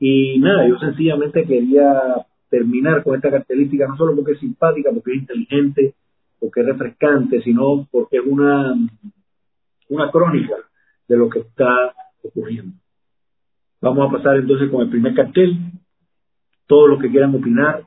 Y 0.00 0.38
nada, 0.40 0.66
yo 0.66 0.78
sencillamente 0.78 1.44
quería 1.44 2.26
terminar 2.50 3.04
con 3.04 3.14
esta 3.14 3.30
característica, 3.30 3.86
no 3.86 3.96
solo 3.96 4.16
porque 4.16 4.32
es 4.32 4.40
simpática, 4.40 4.90
porque 4.92 5.12
es 5.12 5.18
inteligente, 5.18 5.94
porque 6.40 6.60
es 6.60 6.66
refrescante, 6.66 7.40
sino 7.42 7.86
porque 7.90 8.16
es 8.16 8.26
una, 8.26 8.74
una 9.88 10.10
crónica 10.10 10.56
de 11.06 11.16
lo 11.16 11.28
que 11.28 11.38
está 11.38 11.94
ocurriendo. 12.24 12.81
Vamos 13.82 14.08
a 14.08 14.16
pasar 14.16 14.36
entonces 14.36 14.70
con 14.70 14.82
el 14.82 14.88
primer 14.88 15.12
cartel. 15.12 15.56
Todos 16.68 16.88
los 16.88 17.02
que 17.02 17.10
quieran 17.10 17.34
opinar, 17.34 17.82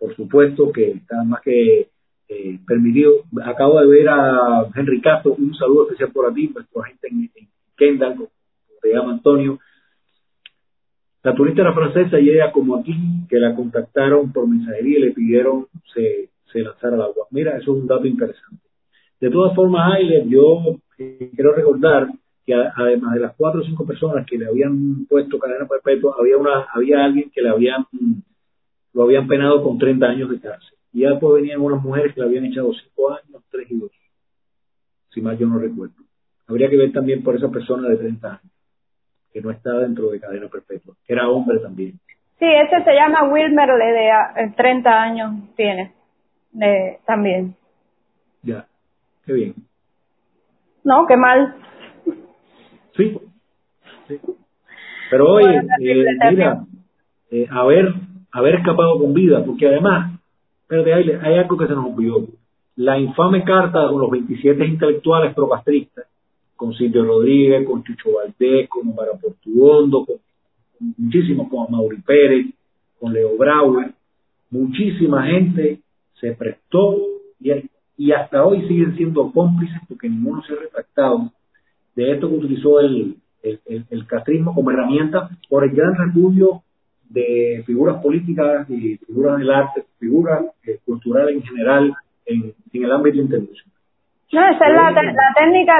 por 0.00 0.14
supuesto 0.16 0.72
que 0.72 0.90
está 0.90 1.22
más 1.22 1.40
que 1.42 1.88
eh, 2.28 2.58
permitido. 2.66 3.22
Acabo 3.44 3.80
de 3.80 3.86
ver 3.86 4.08
a 4.08 4.66
Henry 4.74 5.00
Castro, 5.00 5.36
un 5.38 5.54
saludo 5.54 5.84
especial 5.84 6.10
por 6.10 6.34
ti, 6.34 6.50
nuestro 6.52 6.82
agente 6.82 7.06
en, 7.08 7.30
en 7.36 7.48
Kendall, 7.76 8.16
como 8.16 8.28
se 8.82 8.92
llama 8.92 9.12
Antonio. 9.12 9.60
La 11.22 11.36
turista 11.36 11.60
era 11.62 11.72
francesa 11.72 12.18
y 12.18 12.30
ella 12.30 12.50
como 12.50 12.74
aquí, 12.76 12.92
que 13.28 13.38
la 13.38 13.54
contactaron 13.54 14.32
por 14.32 14.48
mensajería 14.48 14.98
y 14.98 15.02
le 15.02 15.12
pidieron 15.12 15.68
se, 15.94 16.30
se 16.52 16.62
lanzara 16.62 16.96
al 16.96 17.02
agua. 17.02 17.28
Mira, 17.30 17.52
eso 17.52 17.76
es 17.76 17.80
un 17.82 17.86
dato 17.86 18.08
interesante. 18.08 18.64
De 19.20 19.30
todas 19.30 19.54
formas, 19.54 19.92
Ailer, 19.94 20.26
yo 20.26 20.80
eh, 20.98 21.30
quiero 21.32 21.54
recordar 21.54 22.08
que 22.46 22.54
además 22.54 23.14
de 23.14 23.20
las 23.20 23.34
cuatro 23.34 23.60
o 23.60 23.64
cinco 23.64 23.84
personas 23.84 24.24
que 24.24 24.38
le 24.38 24.46
habían 24.46 25.04
puesto 25.06 25.38
cadena 25.38 25.66
perpetua, 25.66 26.14
había 26.18 26.38
una 26.38 26.66
había 26.72 27.04
alguien 27.04 27.30
que 27.30 27.42
le 27.42 27.48
habían 27.48 27.84
lo 28.92 29.02
habían 29.02 29.26
penado 29.26 29.62
con 29.62 29.76
30 29.76 30.06
años 30.06 30.30
de 30.30 30.40
cárcel. 30.40 30.78
Y 30.92 31.00
ya 31.00 31.10
después 31.10 31.42
venían 31.42 31.60
unas 31.60 31.82
mujeres 31.82 32.14
que 32.14 32.20
le 32.20 32.26
habían 32.26 32.46
echado 32.46 32.72
5 32.72 33.10
años, 33.10 33.42
3 33.50 33.70
y 33.70 33.78
2, 33.78 33.90
si 35.10 35.20
mal 35.20 35.36
yo 35.36 35.46
no 35.46 35.58
recuerdo. 35.58 35.96
Habría 36.46 36.70
que 36.70 36.76
ver 36.76 36.92
también 36.92 37.22
por 37.22 37.34
esa 37.34 37.50
persona 37.50 37.88
de 37.88 37.96
30 37.96 38.28
años, 38.28 38.52
que 39.32 39.40
no 39.40 39.50
está 39.50 39.72
dentro 39.80 40.10
de 40.10 40.20
cadena 40.20 40.48
perpetua, 40.48 40.94
que 41.04 41.12
era 41.12 41.28
hombre 41.28 41.58
también. 41.58 41.98
Sí, 42.38 42.46
ese 42.46 42.84
se 42.84 42.94
llama 42.94 43.28
Wilmer, 43.28 43.68
de 43.76 44.52
30 44.56 45.02
años 45.02 45.32
tiene, 45.56 45.92
de, 46.52 47.00
también. 47.04 47.56
Ya, 48.42 48.66
qué 49.24 49.32
bien. 49.32 49.54
No, 50.84 51.04
qué 51.08 51.16
mal. 51.16 51.56
Sí, 52.96 53.18
sí. 54.08 54.20
Pero 55.10 55.32
oye, 55.32 55.56
eh, 55.80 56.04
mira, 56.30 56.64
eh, 57.30 57.46
a 57.50 57.64
ver, 57.64 57.92
haber 58.32 58.56
escapado 58.56 58.98
con 58.98 59.14
vida, 59.14 59.44
porque 59.44 59.68
además, 59.68 60.20
pero 60.66 60.94
hay, 60.94 61.10
hay 61.10 61.38
algo 61.38 61.56
que 61.56 61.66
se 61.66 61.74
nos 61.74 61.86
olvidó. 61.86 62.26
La 62.76 62.98
infame 62.98 63.44
carta 63.44 63.88
con 63.88 64.00
los 64.00 64.10
27 64.10 64.66
intelectuales 64.66 65.34
procastristas, 65.34 66.06
con 66.56 66.74
Silvio 66.74 67.04
Rodríguez, 67.04 67.66
con 67.66 67.84
Chucho 67.84 68.14
Valdés, 68.14 68.68
con 68.68 68.88
Omar 68.88 69.08
Portuondo, 69.20 70.04
con, 70.04 70.16
muchísimos, 70.98 71.48
con 71.48 71.70
Mauri 71.70 72.00
Pérez, 72.02 72.46
con 72.98 73.12
Leo 73.12 73.36
Brauer, 73.36 73.92
muchísima 74.50 75.26
gente 75.26 75.80
se 76.20 76.32
prestó 76.32 76.96
y, 77.40 77.50
y 77.96 78.12
hasta 78.12 78.44
hoy 78.44 78.66
siguen 78.66 78.96
siendo 78.96 79.30
cómplices 79.32 79.78
porque 79.88 80.08
ninguno 80.08 80.42
se 80.42 80.54
ha 80.54 80.56
retractado 80.56 81.30
de 81.96 82.12
esto 82.12 82.28
que 82.28 82.36
utilizó 82.36 82.78
el, 82.80 83.16
el, 83.42 83.86
el, 83.90 84.06
castrismo 84.06 84.54
como 84.54 84.70
herramienta 84.70 85.30
por 85.48 85.64
el 85.64 85.70
gran 85.70 85.94
repudio 85.96 86.62
de 87.08 87.62
figuras 87.66 88.02
políticas 88.02 88.68
y 88.68 88.98
figuras 88.98 89.38
del 89.38 89.50
arte, 89.50 89.84
figuras 89.98 90.44
eh, 90.66 90.78
culturales 90.84 91.36
en 91.36 91.42
general 91.42 91.94
en, 92.26 92.54
el 92.72 92.92
ámbito 92.92 93.18
internacional. 93.18 93.72
No, 94.32 94.40
esa 94.40 94.66
es 94.66 94.74
la, 94.74 94.90
la 94.90 95.34
técnica 95.38 95.74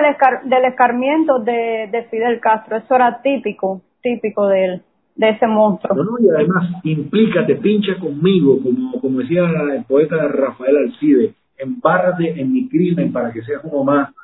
del, 0.44 0.64
escarmiento 0.64 1.40
de, 1.40 1.88
de, 1.92 2.04
Fidel 2.04 2.40
Castro, 2.40 2.76
eso 2.76 2.94
era 2.94 3.20
típico, 3.20 3.82
típico 4.00 4.46
de 4.46 4.64
él, 4.64 4.82
de 5.16 5.30
ese 5.30 5.46
monstruo. 5.46 5.96
No, 5.96 6.04
no, 6.04 6.18
y 6.20 6.30
además 6.30 6.70
implícate, 6.84 7.56
pincha 7.56 7.98
conmigo, 7.98 8.62
como, 8.62 8.98
como 9.00 9.18
decía 9.18 9.44
el 9.74 9.84
poeta 9.84 10.16
Rafael 10.28 10.76
Alcide, 10.76 11.34
embárrate 11.58 12.40
en 12.40 12.52
mi 12.52 12.68
crimen 12.68 13.12
para 13.12 13.32
que 13.32 13.42
seas 13.42 13.62
uno 13.64 13.84
más, 13.84 14.14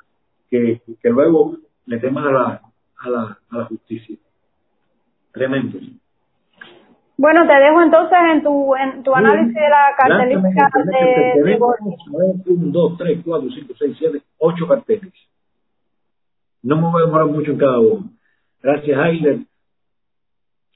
que, 0.48 0.80
que 1.02 1.10
luego 1.10 1.56
le 1.86 1.98
temas 1.98 2.26
a 2.26 2.30
la, 2.30 2.62
a 2.98 3.10
la, 3.10 3.38
a 3.50 3.56
la 3.58 3.64
justicia. 3.64 4.16
Tremendo. 5.32 5.78
Bueno, 7.16 7.46
te 7.46 7.54
dejo 7.54 7.82
entonces 7.82 8.18
en 8.32 8.42
tu, 8.42 8.74
en 8.74 9.02
tu 9.02 9.14
análisis 9.14 9.54
de 9.54 9.68
la 9.68 9.94
cartelística 9.96 10.70
de, 10.84 11.42
de 11.42 11.58
1, 12.46 12.72
2, 12.72 12.98
3, 12.98 13.20
4, 13.24 13.50
5, 13.50 13.74
6, 13.78 13.96
7, 13.98 14.22
8 14.38 14.68
carteles. 14.68 15.12
No 16.62 16.76
me 16.76 16.90
voy 16.90 17.02
a 17.02 17.06
demorar 17.06 17.26
mucho 17.26 17.52
en 17.52 17.58
cada 17.58 17.78
uno. 17.78 18.10
Gracias, 18.62 18.98
Ailer. 18.98 19.40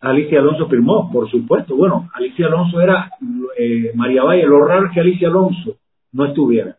Alicia 0.01 0.41
Alonso 0.41 0.69
firmó, 0.69 1.11
por 1.11 1.31
supuesto. 1.31 1.75
Bueno, 1.75 2.09
Alicia 2.15 2.47
Alonso 2.47 2.81
era 2.81 3.11
eh, 3.57 3.93
María 3.95 4.23
Valle. 4.23 4.45
Lo 4.45 4.65
raro 4.65 4.87
es 4.87 4.93
que 4.93 5.01
Alicia 5.01 5.29
Alonso 5.29 5.77
no 6.13 6.27
estuviera. 6.27 6.77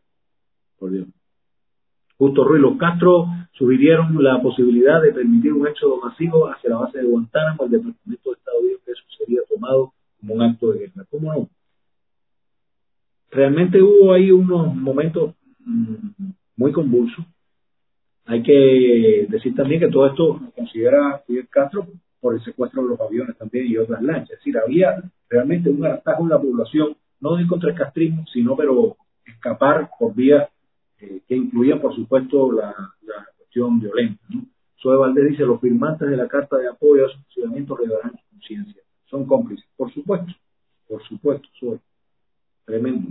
Por 0.80 0.92
Dios. 0.92 1.08
Justo 2.18 2.44
Ruiz 2.44 2.62
Los 2.62 2.78
Castro 2.78 3.28
sugirieron 3.54 4.22
la 4.24 4.42
posibilidad 4.42 5.02
de 5.02 5.14
permitir 5.14 5.54
un 5.54 5.68
éxodo 5.68 5.98
masivo 5.98 6.48
hacia 6.48 6.72
la 6.72 6.78
base 6.78 7.00
de 7.00 7.06
Guantánamo, 7.06 7.64
el 7.66 7.72
Departamento 7.72 8.30
de 8.30 8.36
Estados 8.36 8.62
Unidos, 8.62 8.82
que 8.86 8.92
eso 8.92 9.04
sería 9.18 9.40
tomado 9.50 9.94
como 10.20 10.34
un 10.34 10.42
acto 10.42 10.72
de 10.72 10.80
guerra. 10.80 11.06
¿Cómo 11.10 11.34
no? 11.34 11.50
Realmente 13.30 13.82
hubo 13.82 14.14
ahí 14.14 14.32
unos 14.32 14.74
momentos 14.76 15.36
mm, 15.60 15.96
muy 16.56 16.72
convulsos. 16.72 17.26
Hay 18.26 18.42
que 18.44 19.28
decir 19.30 19.56
también 19.56 19.80
que 19.80 19.90
todo 19.90 20.08
esto 20.08 20.42
considera 20.56 21.22
Fidel 21.26 21.48
Castro 21.50 21.88
por 22.20 22.34
el 22.34 22.44
secuestro 22.44 22.84
de 22.84 22.90
los 22.90 23.00
aviones 23.00 23.38
también 23.38 23.68
y 23.68 23.78
otras 23.78 24.02
lanchas. 24.02 24.32
Es 24.32 24.40
decir, 24.40 24.58
había 24.58 25.02
realmente 25.30 25.70
un 25.70 25.86
ataque 25.86 26.22
en 26.22 26.30
la 26.30 26.40
población, 26.40 26.98
no 27.20 27.36
de 27.36 27.48
contra 27.48 27.70
el 27.70 27.76
castrismo, 27.78 28.26
sino 28.34 28.56
pero 28.56 28.98
escapar 29.26 29.90
por 30.00 30.14
vía 30.16 30.50
eh, 31.00 31.22
que 31.28 31.36
incluía, 31.36 31.80
por 31.82 31.96
supuesto, 31.96 32.52
la, 32.52 32.74
cuestión 33.38 33.80
violenta. 33.80 34.24
¿no? 34.30 34.46
Soe 34.78 34.98
Valdés 34.98 35.30
dice, 35.30 35.44
los 35.44 35.62
firmantes 35.62 36.10
de 36.10 36.18
la 36.18 36.28
Carta 36.28 36.58
de 36.58 36.68
Apoyo 36.68 37.06
a 37.06 37.10
su 37.10 37.18
funcionamiento 37.24 37.76
revelarán 37.76 38.12
su 38.12 38.30
conciencia. 38.30 38.82
Son 39.06 39.26
cómplices, 39.26 39.66
por 39.76 39.92
supuesto, 39.94 40.34
por 40.88 41.04
supuesto, 41.04 41.48
soy 41.60 41.80
tremendo. 42.66 43.10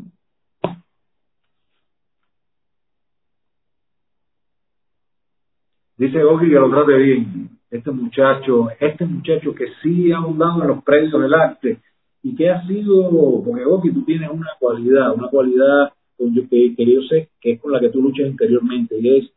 Dice 5.97 6.23
Gogi 6.23 6.51
que 6.51 6.55
lo 6.55 6.71
trate 6.71 6.95
bien. 6.99 7.59
Este 7.71 7.91
muchacho, 7.91 8.69
este 8.79 9.07
muchacho 9.07 9.55
que 9.55 9.67
sí 9.83 10.13
ha 10.13 10.19
ahondado 10.19 10.63
en 10.63 10.69
los 10.69 10.85
precios 10.85 11.21
del 11.21 11.35
arte 11.35 11.81
y 12.23 12.37
que 12.37 12.51
ha 12.51 12.67
sido, 12.67 13.43
porque 13.45 13.65
Gogi 13.65 13.93
tú 13.93 14.05
tienes 14.05 14.31
una 14.31 14.51
cualidad, 14.59 15.15
una 15.15 15.29
cualidad 15.29 15.93
que, 16.17 16.87
yo 16.87 17.03
sé 17.03 17.31
que 17.41 17.53
es 17.53 17.61
con 17.61 17.73
la 17.73 17.81
que 17.81 17.91
tú 17.91 18.03
luchas 18.03 18.27
interiormente, 18.27 18.99
y 18.99 19.19
es 19.19 19.31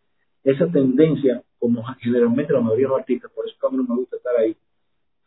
esa 0.43 0.67
tendencia, 0.67 1.43
como 1.59 1.83
generalmente 1.99 2.53
la 2.53 2.61
mayoría 2.61 2.85
de 2.85 2.89
los 2.89 2.99
artistas, 2.99 3.31
por 3.31 3.47
eso 3.47 3.55
a 3.67 3.71
mí 3.71 3.77
no 3.77 3.83
me 3.83 3.95
gusta 3.95 4.17
estar 4.17 4.35
ahí, 4.37 4.55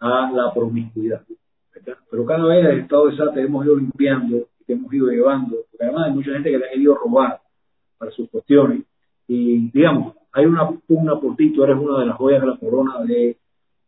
a 0.01 0.31
la 0.33 0.53
promiscuidad. 0.55 1.23
Pero 2.11 2.27
cada 2.27 2.47
vez 2.47 2.65
el 2.67 2.81
estado 2.81 3.09
de 3.09 3.17
SAT 3.17 3.37
hemos 3.39 3.65
ido 3.65 3.77
limpiando, 3.77 4.49
que 4.67 4.73
hemos 4.73 4.93
ido 4.93 5.09
llevando, 5.09 5.57
porque 5.71 5.85
además 5.85 6.09
hay 6.09 6.15
mucha 6.15 6.33
gente 6.33 6.51
que 6.51 6.59
le 6.59 6.67
ha 6.67 6.71
querido 6.71 6.95
robar 6.95 7.41
para 7.99 8.11
sus 8.13 8.29
cuestiones, 8.31 8.85
y 9.29 9.71
digamos, 9.71 10.15
hay 10.33 10.47
una 10.47 10.71
pugna 10.71 11.21
por 11.21 11.37
ti, 11.37 11.53
tú 11.53 11.65
eres 11.65 11.77
una 11.79 12.01
de 12.01 12.07
las 12.07 12.17
joyas 12.17 12.41
de 12.41 12.47
la 12.47 12.57
corona 12.57 13.05
de 13.05 13.37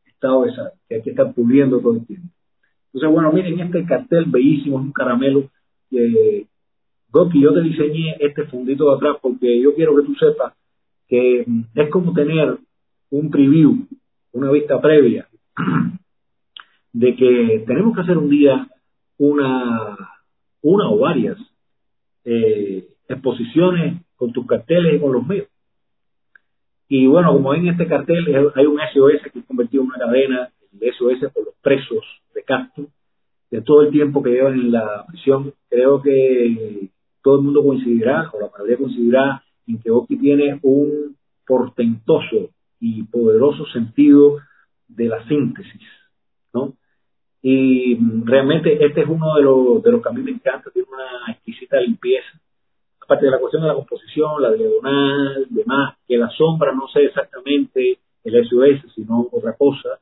estado 0.06 0.44
de 0.44 0.54
SAT, 0.54 0.72
que 0.88 0.94
hay 0.96 1.02
que 1.02 1.10
estar 1.10 1.32
puliendo 1.34 1.80
todo 1.80 1.94
el 1.94 2.06
tiempo. 2.06 2.28
Entonces, 2.92 3.10
bueno, 3.10 3.32
miren 3.32 3.58
este 3.58 3.84
cartel 3.86 4.26
bellísimo, 4.26 4.78
es 4.78 4.84
un 4.84 4.92
caramelo 4.92 5.50
que 5.90 6.46
Goki, 7.14 7.40
yo 7.40 7.54
te 7.54 7.60
diseñé 7.60 8.16
este 8.18 8.42
fundito 8.46 8.90
de 8.90 8.96
atrás 8.96 9.18
porque 9.22 9.60
yo 9.60 9.72
quiero 9.76 9.94
que 9.94 10.02
tú 10.02 10.16
sepas 10.16 10.52
que 11.06 11.46
es 11.76 11.90
como 11.90 12.12
tener 12.12 12.58
un 13.10 13.30
preview, 13.30 13.86
una 14.32 14.50
vista 14.50 14.80
previa 14.80 15.28
de 16.92 17.14
que 17.14 17.62
tenemos 17.68 17.94
que 17.94 18.00
hacer 18.00 18.18
un 18.18 18.28
día 18.28 18.66
una, 19.18 19.96
una 20.62 20.90
o 20.90 20.98
varias 20.98 21.38
eh, 22.24 22.88
exposiciones 23.08 24.02
con 24.16 24.32
tus 24.32 24.44
carteles 24.48 24.96
y 24.96 24.98
con 24.98 25.12
los 25.12 25.24
míos. 25.24 25.46
Y 26.88 27.06
bueno, 27.06 27.32
como 27.32 27.54
en 27.54 27.68
este 27.68 27.86
cartel 27.86 28.26
hay 28.56 28.66
un 28.66 28.80
SOS 28.92 29.32
que 29.32 29.38
es 29.38 29.44
convertido 29.44 29.84
en 29.84 29.90
una 29.90 29.98
cadena, 29.98 30.50
el 30.80 30.92
SOS 30.92 31.32
por 31.32 31.44
los 31.44 31.54
presos 31.62 32.04
de 32.34 32.42
Castro, 32.42 32.86
de 33.52 33.62
todo 33.62 33.82
el 33.82 33.92
tiempo 33.92 34.20
que 34.20 34.30
llevan 34.30 34.54
en 34.54 34.72
la 34.72 35.06
prisión, 35.06 35.54
creo 35.68 36.02
que 36.02 36.90
todo 37.24 37.38
el 37.38 37.42
mundo 37.42 37.64
coincidirá, 37.64 38.30
o 38.34 38.38
la 38.38 38.50
mayoría 38.50 38.76
coincidirá, 38.76 39.42
en 39.66 39.80
que 39.80 39.90
Oki 39.90 40.18
tiene 40.18 40.60
un 40.62 41.16
portentoso 41.46 42.50
y 42.78 43.02
poderoso 43.04 43.64
sentido 43.72 44.36
de 44.88 45.06
la 45.06 45.26
síntesis, 45.26 45.82
¿no? 46.52 46.74
Y 47.40 47.98
realmente 48.24 48.84
este 48.84 49.02
es 49.02 49.08
uno 49.08 49.34
de 49.36 49.42
los, 49.42 49.82
de 49.82 49.90
los 49.90 50.02
que 50.02 50.08
a 50.08 50.12
mí 50.12 50.22
me 50.22 50.32
encanta, 50.32 50.70
tiene 50.70 50.86
una 50.92 51.32
exquisita 51.32 51.80
limpieza. 51.80 52.28
Aparte 53.00 53.24
de 53.24 53.30
la 53.30 53.38
cuestión 53.38 53.62
de 53.62 53.68
la 53.68 53.74
composición, 53.74 54.40
la 54.42 54.52
diagonal, 54.52 55.46
demás, 55.48 55.96
que 56.06 56.18
la 56.18 56.28
sombra 56.30 56.72
no 56.72 56.88
sé 56.88 57.04
exactamente 57.04 57.98
el 58.22 58.48
SOS, 58.48 58.92
sino 58.94 59.28
otra 59.32 59.54
cosa. 59.54 59.98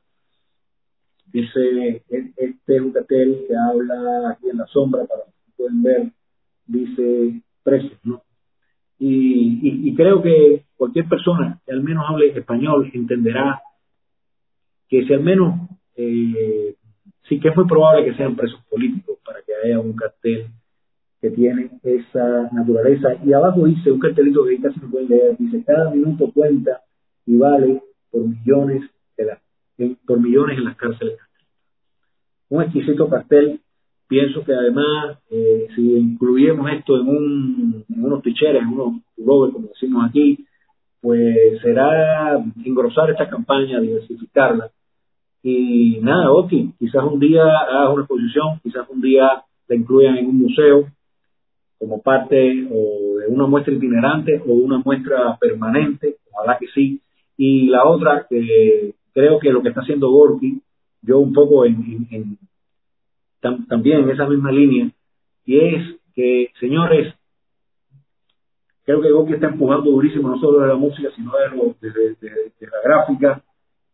Dice, 1.25 2.03
e, 2.09 2.33
este 2.35 2.75
es 2.75 2.81
un 2.81 2.91
cartel 2.91 3.45
que 3.47 3.55
habla 3.55 4.31
aquí 4.31 4.49
en 4.49 4.57
la 4.57 4.67
sombra, 4.67 5.05
para 5.05 5.23
que 5.23 5.51
pueden 5.55 5.83
ver 5.83 6.11
dice 6.65 7.41
precios, 7.63 7.99
¿no? 8.03 8.23
Y, 8.99 9.89
y, 9.89 9.95
creo 9.95 10.21
que 10.21 10.63
cualquier 10.77 11.09
persona 11.09 11.59
que 11.65 11.73
al 11.73 11.83
menos 11.83 12.05
hable 12.07 12.27
español 12.37 12.89
entenderá 12.93 13.61
que 14.87 15.05
si 15.05 15.13
al 15.13 15.21
menos, 15.21 15.67
eh, 15.95 16.75
sí 17.27 17.39
que 17.39 17.49
es 17.49 17.55
muy 17.55 17.65
probable 17.65 18.05
que 18.05 18.15
sean 18.15 18.35
presos 18.35 18.61
políticos 18.69 19.17
para 19.25 19.41
que 19.41 19.51
haya 19.55 19.79
un 19.79 19.93
cartel 19.93 20.47
que 21.19 21.31
tiene 21.31 21.71
esa 21.83 22.49
naturaleza. 22.51 23.09
Y 23.25 23.33
abajo 23.33 23.65
dice 23.65 23.91
un 23.91 23.99
cartelito 23.99 24.45
que 24.45 24.61
casi 24.61 24.79
no 24.79 24.91
pueden 24.91 25.09
leer, 25.09 25.37
dice 25.37 25.63
cada 25.65 25.89
minuto 25.89 26.31
cuenta 26.31 26.81
y 27.25 27.37
vale 27.37 27.81
por 28.11 28.27
millones 28.27 28.83
de 29.17 29.25
la, 29.25 29.41
por 30.05 30.19
millones 30.19 30.57
en 30.57 30.65
las 30.65 30.77
cárceles. 30.77 31.17
Un 32.49 32.63
exquisito 32.63 33.09
cartel 33.09 33.59
pienso 34.13 34.43
que 34.43 34.53
además, 34.53 35.17
eh, 35.31 35.65
si 35.75 35.97
incluyemos 35.97 36.71
esto 36.71 37.01
en, 37.01 37.07
un, 37.07 37.85
en 37.89 38.05
unos 38.05 38.21
ticheres, 38.21 38.61
en 38.61 38.67
unos 38.67 39.01
pullovers, 39.15 39.53
como 39.53 39.69
decimos 39.69 40.07
aquí, 40.07 40.45
pues 41.01 41.35
será 41.63 42.37
engrosar 42.63 43.09
esta 43.09 43.27
campaña, 43.27 43.79
diversificarla. 43.79 44.69
Y 45.41 45.97
nada, 46.03 46.31
ok, 46.31 46.51
quizás 46.77 47.03
un 47.11 47.19
día 47.19 47.41
hagas 47.43 47.89
una 47.91 48.03
exposición, 48.03 48.59
quizás 48.61 48.87
un 48.87 49.01
día 49.01 49.43
la 49.67 49.75
incluyan 49.75 50.17
en 50.17 50.27
un 50.27 50.37
museo 50.37 50.85
como 51.79 51.99
parte 51.99 52.67
o 52.71 53.17
de 53.17 53.27
una 53.29 53.47
muestra 53.47 53.73
itinerante 53.73 54.43
o 54.47 54.53
una 54.53 54.77
muestra 54.77 55.35
permanente, 55.41 56.17
ojalá 56.31 56.59
que 56.59 56.67
sí. 56.67 57.01
Y 57.35 57.65
la 57.65 57.83
otra, 57.83 58.27
que 58.29 58.93
creo 59.11 59.39
que 59.39 59.49
lo 59.49 59.63
que 59.63 59.69
está 59.69 59.81
haciendo 59.81 60.11
Gorky, 60.11 60.61
yo 61.01 61.17
un 61.17 61.33
poco 61.33 61.65
en, 61.65 62.37
también 63.67 64.03
en 64.03 64.09
esa 64.09 64.27
misma 64.27 64.51
línea, 64.51 64.89
y 65.45 65.59
es 65.59 65.95
que, 66.15 66.51
señores, 66.59 67.13
creo 68.85 69.01
que 69.01 69.11
Gorky 69.11 69.33
está 69.33 69.47
empujando 69.47 69.91
durísimo 69.91 70.29
no 70.29 70.39
solo 70.39 70.59
de 70.59 70.67
la 70.67 70.75
música, 70.75 71.09
sino 71.15 71.31
de, 71.81 71.89
de, 71.89 72.67
la 72.67 72.81
gráfica, 72.83 73.41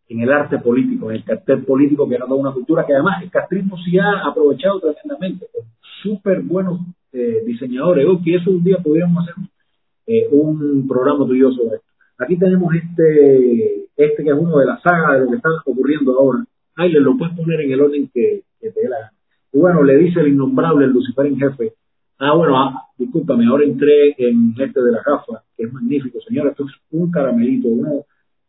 en 0.07 0.21
el 0.21 0.31
arte 0.31 0.57
político, 0.57 1.09
en 1.09 1.17
el 1.17 1.23
cartel 1.23 1.63
político 1.63 2.09
que 2.09 2.15
ha 2.15 2.19
dado 2.19 2.35
una 2.35 2.51
cultura 2.51 2.85
que 2.85 2.93
además 2.93 3.21
el 3.21 3.29
castrismo 3.29 3.77
sí 3.77 3.97
ha 3.99 4.27
aprovechado 4.27 4.79
tremendamente, 4.79 5.45
súper 6.01 6.41
buenos 6.41 6.79
eh, 7.13 7.43
diseñadores. 7.45 8.05
que 8.23 8.35
eso 8.35 8.49
un 8.49 8.63
día 8.63 8.77
podríamos 8.77 9.23
hacer 9.23 9.35
eh, 10.07 10.27
un 10.31 10.87
programa 10.87 11.25
tuyo 11.27 11.51
sobre 11.51 11.75
esto. 11.75 11.87
Aquí 12.17 12.37
tenemos 12.37 12.73
este, 12.73 13.85
este 13.95 14.23
que 14.23 14.29
es 14.29 14.35
uno 14.35 14.57
de 14.57 14.65
la 14.65 14.79
saga 14.81 15.13
de 15.13 15.21
lo 15.21 15.29
que 15.29 15.37
está 15.37 15.49
ocurriendo 15.65 16.17
ahora. 16.17 16.43
Ahí 16.75 16.91
le 16.91 16.99
lo 16.99 17.17
puedes 17.17 17.35
poner 17.35 17.61
en 17.61 17.71
el 17.71 17.81
orden 17.81 18.09
que, 18.13 18.43
te 18.59 18.71
dé 18.71 18.89
la 18.89 19.11
Y 19.51 19.57
bueno, 19.57 19.83
le 19.83 19.97
dice 19.97 20.19
el 20.19 20.29
innombrable, 20.29 20.85
el 20.85 20.91
Lucifer 20.91 21.25
en 21.25 21.39
jefe. 21.39 21.73
Ah, 22.19 22.33
bueno, 22.35 22.57
ah, 22.57 22.83
discúlpame, 22.97 23.45
ahora 23.45 23.63
entré 23.63 24.15
en 24.17 24.53
este 24.57 24.81
de 24.81 24.91
la 24.91 25.01
gafa, 25.03 25.43
que 25.55 25.63
es 25.63 25.73
magnífico. 25.73 26.19
Señora, 26.27 26.51
esto 26.51 26.65
es 26.65 26.71
un 26.91 27.09
caramelito. 27.09 27.69
Uno 27.69 28.05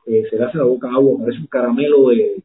eh, 0.06 0.24
se 0.28 0.36
le 0.36 0.44
hace 0.44 0.58
la 0.58 0.64
boca 0.64 0.88
agua, 0.90 1.20
parece 1.20 1.40
un 1.40 1.46
caramelo 1.46 2.08
de, 2.08 2.42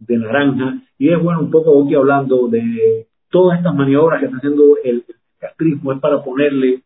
de 0.00 0.16
naranja. 0.18 0.82
Y 0.98 1.10
es 1.10 1.22
bueno 1.22 1.40
un 1.40 1.50
poco 1.50 1.84
aquí 1.84 1.94
hablando 1.94 2.48
de 2.48 3.06
todas 3.30 3.58
estas 3.58 3.74
maniobras 3.74 4.20
que 4.20 4.26
está 4.26 4.38
haciendo 4.38 4.76
el 4.82 5.04
castrismo, 5.38 5.92
es 5.92 6.00
para 6.00 6.22
ponerle 6.22 6.82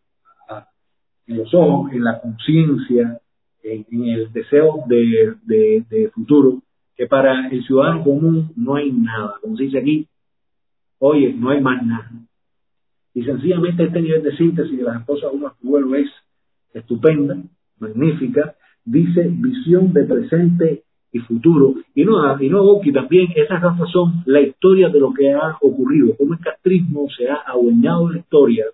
en 1.29 1.37
los 1.37 1.53
ojos, 1.55 1.93
en 1.93 2.03
la 2.03 2.20
conciencia, 2.20 3.20
en, 3.62 4.05
el 4.05 4.33
deseo 4.33 4.85
de, 4.87 6.11
futuro, 6.14 6.62
que 6.97 7.07
para 7.07 7.49
el 7.49 7.62
ciudadano 7.64 8.03
común 8.03 8.51
no 8.57 8.76
hay 8.76 8.91
nada. 8.91 9.35
Como 9.43 9.57
se 9.57 9.64
dice 9.64 9.79
aquí, 9.79 10.09
oye, 10.99 11.33
no 11.33 11.51
hay 11.51 11.61
más 11.61 11.85
nada. 11.85 12.11
Y 13.15 13.25
sencillamente 13.25 13.85
este 13.85 14.01
nivel 14.01 14.23
de 14.23 14.37
síntesis 14.37 14.77
de 14.77 14.85
las 14.85 15.01
esposas 15.01 15.33
de 15.33 15.47
pueblo 15.63 15.97
es 15.97 16.09
estupenda, 16.73 17.37
magnífica, 17.79 18.55
dice 18.85 19.29
visión 19.31 19.93
de 19.93 20.05
presente 20.05 20.83
y 21.13 21.19
futuro. 21.21 21.75
Y 21.95 22.05
no, 22.05 22.41
y 22.41 22.49
no 22.49 22.63
Oki, 22.63 22.93
también 22.93 23.29
esas 23.35 23.61
gafas 23.63 23.91
son 23.91 24.23
la 24.27 24.41
historia 24.41 24.89
de 24.89 25.01
lo 25.01 25.13
que 25.13 25.33
ha 25.33 25.57
ocurrido, 25.61 26.15
cómo 26.17 26.35
el 26.35 26.41
castrismo 26.41 27.09
se 27.17 27.29
ha 27.29 27.37
adueñado 27.47 28.09
de 28.09 28.15
la 28.15 28.21
historia, 28.21 28.67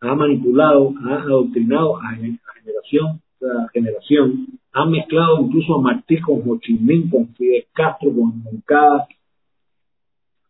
ha 0.00 0.14
manipulado, 0.14 0.92
ha 1.04 1.22
adoctrinado 1.22 1.96
a, 1.96 2.14
generación 2.14 3.20
tras 3.38 3.70
generación, 3.72 4.46
ha 4.72 4.86
mezclado 4.86 5.40
incluso 5.40 5.76
a 5.76 5.82
Martí 5.82 6.20
con 6.20 6.40
Ho 6.40 6.58
con 7.10 7.28
Fidel 7.34 7.64
Castro, 7.72 8.10
con 8.10 8.42
Moncada, 8.42 9.06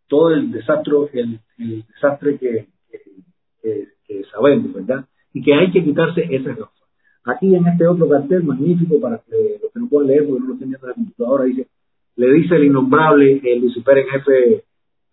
todo 0.09 0.31
el 0.31 0.51
desastre, 0.51 0.93
el, 1.13 1.41
desastre 1.87 2.39
que, 2.39 2.67
que 4.07 4.25
sabemos, 4.33 4.73
¿verdad? 4.73 5.05
Y 5.33 5.43
que 5.43 5.55
hay 5.55 5.71
que 5.71 5.85
quitarse 5.85 6.23
esas 6.31 6.57
gafas. 6.57 6.79
Aquí 7.25 7.55
en 7.55 7.67
este 7.67 7.87
otro 7.87 8.09
cartel 8.09 8.43
magnífico, 8.43 9.01
para 9.01 9.19
que 9.19 9.59
los 9.63 9.73
que 9.73 9.81
no 9.81 9.89
pueden 9.89 10.09
leer 10.09 10.27
porque 10.27 10.41
no 10.41 10.49
lo 10.49 10.57
tienen 10.57 10.79
en 10.81 10.89
la 10.89 10.95
computadora, 10.95 11.45
dice, 11.45 11.69
le 12.17 12.33
dice 12.33 12.57
el 12.57 12.65
innombrable, 12.65 13.41
el 13.45 13.61
Lucifer 13.61 13.99
en 13.99 14.09
jefe 14.09 14.65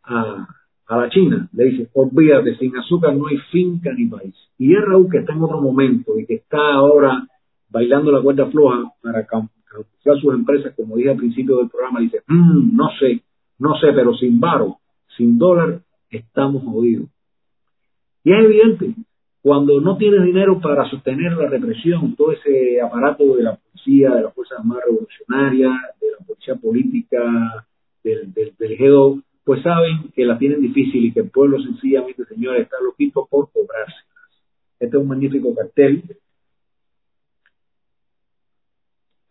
a, 0.04 0.48
a 0.88 0.98
la 0.98 1.10
China, 1.10 1.50
le 1.52 1.66
dice, 1.66 1.90
olvídate, 1.94 2.56
sin 2.56 2.76
azúcar 2.78 3.16
no 3.16 3.28
hay 3.28 3.38
finca 3.52 3.92
ni 3.94 4.08
país. 4.08 4.34
Y 4.58 4.74
es 4.74 4.82
Raúl 4.82 5.10
que 5.12 5.20
está 5.20 5.34
en 5.34 5.44
otro 5.44 5.60
momento 5.60 6.18
y 6.18 6.26
que 6.26 6.36
está 6.36 6.74
ahora 6.74 7.28
bailando 7.70 8.12
la 8.12 8.22
cuerda 8.22 8.46
floja 8.48 8.84
para 9.02 9.26
camuflar 9.26 10.20
sus 10.22 10.34
empresas, 10.34 10.74
como 10.76 10.96
dije 10.96 11.10
al 11.10 11.18
principio 11.18 11.58
del 11.58 11.70
programa, 11.70 12.00
dice, 12.00 12.22
mm, 12.28 12.76
no 12.76 12.90
sé, 12.98 13.22
no 13.60 13.76
sé, 13.76 13.88
pero 13.94 14.14
sin 14.14 14.40
varo, 14.40 14.78
sin 15.18 15.38
dólar, 15.38 15.82
estamos 16.10 16.64
jodidos. 16.64 17.10
Y 18.24 18.34
es 18.34 18.44
evidente, 18.44 18.96
cuando 19.42 19.80
no 19.80 19.98
tienes 19.98 20.24
dinero 20.24 20.60
para 20.60 20.90
sostener 20.90 21.34
la 21.34 21.48
represión, 21.48 22.16
todo 22.16 22.32
ese 22.32 22.82
aparato 22.82 23.36
de 23.36 23.44
la 23.44 23.56
policía, 23.56 24.16
de 24.16 24.24
las 24.24 24.34
fuerzas 24.34 24.66
más 24.66 24.80
revolucionarias, 24.84 25.74
de 26.02 26.08
la 26.12 26.26
policía 26.26 26.56
política, 26.56 27.68
del, 28.04 28.34
del, 28.34 28.78
G2, 28.78 29.22
pues 29.44 29.62
saben 29.62 30.12
que 30.16 30.26
la 30.26 30.40
tienen 30.40 30.62
difícil 30.62 31.06
y 31.06 31.14
que 31.14 31.20
el 31.20 31.30
pueblo 31.30 31.62
sencillamente, 31.62 32.26
señores, 32.26 32.64
está 32.64 32.78
loquito 32.84 33.28
por 33.30 33.52
cobrárselas. 33.52 34.06
Este 34.80 34.98
es 34.98 35.02
un 35.04 35.08
magnífico 35.08 35.54
cartel. 35.54 36.04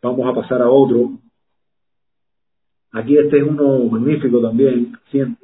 Vamos 0.01 0.27
a 0.29 0.41
pasar 0.41 0.63
a 0.63 0.71
otro. 0.71 1.19
Aquí 2.93 3.19
este 3.19 3.39
es 3.39 3.43
uno 3.43 3.85
magnífico 3.87 4.41
también, 4.41 4.97
siempre. 5.11 5.44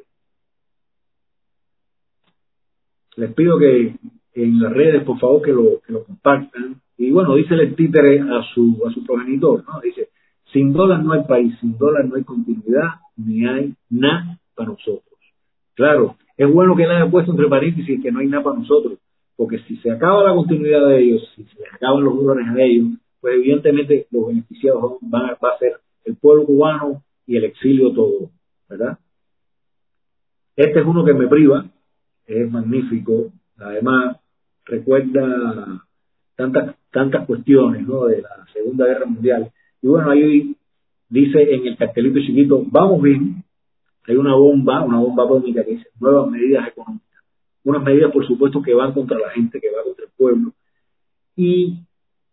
Les 3.16 3.32
pido 3.34 3.58
que 3.58 3.94
en 4.34 4.60
las 4.60 4.72
redes, 4.72 5.02
por 5.04 5.18
favor, 5.18 5.42
que 5.42 5.52
lo, 5.52 5.80
que 5.86 5.92
lo 5.92 6.04
compartan. 6.04 6.80
Y 6.96 7.10
bueno, 7.10 7.34
dice 7.34 7.54
el 7.54 7.74
títere 7.74 8.20
a 8.20 8.42
su, 8.54 8.82
a 8.86 8.92
su 8.92 9.04
progenitor, 9.04 9.64
¿no? 9.64 9.80
Dice, 9.80 10.08
sin 10.52 10.72
dólar 10.72 11.02
no 11.04 11.12
hay 11.12 11.24
país, 11.24 11.54
sin 11.60 11.76
dólar 11.78 12.06
no 12.06 12.16
hay 12.16 12.24
continuidad, 12.24 12.88
ni 13.16 13.46
hay 13.46 13.74
nada 13.88 14.38
para 14.54 14.70
nosotros. 14.70 15.04
Claro, 15.74 16.16
es 16.36 16.52
bueno 16.52 16.76
que 16.76 16.86
le 16.86 16.94
haya 16.94 17.10
puesto 17.10 17.30
entre 17.30 17.48
paréntesis 17.48 18.02
que 18.02 18.12
no 18.12 18.20
hay 18.20 18.26
nada 18.26 18.42
para 18.42 18.58
nosotros, 18.58 18.98
porque 19.36 19.58
si 19.60 19.76
se 19.78 19.90
acaba 19.90 20.24
la 20.24 20.34
continuidad 20.34 20.86
de 20.88 21.00
ellos, 21.00 21.22
si 21.36 21.44
se 21.44 21.64
acaban 21.72 22.04
los 22.04 22.16
dólares 22.16 22.54
de 22.54 22.64
ellos, 22.66 22.88
pues 23.20 23.34
evidentemente 23.34 24.06
los 24.10 24.26
beneficiados 24.26 24.98
van 25.02 25.30
a, 25.30 25.38
va 25.42 25.54
a 25.54 25.58
ser 25.58 25.74
el 26.04 26.16
pueblo 26.16 26.44
cubano 26.44 27.02
y 27.26 27.36
el 27.36 27.44
exilio 27.44 27.92
todo, 27.92 28.30
¿verdad? 28.68 28.98
Este 30.56 30.80
es 30.80 30.86
uno 30.86 31.04
que 31.04 31.14
me 31.14 31.28
priva, 31.28 31.64
es 32.30 32.50
magnífico, 32.50 33.32
además 33.58 34.16
recuerda 34.64 35.84
tantas 36.36 36.76
tantas 36.90 37.26
cuestiones 37.26 37.86
¿no? 37.86 38.06
de 38.06 38.22
la 38.22 38.46
Segunda 38.52 38.86
Guerra 38.86 39.06
Mundial. 39.06 39.50
Y 39.82 39.86
bueno, 39.86 40.10
ahí 40.10 40.56
dice 41.08 41.54
en 41.54 41.66
el 41.66 41.76
cartelito 41.76 42.20
chiquito, 42.20 42.64
vamos 42.66 43.02
bien, 43.02 43.42
hay 44.06 44.16
una 44.16 44.34
bomba, 44.34 44.82
una 44.82 44.98
bomba 44.98 45.24
atómica 45.24 45.64
que 45.64 45.82
nuevas 46.00 46.30
medidas 46.30 46.68
económicas. 46.68 47.06
Unas 47.62 47.82
medidas, 47.82 48.10
por 48.12 48.26
supuesto, 48.26 48.62
que 48.62 48.74
van 48.74 48.92
contra 48.92 49.18
la 49.18 49.30
gente, 49.30 49.60
que 49.60 49.70
van 49.70 49.84
contra 49.84 50.04
el 50.06 50.10
pueblo. 50.16 50.52
Y, 51.36 51.78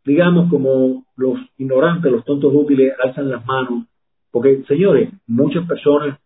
digamos, 0.05 0.49
como 0.49 1.05
los 1.17 1.37
ignorantes, 1.57 2.11
los 2.11 2.23
tontos 2.23 2.53
útiles, 2.53 2.93
alzan 3.03 3.29
las 3.29 3.45
manos, 3.45 3.85
porque, 4.31 4.63
señores, 4.67 5.09
muchas 5.27 5.67
personas 5.67 6.19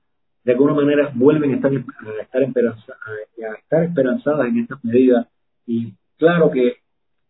de 0.44 0.52
alguna 0.52 0.74
manera 0.74 1.12
vuelven 1.14 1.52
a 1.52 1.56
estar, 1.56 1.72
a 1.72 2.22
estar, 2.22 2.44
a 2.44 3.58
estar 3.60 3.84
esperanzadas 3.84 4.48
en 4.48 4.60
estas 4.60 4.84
medidas 4.84 5.28
y 5.68 5.94
claro 6.18 6.50
que 6.52 6.78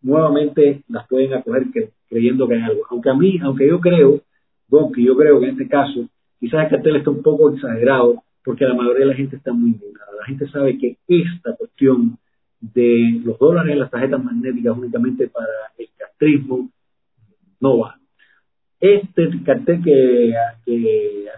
nuevamente 0.02 0.82
las 0.88 1.06
pueden 1.08 1.34
acoger 1.34 1.66
creyendo 2.08 2.48
que 2.48 2.54
hay 2.54 2.62
algo. 2.62 2.82
Aunque 2.90 3.10
a 3.10 3.14
mí, 3.14 3.38
aunque 3.42 3.68
yo 3.68 3.80
creo, 3.80 4.20
bueno, 4.68 4.90
que 4.92 5.02
yo 5.02 5.16
creo 5.16 5.38
que 5.40 5.46
en 5.46 5.52
este 5.52 5.68
caso 5.68 6.08
quizás 6.40 6.64
el 6.64 6.70
cartel 6.70 6.96
está 6.96 7.10
un 7.10 7.22
poco 7.22 7.50
exagerado 7.50 8.22
porque 8.44 8.64
la 8.64 8.74
mayoría 8.74 9.00
de 9.00 9.12
la 9.12 9.14
gente 9.14 9.36
está 9.36 9.52
muy 9.52 9.70
indignada. 9.70 10.12
La 10.18 10.26
gente 10.26 10.48
sabe 10.48 10.78
que 10.78 10.96
esta 11.06 11.54
cuestión 11.56 12.18
de 12.60 13.20
los 13.24 13.38
dólares 13.38 13.72
en 13.72 13.80
las 13.80 13.90
tarjetas 13.90 14.22
magnéticas 14.22 14.76
únicamente 14.76 15.28
para 15.28 15.46
el 15.78 15.88
castrismo 15.96 16.70
no 17.60 17.78
va. 17.78 17.98
Este 18.82 19.30
cartel 19.44 19.80
que, 19.80 20.34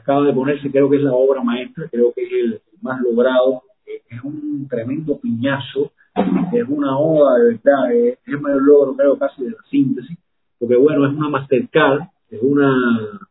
acaba 0.01 0.27
de 0.27 0.33
ponerse 0.33 0.71
creo 0.71 0.89
que 0.89 0.97
es 0.97 1.03
la 1.03 1.13
obra 1.13 1.43
maestra, 1.43 1.89
creo 1.91 2.11
que 2.15 2.23
es 2.23 2.33
el 2.33 2.63
más 2.81 3.01
logrado, 3.03 3.63
es 3.85 4.25
un 4.25 4.67
tremendo 4.67 5.19
piñazo 5.19 5.93
es 6.15 6.69
una 6.69 6.97
oda 6.97 7.39
de 7.39 7.55
verdad, 7.55 7.93
es, 7.93 8.19
el 8.27 8.41
mayor 8.41 8.63
logro 8.63 8.97
creo 8.97 9.19
casi 9.19 9.45
de 9.45 9.51
la 9.51 9.59
síntesis, 9.71 10.17
porque 10.59 10.77
bueno, 10.77 11.07
es 11.07 11.13
una 11.13 11.29
Mastercard, 11.29 12.03
es 12.31 12.41
una, 12.43 12.73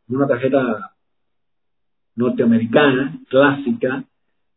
una 0.10 0.28
tarjeta 0.28 0.92
norteamericana, 2.16 3.20
clásica, 3.30 4.04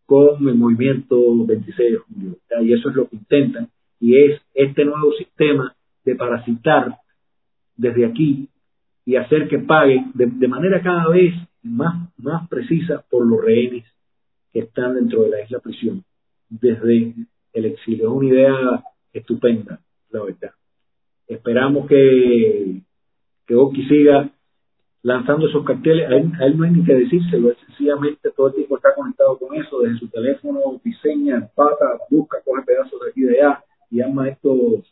con 0.05 0.47
el 0.47 0.55
movimiento 0.55 1.17
26 1.47 1.93
de 1.93 1.99
julio, 1.99 2.37
y 2.63 2.73
eso 2.73 2.91
es 2.91 2.97
lo 2.97 3.09
que 3.09 3.17
intentan, 3.17 3.69
y 4.01 4.17
es 4.23 4.41
este 4.55 4.85
nuevo 4.85 5.13
sistema 5.13 5.75
de 6.05 6.15
parasitar 6.15 6.99
desde 7.77 8.07
aquí 8.07 8.49
y 9.07 9.17
hacer 9.17 9.49
que 9.49 9.61
paguen 9.61 10.11
de, 10.13 10.27
de 10.27 10.49
manera 10.49 10.83
cada 10.83 11.09
vez 11.09 11.33
más, 11.63 12.11
más 12.19 12.47
precisa 12.49 13.03
por 13.09 13.27
los 13.27 13.43
rehenes 13.43 13.87
que 14.53 14.61
están 14.61 14.95
dentro 14.95 15.23
de 15.23 15.31
la 15.31 15.43
isla 15.43 15.61
prisión, 15.61 16.05
desde 16.51 17.15
el 17.55 17.65
exilio. 17.65 18.09
Es 18.09 18.13
una 18.13 18.29
idea 18.29 18.85
estupenda, 19.15 19.81
la 20.11 20.25
verdad. 20.25 20.51
Esperamos 21.27 21.87
que 21.87 22.83
que 23.47 23.55
Oki 23.55 23.87
siga 23.87 24.29
lanzando 25.03 25.47
esos 25.47 25.65
carteles, 25.65 26.11
a 26.11 26.17
él, 26.17 26.59
no 26.59 26.65
hay 26.65 26.73
ni 26.73 26.85
que 26.85 26.95
decírselo, 26.95 27.55
sencillamente 27.67 28.33
todo 28.33 28.49
el 28.49 28.55
tiempo 28.55 28.77
está 28.77 28.93
conectado 28.93 29.39
con 29.39 29.55
eso, 29.55 29.81
desde 29.81 30.01
su 30.01 30.09
teléfono, 30.09 30.81
diseña, 30.83 31.49
pata, 31.55 31.99
busca, 32.11 32.39
coge 32.45 32.63
pedazos 32.63 33.01
de 33.01 33.11
aquí 33.11 33.21
de 33.21 33.41
allá 33.41 33.65
y 33.89 34.01
ama 34.01 34.29
estos 34.29 34.83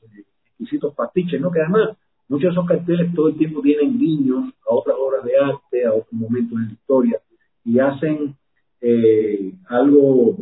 exquisitos 0.50 0.94
pastiches, 0.94 1.40
¿no? 1.40 1.50
Que 1.50 1.62
además 1.62 1.96
muchos 2.28 2.48
de 2.48 2.52
esos 2.52 2.66
carteles 2.66 3.14
todo 3.14 3.28
el 3.28 3.36
tiempo 3.36 3.60
tienen 3.60 3.98
guiños 3.98 4.52
a 4.68 4.74
otras 4.74 4.96
obras 4.98 5.24
de 5.24 5.36
arte, 5.36 5.86
a 5.86 5.92
otros 5.92 6.12
momentos 6.12 6.58
en 6.58 6.66
la 6.66 6.72
historia 6.72 7.20
y 7.64 7.78
hacen 7.78 8.36
eh, 8.80 9.54
algo 9.68 10.36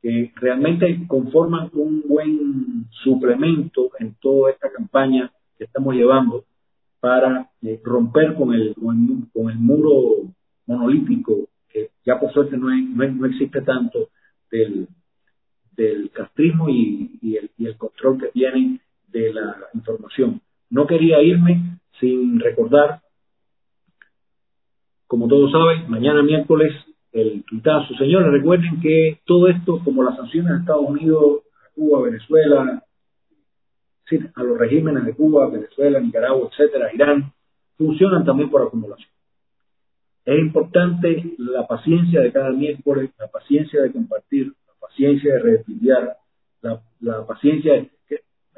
que 0.00 0.32
realmente 0.36 1.06
conforman 1.06 1.70
un 1.72 2.04
buen 2.06 2.86
suplemento 3.02 3.90
en 3.98 4.14
toda 4.20 4.52
esta 4.52 4.70
campaña 4.70 5.32
que 5.56 5.64
estamos 5.64 5.94
llevando 5.94 6.44
para 7.00 7.50
eh, 7.62 7.80
romper 7.82 8.34
con 8.34 8.54
el, 8.54 8.74
con 8.74 9.50
el, 9.50 9.58
muro 9.58 10.32
monolítico 10.66 11.48
que 11.68 11.90
ya 12.04 12.18
por 12.18 12.32
suerte 12.32 12.56
no, 12.56 12.68
no, 12.68 13.26
existe 13.26 13.62
tanto 13.62 14.10
del, 14.50 14.88
del 15.72 16.10
castrismo 16.10 16.68
y, 16.68 17.18
y, 17.20 17.36
el, 17.36 17.50
y 17.56 17.66
el 17.66 17.76
control 17.76 18.18
que 18.20 18.28
tienen 18.28 18.80
de 19.08 19.32
la. 19.32 19.56
No 19.57 19.57
quería 20.88 21.22
irme 21.22 21.78
sin 22.00 22.40
recordar, 22.40 23.00
como 25.06 25.28
todos 25.28 25.52
saben, 25.52 25.88
mañana 25.88 26.22
miércoles 26.22 26.72
el 27.12 27.44
tuitazo. 27.44 27.94
Señores, 27.94 28.32
recuerden 28.32 28.80
que 28.80 29.20
todo 29.24 29.46
esto, 29.48 29.80
como 29.84 30.02
las 30.02 30.16
sanciones 30.16 30.52
de 30.52 30.58
Estados 30.58 30.88
Unidos, 30.88 31.42
Cuba, 31.74 32.02
Venezuela, 32.02 32.82
a 34.34 34.42
los 34.42 34.58
regímenes 34.58 35.04
de 35.04 35.14
Cuba, 35.14 35.48
Venezuela, 35.50 36.00
Nicaragua, 36.00 36.48
etcétera, 36.50 36.92
Irán, 36.92 37.32
funcionan 37.76 38.24
también 38.24 38.50
por 38.50 38.62
acumulación. 38.62 39.10
Es 40.24 40.38
importante 40.38 41.34
la 41.38 41.66
paciencia 41.66 42.20
de 42.20 42.32
cada 42.32 42.50
miércoles, 42.50 43.10
la 43.18 43.28
paciencia 43.28 43.80
de 43.82 43.92
compartir, 43.92 44.52
la 44.66 44.74
paciencia 44.80 45.34
de 45.34 45.40
reestudiar, 45.40 46.16
la, 46.60 47.26
paciencia 47.26 47.74
de 47.74 47.90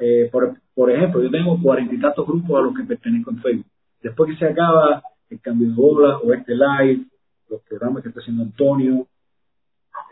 eh, 0.01 0.29
por, 0.31 0.59
por, 0.73 0.89
ejemplo, 0.89 1.21
yo 1.21 1.29
tengo 1.29 1.61
cuarenta 1.61 1.93
y 1.93 1.99
tantos 1.99 2.25
grupos 2.25 2.59
a 2.59 2.63
los 2.63 2.75
que 2.75 2.83
pertenezco 2.83 3.29
en 3.29 3.41
Facebook. 3.41 3.71
Después 4.01 4.31
que 4.31 4.37
se 4.37 4.51
acaba 4.51 5.03
el 5.29 5.39
cambio 5.39 5.67
de 5.67 5.75
bola 5.75 6.17
o 6.17 6.33
este 6.33 6.55
live, 6.55 7.05
los 7.47 7.61
programas 7.61 8.01
que 8.01 8.09
está 8.09 8.19
haciendo 8.19 8.43
Antonio, 8.43 9.07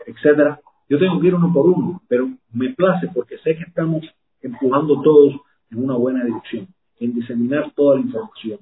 etcétera, 0.06 0.60
yo 0.88 0.96
tengo 0.96 1.20
que 1.20 1.26
ir 1.26 1.34
uno 1.34 1.52
por 1.52 1.66
uno, 1.66 2.00
pero 2.08 2.28
me 2.52 2.70
place 2.70 3.08
porque 3.12 3.38
sé 3.38 3.56
que 3.56 3.64
estamos 3.64 4.04
empujando 4.40 5.02
todos 5.02 5.40
en 5.72 5.84
una 5.84 5.96
buena 5.96 6.24
dirección, 6.24 6.68
en 7.00 7.12
diseminar 7.12 7.72
toda 7.74 7.96
la 7.96 8.02
información 8.02 8.60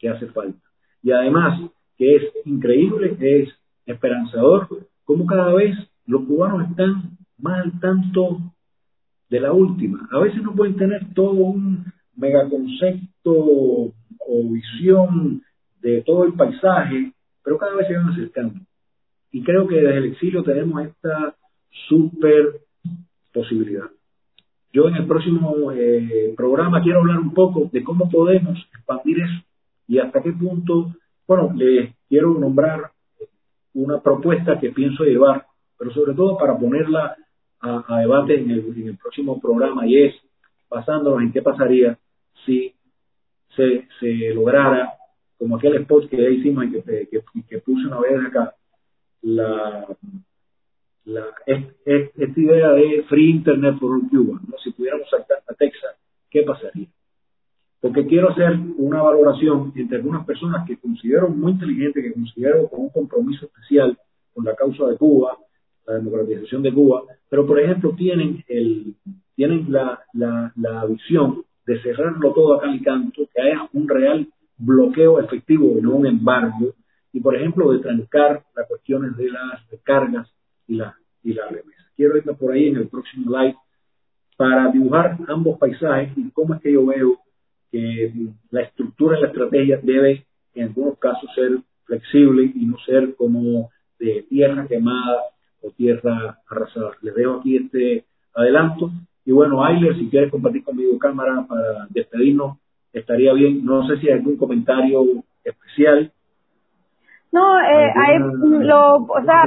que 0.00 0.08
hace 0.08 0.26
falta. 0.26 0.60
Y 1.00 1.12
además, 1.12 1.60
que 1.96 2.16
es 2.16 2.22
increíble, 2.44 3.16
es 3.20 3.48
esperanzador, 3.86 4.68
como 5.04 5.26
cada 5.26 5.54
vez 5.54 5.76
los 6.06 6.24
cubanos 6.24 6.68
están 6.68 7.18
más 7.38 7.64
al 7.64 7.78
tanto 7.78 8.40
de 9.30 9.40
la 9.40 9.52
última. 9.52 10.08
A 10.10 10.18
veces 10.18 10.42
no 10.42 10.54
pueden 10.54 10.76
tener 10.76 11.14
todo 11.14 11.32
un 11.32 11.84
megaconcepto 12.16 13.32
o 13.32 14.50
visión 14.50 15.42
de 15.80 16.02
todo 16.02 16.24
el 16.24 16.34
paisaje, 16.34 17.12
pero 17.42 17.56
cada 17.56 17.76
vez 17.76 17.86
se 17.86 17.96
van 17.96 18.08
acercando. 18.10 18.60
Y 19.32 19.42
creo 19.42 19.66
que 19.66 19.76
desde 19.76 19.98
el 19.98 20.04
exilio 20.06 20.42
tenemos 20.42 20.84
esta 20.84 21.36
super 21.88 22.60
posibilidad. 23.32 23.86
Yo 24.72 24.88
en 24.88 24.96
el 24.96 25.06
próximo 25.06 25.72
eh, 25.72 26.34
programa 26.36 26.82
quiero 26.82 27.00
hablar 27.00 27.18
un 27.18 27.32
poco 27.32 27.68
de 27.72 27.82
cómo 27.82 28.08
podemos 28.08 28.58
expandir 28.72 29.20
eso 29.20 29.44
y 29.88 29.98
hasta 29.98 30.22
qué 30.22 30.32
punto, 30.32 30.94
bueno, 31.26 31.52
les 31.54 31.94
quiero 32.08 32.34
nombrar 32.34 32.92
una 33.74 34.00
propuesta 34.00 34.58
que 34.60 34.70
pienso 34.70 35.04
llevar, 35.04 35.46
pero 35.78 35.92
sobre 35.92 36.14
todo 36.14 36.36
para 36.38 36.56
ponerla 36.56 37.16
a, 37.60 38.00
debate 38.00 38.40
en 38.40 38.50
el, 38.50 38.96
próximo 38.96 39.40
programa 39.40 39.86
y 39.86 40.04
es 40.04 40.14
basándonos 40.68 41.22
en 41.22 41.32
qué 41.32 41.42
pasaría 41.42 41.98
si 42.46 42.74
se, 43.56 43.86
se 43.98 44.34
lograra, 44.34 44.94
como 45.38 45.56
aquel 45.56 45.76
spot 45.76 46.08
que 46.08 46.16
ya 46.16 46.28
hicimos 46.28 46.66
y 46.66 46.72
que, 46.72 47.08
que, 47.08 47.22
que 47.48 47.58
puse 47.58 47.86
una 47.86 48.00
vez 48.00 48.26
acá, 48.26 48.54
la 49.22 49.86
la, 51.04 51.26
esta 51.46 52.40
idea 52.40 52.72
de 52.72 53.04
free 53.08 53.30
internet 53.30 53.78
por 53.78 53.98
Cuba, 54.08 54.40
¿no? 54.46 54.58
si 54.62 54.70
pudiéramos 54.72 55.08
saltar 55.08 55.38
a 55.48 55.54
Texas, 55.54 55.96
¿qué 56.30 56.42
pasaría? 56.42 56.88
Porque 57.80 58.06
quiero 58.06 58.30
hacer 58.30 58.58
una 58.76 59.02
valoración 59.02 59.72
entre 59.74 59.98
algunas 59.98 60.26
personas 60.26 60.66
que 60.66 60.76
considero 60.76 61.28
muy 61.28 61.52
inteligentes, 61.52 62.04
que 62.04 62.12
considero 62.12 62.68
con 62.68 62.80
un 62.80 62.90
compromiso 62.90 63.46
especial 63.46 63.98
con 64.34 64.44
la 64.44 64.54
causa 64.54 64.86
de 64.86 64.96
Cuba, 64.96 65.38
la 65.86 65.94
democratización 65.94 66.62
de 66.62 66.72
Cuba, 66.72 67.02
pero 67.28 67.46
por 67.46 67.60
ejemplo 67.60 67.94
tienen 67.96 68.44
el 68.48 68.94
tienen 69.34 69.72
la, 69.72 70.02
la, 70.12 70.84
visión 70.84 71.44
de 71.64 71.80
cerrarlo 71.80 72.34
todo 72.34 72.54
a 72.54 72.60
cal 72.60 72.74
y 72.74 72.82
canto, 72.82 73.22
que 73.34 73.40
haya 73.40 73.70
un 73.72 73.88
real 73.88 74.28
bloqueo 74.58 75.18
efectivo 75.18 75.78
y 75.78 75.80
no 75.80 75.94
un 75.94 76.06
embargo, 76.06 76.74
y 77.10 77.20
por 77.20 77.34
ejemplo 77.34 77.72
de 77.72 77.78
trancar 77.78 78.42
las 78.54 78.68
cuestiones 78.68 79.16
de 79.16 79.30
las 79.30 79.62
cargas 79.82 80.28
y 80.66 80.74
la, 80.74 80.94
y 81.22 81.32
la 81.32 81.48
remesa. 81.48 81.86
Quiero 81.96 82.18
irme 82.18 82.34
por 82.34 82.52
ahí 82.52 82.68
en 82.68 82.76
el 82.76 82.88
próximo 82.88 83.34
live 83.34 83.56
para 84.36 84.70
dibujar 84.70 85.16
ambos 85.28 85.58
paisajes 85.58 86.12
y 86.18 86.30
cómo 86.32 86.54
es 86.54 86.60
que 86.60 86.72
yo 86.72 86.84
veo 86.84 87.18
que 87.72 88.12
la 88.50 88.62
estructura 88.62 89.16
y 89.16 89.22
la 89.22 89.28
estrategia 89.28 89.80
debe 89.82 90.26
en 90.54 90.68
algunos 90.68 90.98
casos 90.98 91.30
ser 91.34 91.60
flexible 91.84 92.52
y 92.54 92.66
no 92.66 92.76
ser 92.84 93.14
como 93.14 93.70
de 93.98 94.26
tierra 94.28 94.66
quemada 94.66 95.22
o 95.62 95.70
tierra 95.70 96.38
arrasada. 96.48 96.92
Les 97.02 97.14
dejo 97.14 97.38
aquí 97.38 97.56
este 97.56 98.04
adelanto. 98.34 98.90
Y 99.24 99.32
bueno, 99.32 99.64
Ailer, 99.64 99.96
si 99.96 100.08
quieres 100.08 100.30
compartir 100.30 100.64
conmigo 100.64 100.98
cámara 100.98 101.44
para 101.48 101.86
despedirnos, 101.90 102.58
estaría 102.92 103.32
bien. 103.32 103.64
No 103.64 103.86
sé 103.86 103.98
si 103.98 104.08
hay 104.08 104.14
algún 104.14 104.36
comentario 104.36 105.02
especial 105.44 106.12
no, 107.32 107.60
eh, 107.60 107.92
hay, 107.94 108.18
lo, 108.18 108.96
o 108.96 109.22
sea, 109.24 109.44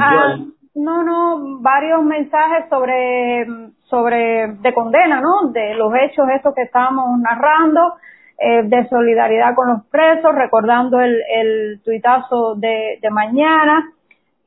ah, 0.00 0.36
no, 0.74 1.02
no, 1.04 1.60
varios 1.60 2.02
mensajes 2.02 2.68
sobre, 2.68 3.46
sobre, 3.88 4.48
de 4.60 4.74
condena, 4.74 5.20
¿no? 5.20 5.50
De 5.52 5.74
los 5.74 5.92
hechos 5.94 6.28
estos 6.34 6.54
que 6.54 6.62
estamos 6.62 7.20
narrando, 7.20 7.94
eh, 8.36 8.64
de 8.64 8.88
solidaridad 8.88 9.54
con 9.54 9.68
los 9.68 9.84
presos, 9.86 10.34
recordando 10.34 11.00
el, 11.00 11.20
el 11.36 11.80
tuitazo 11.84 12.56
de, 12.56 12.98
de 13.00 13.10
mañana. 13.10 13.92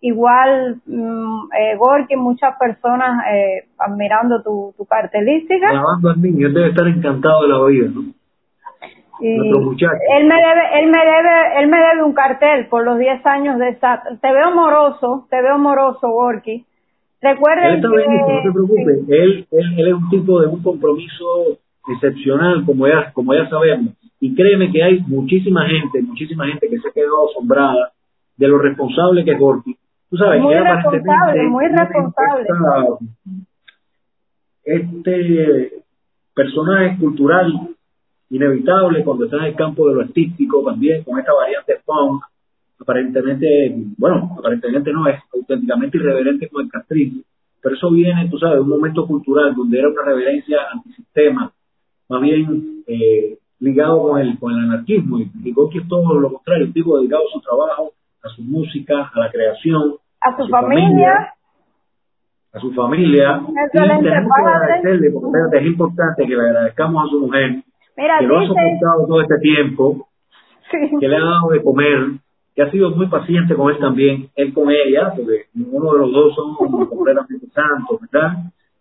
Igual, 0.04 0.82
mm, 0.86 1.50
eh, 1.54 1.76
Gorky, 1.78 2.16
muchas 2.16 2.56
personas 2.58 3.24
eh, 3.32 3.66
admirando 3.78 4.42
tu, 4.42 4.74
tu 4.76 4.86
cartelística. 4.86 5.70
Alabando 5.70 6.10
al 6.10 6.22
niño, 6.22 6.50
debe 6.50 6.70
estar 6.70 6.88
encantado 6.88 7.44
de 7.44 7.48
la 7.48 7.66
vida, 7.66 7.92
¿no? 7.94 8.02
Y 9.22 9.38
él 9.38 10.26
me 10.26 10.36
debe, 10.36 10.80
él 10.80 10.90
me 10.90 10.98
debe, 10.98 11.60
él 11.60 11.68
me 11.68 11.78
debe 11.78 12.04
un 12.04 12.14
cartel 12.14 12.66
por 12.66 12.84
los 12.84 12.98
10 12.98 13.24
años 13.28 13.60
de 13.60 13.70
esa. 13.70 14.02
Te 14.20 14.34
veo 14.34 14.52
moroso, 14.56 15.28
te 15.30 15.40
veo 15.44 15.60
moroso, 15.60 16.10
Gorky. 16.10 16.66
Recuerden 17.22 17.76
él 17.76 17.82
que, 17.82 17.88
no 17.88 18.42
te 18.42 18.52
preocupes. 18.52 19.10
Él, 19.10 19.48
él, 19.52 19.88
es 19.88 19.94
un 19.94 20.10
tipo 20.10 20.42
de 20.42 20.48
un 20.48 20.64
compromiso 20.64 21.60
excepcional, 21.94 22.66
como 22.66 22.88
ya, 22.88 23.12
como 23.14 23.36
ya 23.36 23.48
sabemos. 23.48 23.94
Y 24.20 24.34
créeme 24.34 24.72
que 24.72 24.84
hay 24.84 25.00
muchísima 25.02 25.68
gente, 25.68 26.02
muchísima 26.02 26.48
gente 26.48 26.68
que 26.68 26.80
se 26.80 26.88
ha 26.88 26.92
quedado 26.92 27.30
asombrada 27.30 27.92
de 28.38 28.48
lo 28.48 28.58
responsable 28.58 29.24
que 29.24 29.34
es 29.34 29.40
Gorky. 29.40 29.78
Tú 30.12 30.18
sabes, 30.18 30.42
muy 30.42 30.54
responsable, 30.54 31.44
muy 31.48 31.66
responsable. 31.68 32.46
Este 34.62 35.84
personaje 36.34 36.98
cultural 36.98 37.70
inevitable 38.30 39.06
cuando 39.06 39.24
está 39.24 39.38
en 39.38 39.46
el 39.46 39.56
campo 39.56 39.88
de 39.88 39.96
lo 39.96 40.02
artístico 40.02 40.64
también, 40.66 41.04
con 41.06 41.18
esta 41.18 41.34
variante 41.34 41.78
punk, 41.86 42.24
aparentemente, 42.78 43.74
bueno, 43.98 44.36
aparentemente 44.38 44.92
no 44.92 45.08
es 45.08 45.18
auténticamente 45.34 45.98
irreverente 45.98 46.50
con 46.50 46.66
el 46.66 46.72
castrismo, 46.72 47.22
pero 47.62 47.76
eso 47.76 47.90
viene, 47.90 48.28
tú 48.30 48.38
sabes, 48.38 48.56
de 48.56 48.62
un 48.64 48.70
momento 48.70 49.08
cultural 49.08 49.56
donde 49.56 49.80
era 49.80 49.88
una 49.88 50.04
reverencia 50.04 50.58
antisistema, 50.74 51.54
más 52.10 52.22
bien 52.22 52.84
eh, 52.86 53.38
ligado 53.60 54.02
con 54.02 54.20
el, 54.20 54.38
con 54.38 54.52
el 54.52 54.60
anarquismo, 54.66 55.20
y 55.20 55.30
digo 55.36 55.70
que 55.70 55.78
es 55.78 55.88
todo 55.88 56.20
lo 56.20 56.34
contrario, 56.34 56.66
un 56.66 56.74
tipo 56.74 57.00
dedicado 57.00 57.24
a 57.30 57.32
su 57.32 57.40
trabajo, 57.40 57.94
a 58.24 58.30
su 58.30 58.44
música, 58.44 59.12
a 59.14 59.20
la 59.20 59.32
creación, 59.32 59.96
a 60.22 60.38
su, 60.38 60.48
familia, 60.48 61.34
a 62.54 62.60
su 62.60 62.72
familia, 62.74 63.42
y 63.48 63.78
tenemos 63.78 64.04
que 64.04 64.50
agradecerle, 64.50 65.12
porque 65.12 65.58
es 65.58 65.66
importante 65.66 66.28
que 66.28 66.36
le 66.36 66.42
agradezcamos 66.42 67.06
a 67.06 67.10
su 67.10 67.20
mujer, 67.20 67.64
que 67.96 68.26
lo 68.26 68.40
ha 68.40 68.48
soportado 68.48 69.08
todo 69.08 69.22
este 69.22 69.40
tiempo, 69.40 70.08
que 71.00 71.08
le 71.08 71.16
ha 71.16 71.24
dado 71.24 71.50
de 71.50 71.64
comer, 71.64 72.12
que 72.56 72.62
ha 72.62 72.72
sido 72.72 72.92
muy 72.92 73.08
paciente 73.08 73.56
con 73.56 73.72
él 73.72 73.80
también, 73.80 74.30
él 74.36 74.54
con 74.54 74.70
ella, 74.70 75.14
porque 75.16 75.46
ninguno 75.54 75.94
de 75.94 76.00
los 76.00 76.12
dos 76.12 76.36
son 76.36 76.56
completamente 76.90 77.48
santos, 77.48 78.00
¿verdad? 78.02 78.34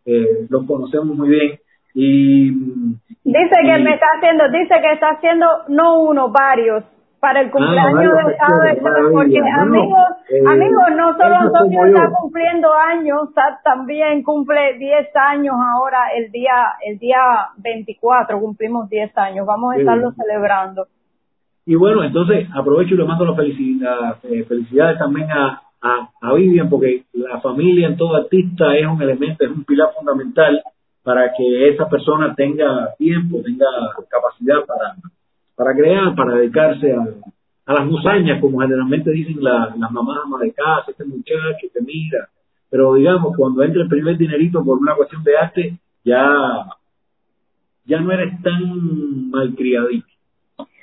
Eh, 0.04 0.46
los 0.48 0.66
conocemos 0.66 1.16
muy 1.16 1.28
bien. 1.28 1.58
Y 1.94 2.50
dice 2.50 3.56
que 3.62 3.78
me 3.78 3.94
está 3.94 4.06
haciendo, 4.16 4.44
dice 4.50 4.74
que 4.80 4.92
está 4.92 5.10
haciendo 5.10 5.46
no 5.68 6.00
uno, 6.00 6.30
varios 6.30 6.84
para 7.20 7.42
el 7.42 7.48
ah, 7.48 7.50
cumpleaños 7.50 8.12
de 8.26 8.36
Sábado, 8.36 9.12
porque 9.12 9.38
amigos, 9.38 9.98
eh, 10.30 10.42
amigos, 10.48 10.84
no 10.96 11.12
solo 11.16 11.36
Antonio 11.36 11.86
está 11.86 12.10
cumpliendo 12.18 12.72
años, 12.72 13.28
también 13.62 14.22
cumple 14.22 14.78
10 14.78 15.08
años 15.16 15.54
ahora, 15.54 16.08
el 16.16 16.32
día 16.32 16.52
el 16.86 16.98
día 16.98 17.18
24 17.58 18.40
cumplimos 18.40 18.88
10 18.88 19.16
años, 19.18 19.46
vamos 19.46 19.74
a 19.74 19.78
estarlo 19.78 20.12
celebrando. 20.12 20.86
Y 21.66 21.74
bueno, 21.74 22.02
entonces 22.02 22.48
aprovecho 22.54 22.94
y 22.94 22.98
le 22.98 23.04
mando 23.04 23.26
las 23.26 23.38
eh, 24.24 24.44
felicidades 24.44 24.98
también 24.98 25.30
a, 25.30 25.62
a, 25.82 26.08
a 26.22 26.32
Vivian, 26.32 26.70
porque 26.70 27.04
la 27.12 27.38
familia 27.40 27.88
en 27.88 27.96
todo 27.96 28.16
artista 28.16 28.74
es 28.74 28.86
un 28.86 29.00
elemento, 29.00 29.44
es 29.44 29.50
un 29.50 29.64
pilar 29.64 29.90
fundamental 29.96 30.62
para 31.02 31.32
que 31.36 31.68
esa 31.68 31.88
persona 31.88 32.34
tenga 32.34 32.94
tiempo, 32.96 33.42
tenga 33.44 33.66
capacidad 34.08 34.64
para 34.66 34.94
para 35.60 35.74
crear, 35.74 36.14
para 36.14 36.36
dedicarse 36.36 36.90
a, 36.90 37.04
a 37.66 37.74
las 37.74 37.84
musañas, 37.84 38.40
como 38.40 38.60
generalmente 38.60 39.10
dicen 39.10 39.44
las 39.44 39.90
mamás 39.90 40.40
de 40.40 40.54
casa, 40.54 40.90
este 40.90 41.04
muchacho 41.04 41.66
que 41.74 41.82
mira. 41.82 42.30
Pero 42.70 42.94
digamos, 42.94 43.36
cuando 43.36 43.62
entra 43.62 43.82
el 43.82 43.88
primer 43.88 44.16
dinerito 44.16 44.64
por 44.64 44.78
una 44.78 44.94
cuestión 44.94 45.22
de 45.22 45.36
arte, 45.36 45.76
ya, 46.02 46.64
ya 47.84 48.00
no 48.00 48.10
eres 48.10 48.40
tan 48.40 49.30
malcriadito. 49.30 50.06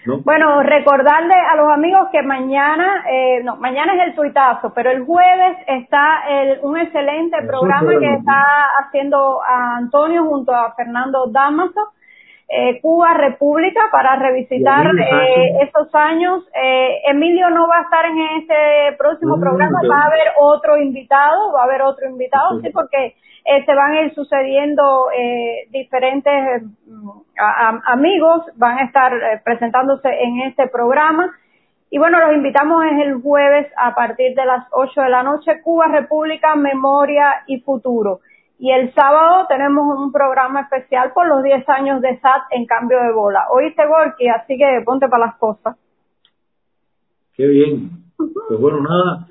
¿no? 0.05 0.19
Bueno, 0.19 0.61
recordarle 0.61 1.33
a 1.33 1.55
los 1.55 1.69
amigos 1.71 2.09
que 2.11 2.21
mañana, 2.21 3.03
eh, 3.09 3.41
no, 3.43 3.55
mañana 3.55 3.95
es 3.95 4.09
el 4.09 4.15
tuitazo, 4.15 4.73
pero 4.75 4.91
el 4.91 5.05
jueves 5.05 5.57
está 5.65 6.21
el, 6.29 6.59
un 6.61 6.77
excelente 6.77 7.37
programa 7.47 7.97
que 7.97 8.13
está 8.13 8.43
haciendo 8.79 9.41
a 9.41 9.77
Antonio 9.77 10.23
junto 10.25 10.53
a 10.53 10.75
Fernando 10.75 11.25
Damaso 11.31 11.93
eh, 12.49 12.79
Cuba 12.81 13.13
República 13.13 13.81
para 13.91 14.15
revisitar 14.15 14.87
eh, 14.87 15.59
esos 15.63 15.93
años. 15.93 16.43
Eh, 16.53 17.01
Emilio 17.09 17.49
no 17.49 17.67
va 17.67 17.79
a 17.79 17.81
estar 17.83 18.05
en 18.05 18.17
este 18.39 18.97
próximo 18.97 19.39
programa, 19.39 19.81
va 19.89 20.03
a 20.03 20.05
haber 20.05 20.27
otro 20.39 20.77
invitado, 20.77 21.51
va 21.53 21.61
a 21.61 21.65
haber 21.65 21.81
otro 21.81 22.09
invitado, 22.09 22.61
sí, 22.61 22.69
porque 22.69 23.15
eh, 23.43 23.65
se 23.65 23.73
van 23.73 23.91
a 23.91 24.01
ir 24.01 24.13
sucediendo 24.13 25.07
eh, 25.17 25.67
diferentes 25.71 26.63
mm, 26.85 27.09
amigos, 27.85 28.43
van 28.55 28.77
a 28.77 28.83
estar 28.83 29.13
eh, 29.13 29.41
presentándose 29.43 30.09
en 30.09 30.41
este 30.41 30.67
programa. 30.67 31.33
Y 31.89 31.97
bueno, 31.97 32.19
los 32.19 32.33
invitamos 32.33 32.83
es 32.85 33.05
el 33.05 33.21
jueves 33.21 33.67
a 33.77 33.95
partir 33.95 34.35
de 34.35 34.45
las 34.45 34.67
8 34.71 35.01
de 35.01 35.09
la 35.09 35.23
noche, 35.23 35.61
Cuba 35.61 35.87
República, 35.87 36.55
Memoria 36.55 37.43
y 37.47 37.61
Futuro. 37.61 38.19
Y 38.59 38.71
el 38.71 38.93
sábado 38.93 39.45
tenemos 39.47 39.99
un 39.99 40.11
programa 40.11 40.61
especial 40.61 41.11
por 41.13 41.27
los 41.27 41.43
10 41.43 41.69
años 41.69 42.01
de 42.01 42.19
SAT 42.19 42.43
en 42.51 42.65
cambio 42.65 42.97
de 42.99 43.13
bola. 43.13 43.45
Oíste, 43.51 43.85
Gorky, 43.85 44.27
así 44.27 44.57
que 44.57 44.81
ponte 44.83 45.07
para 45.07 45.27
las 45.27 45.35
cosas. 45.37 45.77
Qué 47.35 47.45
bien. 47.45 47.91
Pues 48.17 48.59
bueno, 48.59 48.81
nada, 48.81 49.27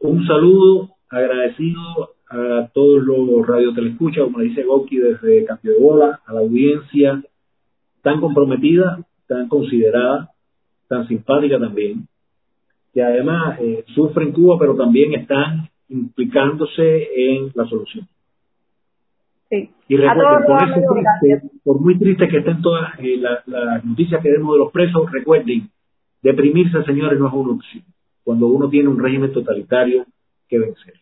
un 0.00 0.24
saludo 0.24 0.90
agradecido 1.10 2.14
a 2.30 2.68
todos 2.72 3.02
los 3.02 3.46
radiotelescuchas, 3.46 4.24
como 4.24 4.38
le 4.38 4.46
dice 4.46 4.62
Gorky 4.62 4.98
desde 4.98 5.44
Cambio 5.44 5.72
de 5.72 5.80
Bola, 5.80 6.20
a 6.24 6.32
la 6.32 6.40
audiencia 6.40 7.22
tan 8.02 8.20
comprometida, 8.20 8.98
tan 9.26 9.48
considerada, 9.48 10.30
tan 10.88 11.08
simpática 11.08 11.58
también, 11.58 12.06
que 12.92 13.02
además 13.02 13.58
eh, 13.60 13.84
sufre 13.94 14.26
en 14.26 14.32
Cuba, 14.32 14.56
pero 14.58 14.76
también 14.76 15.14
están 15.14 15.68
implicándose 15.88 17.08
en 17.16 17.50
la 17.54 17.66
solución. 17.66 18.06
Y 19.88 19.96
recuerden, 19.96 20.46
por, 21.64 21.80
muy 21.80 21.98
triste 21.98 22.28
que 22.28 22.38
estén 22.38 22.62
todas 22.62 22.92
eh, 22.98 23.18
las 23.18 23.84
noticias 23.84 24.22
que 24.22 24.30
demos 24.30 24.54
de 24.54 24.58
los 24.58 24.72
presos, 24.72 25.10
recuerden, 25.12 25.68
deprimirse, 26.22 26.82
señores, 26.84 27.18
no 27.18 27.28
es 27.28 27.34
una 27.34 27.52
opción. 27.52 27.84
Cuando 28.24 28.46
uno 28.46 28.68
tiene 28.68 28.88
un 28.88 29.02
régimen 29.02 29.32
totalitario 29.32 30.06
que 30.48 30.58
vencer. 30.58 30.94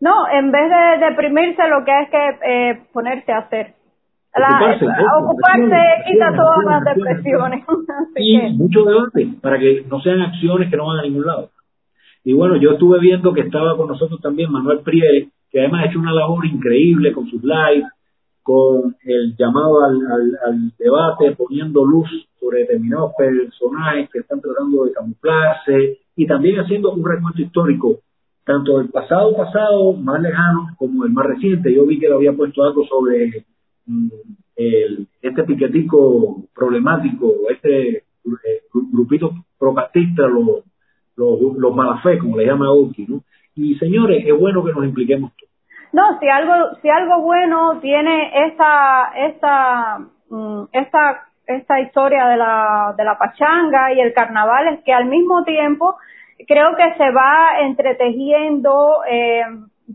No, 0.00 0.28
en 0.28 0.52
vez 0.52 0.70
de 0.70 1.06
deprimirse, 1.06 1.68
lo 1.68 1.84
que 1.84 1.90
hay 1.90 2.04
es 2.04 2.10
que 2.10 2.28
eh, 2.46 2.82
ponerse 2.92 3.32
a 3.32 3.38
hacer. 3.38 3.74
ocuparse, 4.34 4.86
ocuparse 5.18 5.76
quita 6.06 6.32
todas 6.36 6.64
las 6.64 6.84
depresiones. 6.84 7.64
y 8.16 8.38
mucho 8.52 8.84
debate 8.84 9.28
para 9.40 9.58
que 9.58 9.84
no 9.88 10.00
sean 10.00 10.20
acciones 10.20 10.70
que 10.70 10.76
no 10.76 10.86
van 10.86 11.00
a 11.00 11.02
ningún 11.02 11.26
lado. 11.26 11.50
Y 12.22 12.32
bueno, 12.32 12.56
yo 12.56 12.72
estuve 12.72 13.00
viendo 13.00 13.32
que 13.32 13.42
estaba 13.42 13.76
con 13.76 13.88
nosotros 13.88 14.20
también 14.20 14.50
Manuel 14.50 14.80
Priel, 14.80 15.30
que 15.54 15.60
además 15.60 15.84
ha 15.84 15.88
hecho 15.88 16.00
una 16.00 16.12
labor 16.12 16.44
increíble 16.46 17.12
con 17.12 17.30
sus 17.30 17.40
lives, 17.44 17.86
con 18.42 18.96
el 19.04 19.36
llamado 19.36 19.84
al, 19.84 20.72
debate, 20.76 21.36
poniendo 21.36 21.84
luz 21.84 22.08
sobre 22.40 22.62
determinados 22.62 23.12
personajes 23.16 24.10
que 24.10 24.18
están 24.18 24.40
tratando 24.40 24.84
de 24.84 24.92
camuflarse 24.92 26.00
y 26.16 26.26
también 26.26 26.58
haciendo 26.58 26.92
un 26.92 27.04
recuento 27.04 27.40
histórico, 27.40 28.00
tanto 28.44 28.78
del 28.78 28.88
pasado 28.88 29.36
pasado, 29.36 29.92
más 29.92 30.20
lejano, 30.20 30.70
como 30.76 31.04
el 31.04 31.12
más 31.12 31.26
reciente. 31.26 31.72
Yo 31.72 31.86
vi 31.86 32.00
que 32.00 32.08
le 32.08 32.16
había 32.16 32.32
puesto 32.32 32.64
algo 32.64 32.84
sobre 32.86 33.46
mm, 33.86 34.08
el, 34.56 35.06
este 35.22 35.44
piquetico 35.44 36.48
problemático, 36.52 37.32
este 37.48 37.98
eh, 37.98 38.04
grupito 38.72 39.32
propatista, 39.56 40.26
los, 40.26 40.64
los, 41.16 41.76
malafé, 41.76 42.18
como 42.18 42.38
le 42.38 42.46
llama 42.46 42.72
Oki, 42.72 43.06
¿no? 43.06 43.22
Y 43.56 43.74
señores, 43.76 44.24
es 44.26 44.38
bueno 44.38 44.64
que 44.64 44.72
nos 44.72 44.84
impliquemos. 44.84 45.32
No, 45.92 46.18
si 46.18 46.28
algo, 46.28 46.74
si 46.82 46.88
algo 46.88 47.22
bueno 47.22 47.78
tiene 47.80 48.46
esta, 48.46 49.12
esta, 49.16 49.98
mm, 50.28 50.64
esta, 50.72 51.28
esta 51.46 51.80
historia 51.80 52.26
de 52.26 52.36
la, 52.36 52.94
de 52.96 53.04
la 53.04 53.16
pachanga 53.16 53.92
y 53.92 54.00
el 54.00 54.12
carnaval 54.12 54.74
es 54.74 54.84
que 54.84 54.92
al 54.92 55.06
mismo 55.06 55.44
tiempo 55.44 55.96
creo 56.48 56.74
que 56.74 56.94
se 56.96 57.10
va 57.12 57.60
entretejiendo 57.60 59.02
eh, 59.08 59.44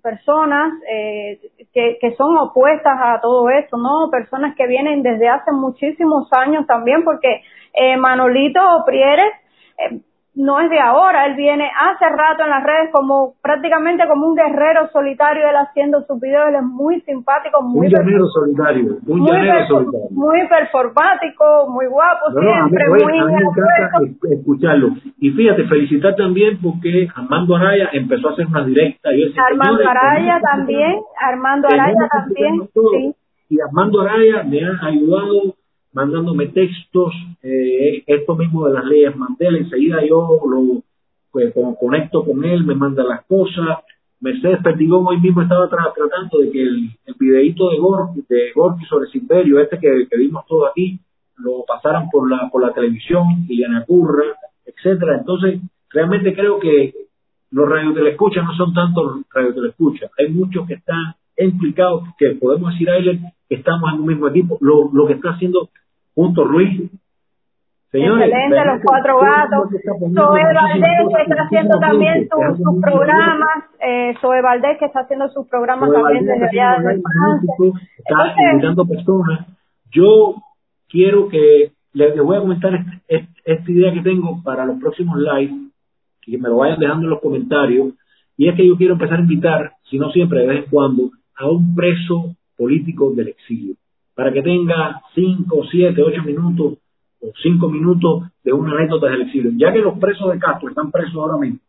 personas 0.01 0.74
eh, 0.89 1.39
que, 1.74 1.97
que 1.99 2.16
son 2.16 2.38
opuestas 2.38 2.97
a 2.97 3.20
todo 3.22 3.49
eso, 3.49 3.78
¿no? 3.78 4.10
Personas 4.12 4.55
que 4.55 4.68
vienen 4.68 5.03
desde 5.03 5.28
hace 5.28 5.51
muchísimos 5.51 6.32
años 6.32 6.66
también, 6.68 7.03
porque 7.03 7.41
eh, 7.74 7.97
Manolito 7.97 8.62
Prieres 8.86 9.34
eh, 9.78 9.99
no 10.40 10.58
es 10.62 10.70
de 10.70 10.80
ahora, 10.80 11.26
él 11.26 11.36
viene 11.36 11.70
hace 11.70 12.06
rato 12.08 12.44
en 12.44 12.50
las 12.50 12.64
redes 12.64 12.90
como 12.94 13.34
prácticamente 13.42 14.08
como 14.08 14.28
un 14.28 14.36
guerrero 14.36 14.88
solitario, 14.94 15.44
él 15.50 15.56
haciendo 15.58 16.02
sus 16.06 16.18
videos, 16.22 16.48
él 16.48 16.56
es 16.56 16.64
muy 16.64 17.02
simpático, 17.02 17.62
muy 17.62 17.88
un 17.88 17.92
guerrero 17.92 18.26
solitario, 18.28 18.98
un 19.06 19.20
muy, 19.20 19.28
solitario. 19.68 20.08
muy 20.12 20.48
performático, 20.48 21.68
muy 21.68 21.88
guapo 21.88 22.32
siempre, 22.40 22.88
muy 22.88 23.04
me 23.04 23.18
encanta 23.18 24.00
escucharlo. 24.32 24.92
Y 25.20 25.32
fíjate, 25.32 25.66
felicitar 25.66 26.16
también 26.16 26.58
porque 26.62 27.10
Armando 27.14 27.58
Araya 27.58 27.90
empezó 27.92 28.30
a 28.30 28.32
hacer 28.32 28.48
una 28.48 28.64
directa. 28.64 29.10
Y 29.14 29.34
Armando 29.38 29.90
Araya 29.90 30.40
también, 30.40 31.02
Armando 31.20 31.68
Araya 31.68 32.08
también, 32.10 32.70
sí. 32.74 33.14
Y 33.50 33.60
Armando 33.60 34.02
Araya 34.02 34.44
me 34.44 34.64
ha 34.64 34.88
ayudado 34.88 35.59
mandándome 35.94 36.48
textos, 36.48 37.14
eh, 37.42 38.04
esto 38.06 38.36
mismo 38.36 38.68
de 38.68 38.74
las 38.74 38.86
leyes 38.86 39.16
Mandela, 39.16 39.58
enseguida 39.58 40.06
yo 40.06 40.40
lo 40.48 40.84
pues, 41.32 41.54
conecto 41.80 42.24
con 42.26 42.44
él, 42.46 42.64
me 42.64 42.76
manda 42.76 43.04
las 43.04 43.26
cosas. 43.26 43.80
Mercedes 44.22 44.60
Perdigón 44.62 45.06
hoy 45.08 45.20
mismo 45.20 45.42
estaba 45.42 45.70
tratando 45.70 46.40
de 46.40 46.52
que 46.52 46.62
el, 46.62 46.90
el 47.06 47.16
videíto 47.18 47.70
de 47.70 47.78
Gorky, 47.78 48.24
de 48.28 48.52
Gorky 48.54 48.86
sobre 48.86 49.10
Silverio, 49.10 49.60
este 49.60 49.80
que, 49.80 50.18
vimos 50.18 50.46
todo 50.46 50.68
aquí, 50.68 51.00
lo 51.38 51.64
pasaran 51.66 52.10
por 52.10 52.30
la, 52.30 52.50
por 52.52 52.62
la 52.62 52.74
televisión, 52.74 53.46
Liliana 53.48 53.86
Curra, 53.86 54.26
etcétera. 54.66 55.18
Entonces, 55.20 55.62
realmente 55.90 56.36
creo 56.36 56.60
que 56.60 56.94
los 57.52 57.68
radiotelescuchas 57.68 58.44
no 58.44 58.54
son 58.56 58.74
tantos 58.74 59.22
radiotelescuchas, 59.34 60.12
hay 60.20 60.30
muchos 60.30 60.68
que 60.68 60.76
están 60.76 61.16
implicados, 61.46 62.04
que 62.18 62.32
podemos 62.36 62.74
decir 62.74 62.90
a 62.90 62.98
él 62.98 63.20
que 63.48 63.56
estamos 63.56 63.94
en 63.94 64.02
un 64.02 64.08
mismo 64.08 64.28
equipo, 64.28 64.58
lo, 64.62 64.90
lo 64.92 65.08
que 65.08 65.14
está 65.14 65.32
haciendo 65.32 65.70
junto 66.14 66.44
Ruiz. 66.44 66.92
Señores, 67.92 68.28
Excelente, 68.28 68.66
los 68.66 68.82
cuatro 68.84 69.20
gatos. 69.20 69.70
Valdés 70.14 70.90
que 71.16 71.22
está 71.24 71.44
haciendo 71.44 71.80
también 71.80 72.30
sus, 72.30 72.82
programas. 72.82 73.64
Eh, 73.80 74.14
Zoe 74.22 74.42
Valdés 74.44 74.78
que 74.78 74.86
está 74.86 75.00
haciendo 75.00 75.28
sus 75.30 75.48
programas 75.48 75.92
también 75.92 76.26
desde 76.26 76.46
allá 76.50 76.78
de 76.82 77.02
Está 77.98 78.36
invitando 78.52 78.86
personas. 78.86 79.48
Yo 79.92 80.36
quiero 80.88 81.30
que 81.30 81.72
les, 81.94 82.16
voy 82.22 82.38
a 82.38 82.42
comentar 82.42 82.80
esta 83.08 83.72
idea 83.72 83.94
que 83.94 84.02
tengo 84.02 84.44
para 84.44 84.66
los 84.66 84.80
próximos 84.80 85.18
live, 85.18 85.56
que 86.22 86.38
me 86.38 86.50
lo 86.50 86.58
vayan 86.58 86.80
dejando 86.80 87.06
en 87.06 87.10
los 87.10 87.22
comentarios. 87.22 87.94
Y 88.38 88.48
es 88.48 88.56
que 88.56 88.68
yo 88.68 88.78
quiero 88.78 88.94
empezar 88.94 89.18
a 89.18 89.22
invitar, 89.22 89.72
si 89.90 89.98
no 89.98 90.12
siempre, 90.12 90.42
de 90.42 90.48
vez 90.48 90.64
en 90.66 90.70
cuando, 90.70 91.10
a 91.40 91.48
un 91.48 91.74
preso 91.74 92.36
político 92.56 93.12
del 93.12 93.30
exilio 93.30 93.76
para 94.14 94.34
que 94.34 94.42
tenga 94.42 95.02
5, 95.16 95.62
7, 95.72 96.02
8 96.02 96.24
minutos 96.24 96.78
o 97.22 97.32
5 97.42 97.70
minutos 97.70 98.24
de 98.44 98.52
una 98.52 98.74
anécdota 98.74 99.08
del 99.08 99.22
exilio. 99.22 99.52
Ya 99.56 99.72
que 99.72 99.80
los 99.80 99.98
presos 99.98 100.34
de 100.34 100.40
Castro 100.40 100.68
están 100.68 100.92
presos 100.92 101.16
ahora 101.16 101.38
mismo, 101.38 101.60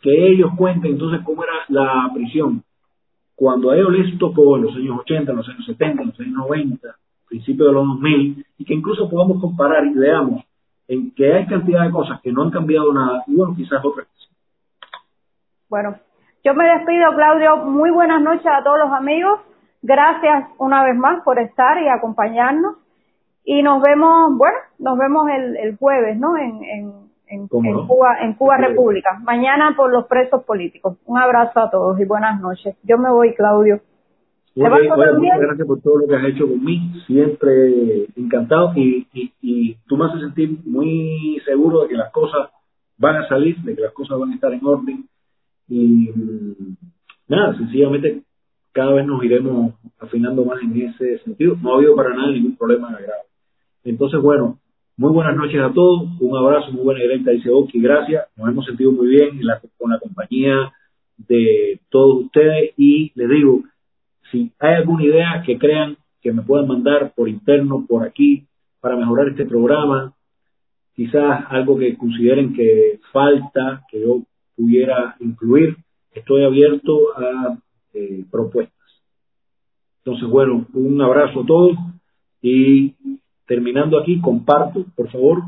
que 0.00 0.32
ellos 0.32 0.50
cuenten 0.56 0.92
entonces 0.92 1.20
cómo 1.24 1.44
era 1.44 1.52
la 1.68 2.10
prisión, 2.12 2.64
cuando 3.36 3.70
a 3.70 3.76
ellos 3.76 3.92
les 3.92 4.18
tocó 4.18 4.56
en 4.56 4.62
los 4.64 4.74
años 4.74 4.98
80, 4.98 5.30
en 5.30 5.36
los 5.36 5.48
años 5.48 5.64
70, 5.64 6.02
en 6.02 6.08
los 6.08 6.20
años 6.20 6.34
90, 6.34 6.96
principios 7.28 7.68
de 7.68 7.72
los 7.72 7.86
2000, 7.86 8.46
y 8.58 8.64
que 8.64 8.74
incluso 8.74 9.08
podamos 9.08 9.40
comparar 9.40 9.86
y 9.86 9.94
veamos 9.94 10.44
en 10.88 11.12
que 11.12 11.32
hay 11.32 11.46
cantidad 11.46 11.84
de 11.84 11.92
cosas 11.92 12.20
que 12.20 12.32
no 12.32 12.42
han 12.42 12.50
cambiado 12.50 12.92
nada 12.92 13.22
y 13.28 13.36
bueno, 13.36 13.54
quizás 13.56 13.82
otras 13.84 14.08
Bueno, 15.68 15.96
yo 16.44 16.54
me 16.54 16.64
despido, 16.64 17.14
Claudio. 17.14 17.56
Muy 17.58 17.90
buenas 17.90 18.20
noches 18.20 18.46
a 18.46 18.64
todos 18.64 18.78
los 18.78 18.92
amigos. 18.92 19.40
Gracias 19.82 20.48
una 20.58 20.84
vez 20.84 20.96
más 20.96 21.22
por 21.22 21.38
estar 21.38 21.80
y 21.80 21.88
acompañarnos. 21.88 22.76
Y 23.44 23.62
nos 23.62 23.80
vemos, 23.82 24.36
bueno, 24.36 24.56
nos 24.78 24.98
vemos 24.98 25.28
el, 25.28 25.56
el 25.56 25.76
jueves, 25.76 26.18
¿no? 26.18 26.36
En, 26.36 26.62
en, 26.64 26.92
en, 27.28 27.48
Cuba, 27.48 28.18
en 28.20 28.34
Cuba 28.34 28.56
República. 28.56 29.20
Mañana 29.22 29.74
por 29.76 29.92
los 29.92 30.06
presos 30.06 30.42
políticos. 30.44 30.96
Un 31.06 31.18
abrazo 31.18 31.60
a 31.60 31.70
todos 31.70 31.98
y 32.00 32.04
buenas 32.04 32.40
noches. 32.40 32.76
Yo 32.82 32.98
me 32.98 33.10
voy, 33.10 33.34
Claudio. 33.34 33.80
Bueno, 34.54 34.76
muchas 35.16 35.40
gracias 35.40 35.66
por 35.66 35.80
todo 35.80 35.98
lo 35.98 36.06
que 36.06 36.14
has 36.14 36.24
hecho 36.24 36.46
conmigo, 36.46 36.98
siempre 37.06 38.06
encantado 38.16 38.72
y, 38.76 39.06
y, 39.14 39.32
y 39.40 39.76
tú 39.86 39.96
me 39.96 40.04
haces 40.04 40.20
sentir 40.20 40.58
muy 40.66 41.40
seguro 41.46 41.82
de 41.82 41.88
que 41.88 41.94
las 41.94 42.12
cosas 42.12 42.50
van 42.98 43.16
a 43.16 43.28
salir, 43.28 43.56
de 43.62 43.74
que 43.74 43.80
las 43.80 43.92
cosas 43.92 44.18
van 44.18 44.32
a 44.32 44.34
estar 44.34 44.52
en 44.52 44.60
orden 44.62 45.08
y 45.72 46.10
mm, 46.10 46.76
nada, 47.28 47.56
sencillamente 47.56 48.22
cada 48.72 48.92
vez 48.92 49.06
nos 49.06 49.24
iremos 49.24 49.74
afinando 49.98 50.44
más 50.44 50.60
en 50.62 50.82
ese 50.82 51.18
sentido. 51.20 51.56
No 51.62 51.72
ha 51.72 51.76
habido 51.76 51.96
para 51.96 52.14
nada 52.14 52.30
ningún 52.30 52.56
problema 52.56 52.90
grave. 52.90 53.22
Entonces, 53.84 54.20
bueno, 54.20 54.58
muy 54.98 55.12
buenas 55.12 55.34
noches 55.34 55.60
a 55.60 55.72
todos, 55.72 56.08
un 56.20 56.36
abrazo, 56.36 56.72
muy 56.72 56.84
buena 56.84 57.00
directa, 57.00 57.30
dice 57.30 57.50
Oki, 57.50 57.80
gracias, 57.80 58.26
nos 58.36 58.48
hemos 58.50 58.66
sentido 58.66 58.92
muy 58.92 59.08
bien 59.08 59.40
con 59.78 59.90
la 59.90 59.98
compañía 59.98 60.72
de 61.16 61.80
todos 61.88 62.26
ustedes 62.26 62.74
y 62.76 63.10
les 63.14 63.28
digo, 63.30 63.62
si 64.30 64.52
hay 64.58 64.74
alguna 64.74 65.04
idea 65.04 65.42
que 65.44 65.58
crean 65.58 65.96
que 66.20 66.32
me 66.32 66.42
puedan 66.42 66.68
mandar 66.68 67.14
por 67.14 67.28
interno, 67.28 67.86
por 67.88 68.06
aquí, 68.06 68.46
para 68.80 68.96
mejorar 68.96 69.28
este 69.28 69.46
programa, 69.46 70.12
quizás 70.94 71.44
algo 71.48 71.78
que 71.78 71.96
consideren 71.96 72.54
que 72.54 73.00
falta, 73.10 73.84
que 73.90 74.02
yo 74.02 74.22
pudiera 74.62 75.16
incluir, 75.18 75.76
estoy 76.12 76.44
abierto 76.44 77.16
a 77.16 77.58
eh, 77.94 78.24
propuestas. 78.30 78.78
Entonces, 80.04 80.28
bueno, 80.28 80.66
un 80.72 81.02
abrazo 81.02 81.40
a 81.40 81.46
todos 81.46 81.76
y 82.40 82.94
terminando 83.46 83.98
aquí, 83.98 84.20
comparto, 84.20 84.86
por 84.94 85.10
favor, 85.10 85.42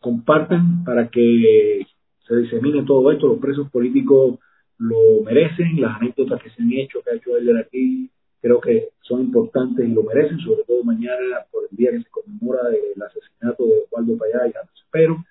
compartan 0.00 0.84
para 0.84 1.08
que 1.08 1.86
se 2.26 2.36
disemine 2.36 2.84
todo 2.84 3.10
esto, 3.10 3.26
los 3.26 3.38
presos 3.38 3.70
políticos 3.70 4.38
lo 4.76 5.22
merecen, 5.24 5.80
las 5.80 5.96
anécdotas 5.96 6.42
que 6.42 6.50
se 6.50 6.62
han 6.62 6.72
hecho, 6.72 7.00
que 7.02 7.10
ha 7.10 7.14
hecho 7.14 7.36
él 7.38 7.56
aquí, 7.56 8.10
creo 8.42 8.60
que 8.60 8.90
son 9.00 9.22
importantes 9.22 9.88
y 9.88 9.92
lo 9.92 10.02
merecen, 10.02 10.38
sobre 10.40 10.64
todo 10.64 10.84
mañana 10.84 11.46
por 11.50 11.64
el 11.70 11.76
día 11.76 11.90
que 11.90 12.02
se 12.02 12.10
conmemora 12.10 12.60
el 12.68 13.02
asesinato 13.02 13.64
de 13.64 13.78
Osvaldo 13.84 14.18
Payá 14.18 14.46
y 14.46 14.52
Carlos 14.52 14.82
Espero. 14.84 15.24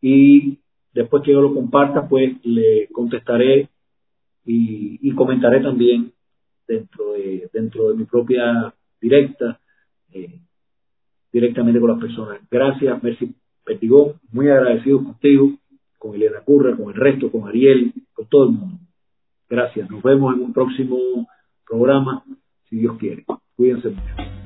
Y 0.00 0.58
después 0.92 1.22
que 1.22 1.32
yo 1.32 1.40
lo 1.40 1.54
comparta, 1.54 2.08
pues 2.08 2.34
le 2.44 2.88
contestaré 2.92 3.68
y, 4.44 5.14
comentaré 5.14 5.60
también 5.60 6.12
dentro 6.66 7.12
de, 7.12 7.48
dentro 7.52 7.90
de 7.90 7.96
mi 7.96 8.04
propia 8.04 8.74
directa, 9.00 9.60
eh, 10.12 10.40
directamente 11.32 11.80
con 11.80 11.90
las 11.90 12.00
personas. 12.00 12.40
Gracias, 12.50 13.02
Mercy 13.02 13.34
Petigón, 13.64 14.14
muy 14.32 14.48
agradecido 14.48 15.02
contigo, 15.02 15.52
con 15.98 16.14
Elena 16.14 16.40
Curra, 16.40 16.76
con 16.76 16.88
el 16.88 16.94
resto, 16.94 17.30
con 17.30 17.48
Ariel, 17.48 17.92
con 18.12 18.26
todo 18.26 18.44
el 18.44 18.50
mundo. 18.52 18.78
Gracias, 19.48 19.90
nos 19.90 20.02
vemos 20.02 20.34
en 20.34 20.42
un 20.42 20.52
próximo 20.52 20.98
programa, 21.66 22.24
si 22.68 22.76
Dios 22.76 22.96
quiere. 22.98 23.24
Cuídense 23.54 23.90
mucho. 23.90 24.41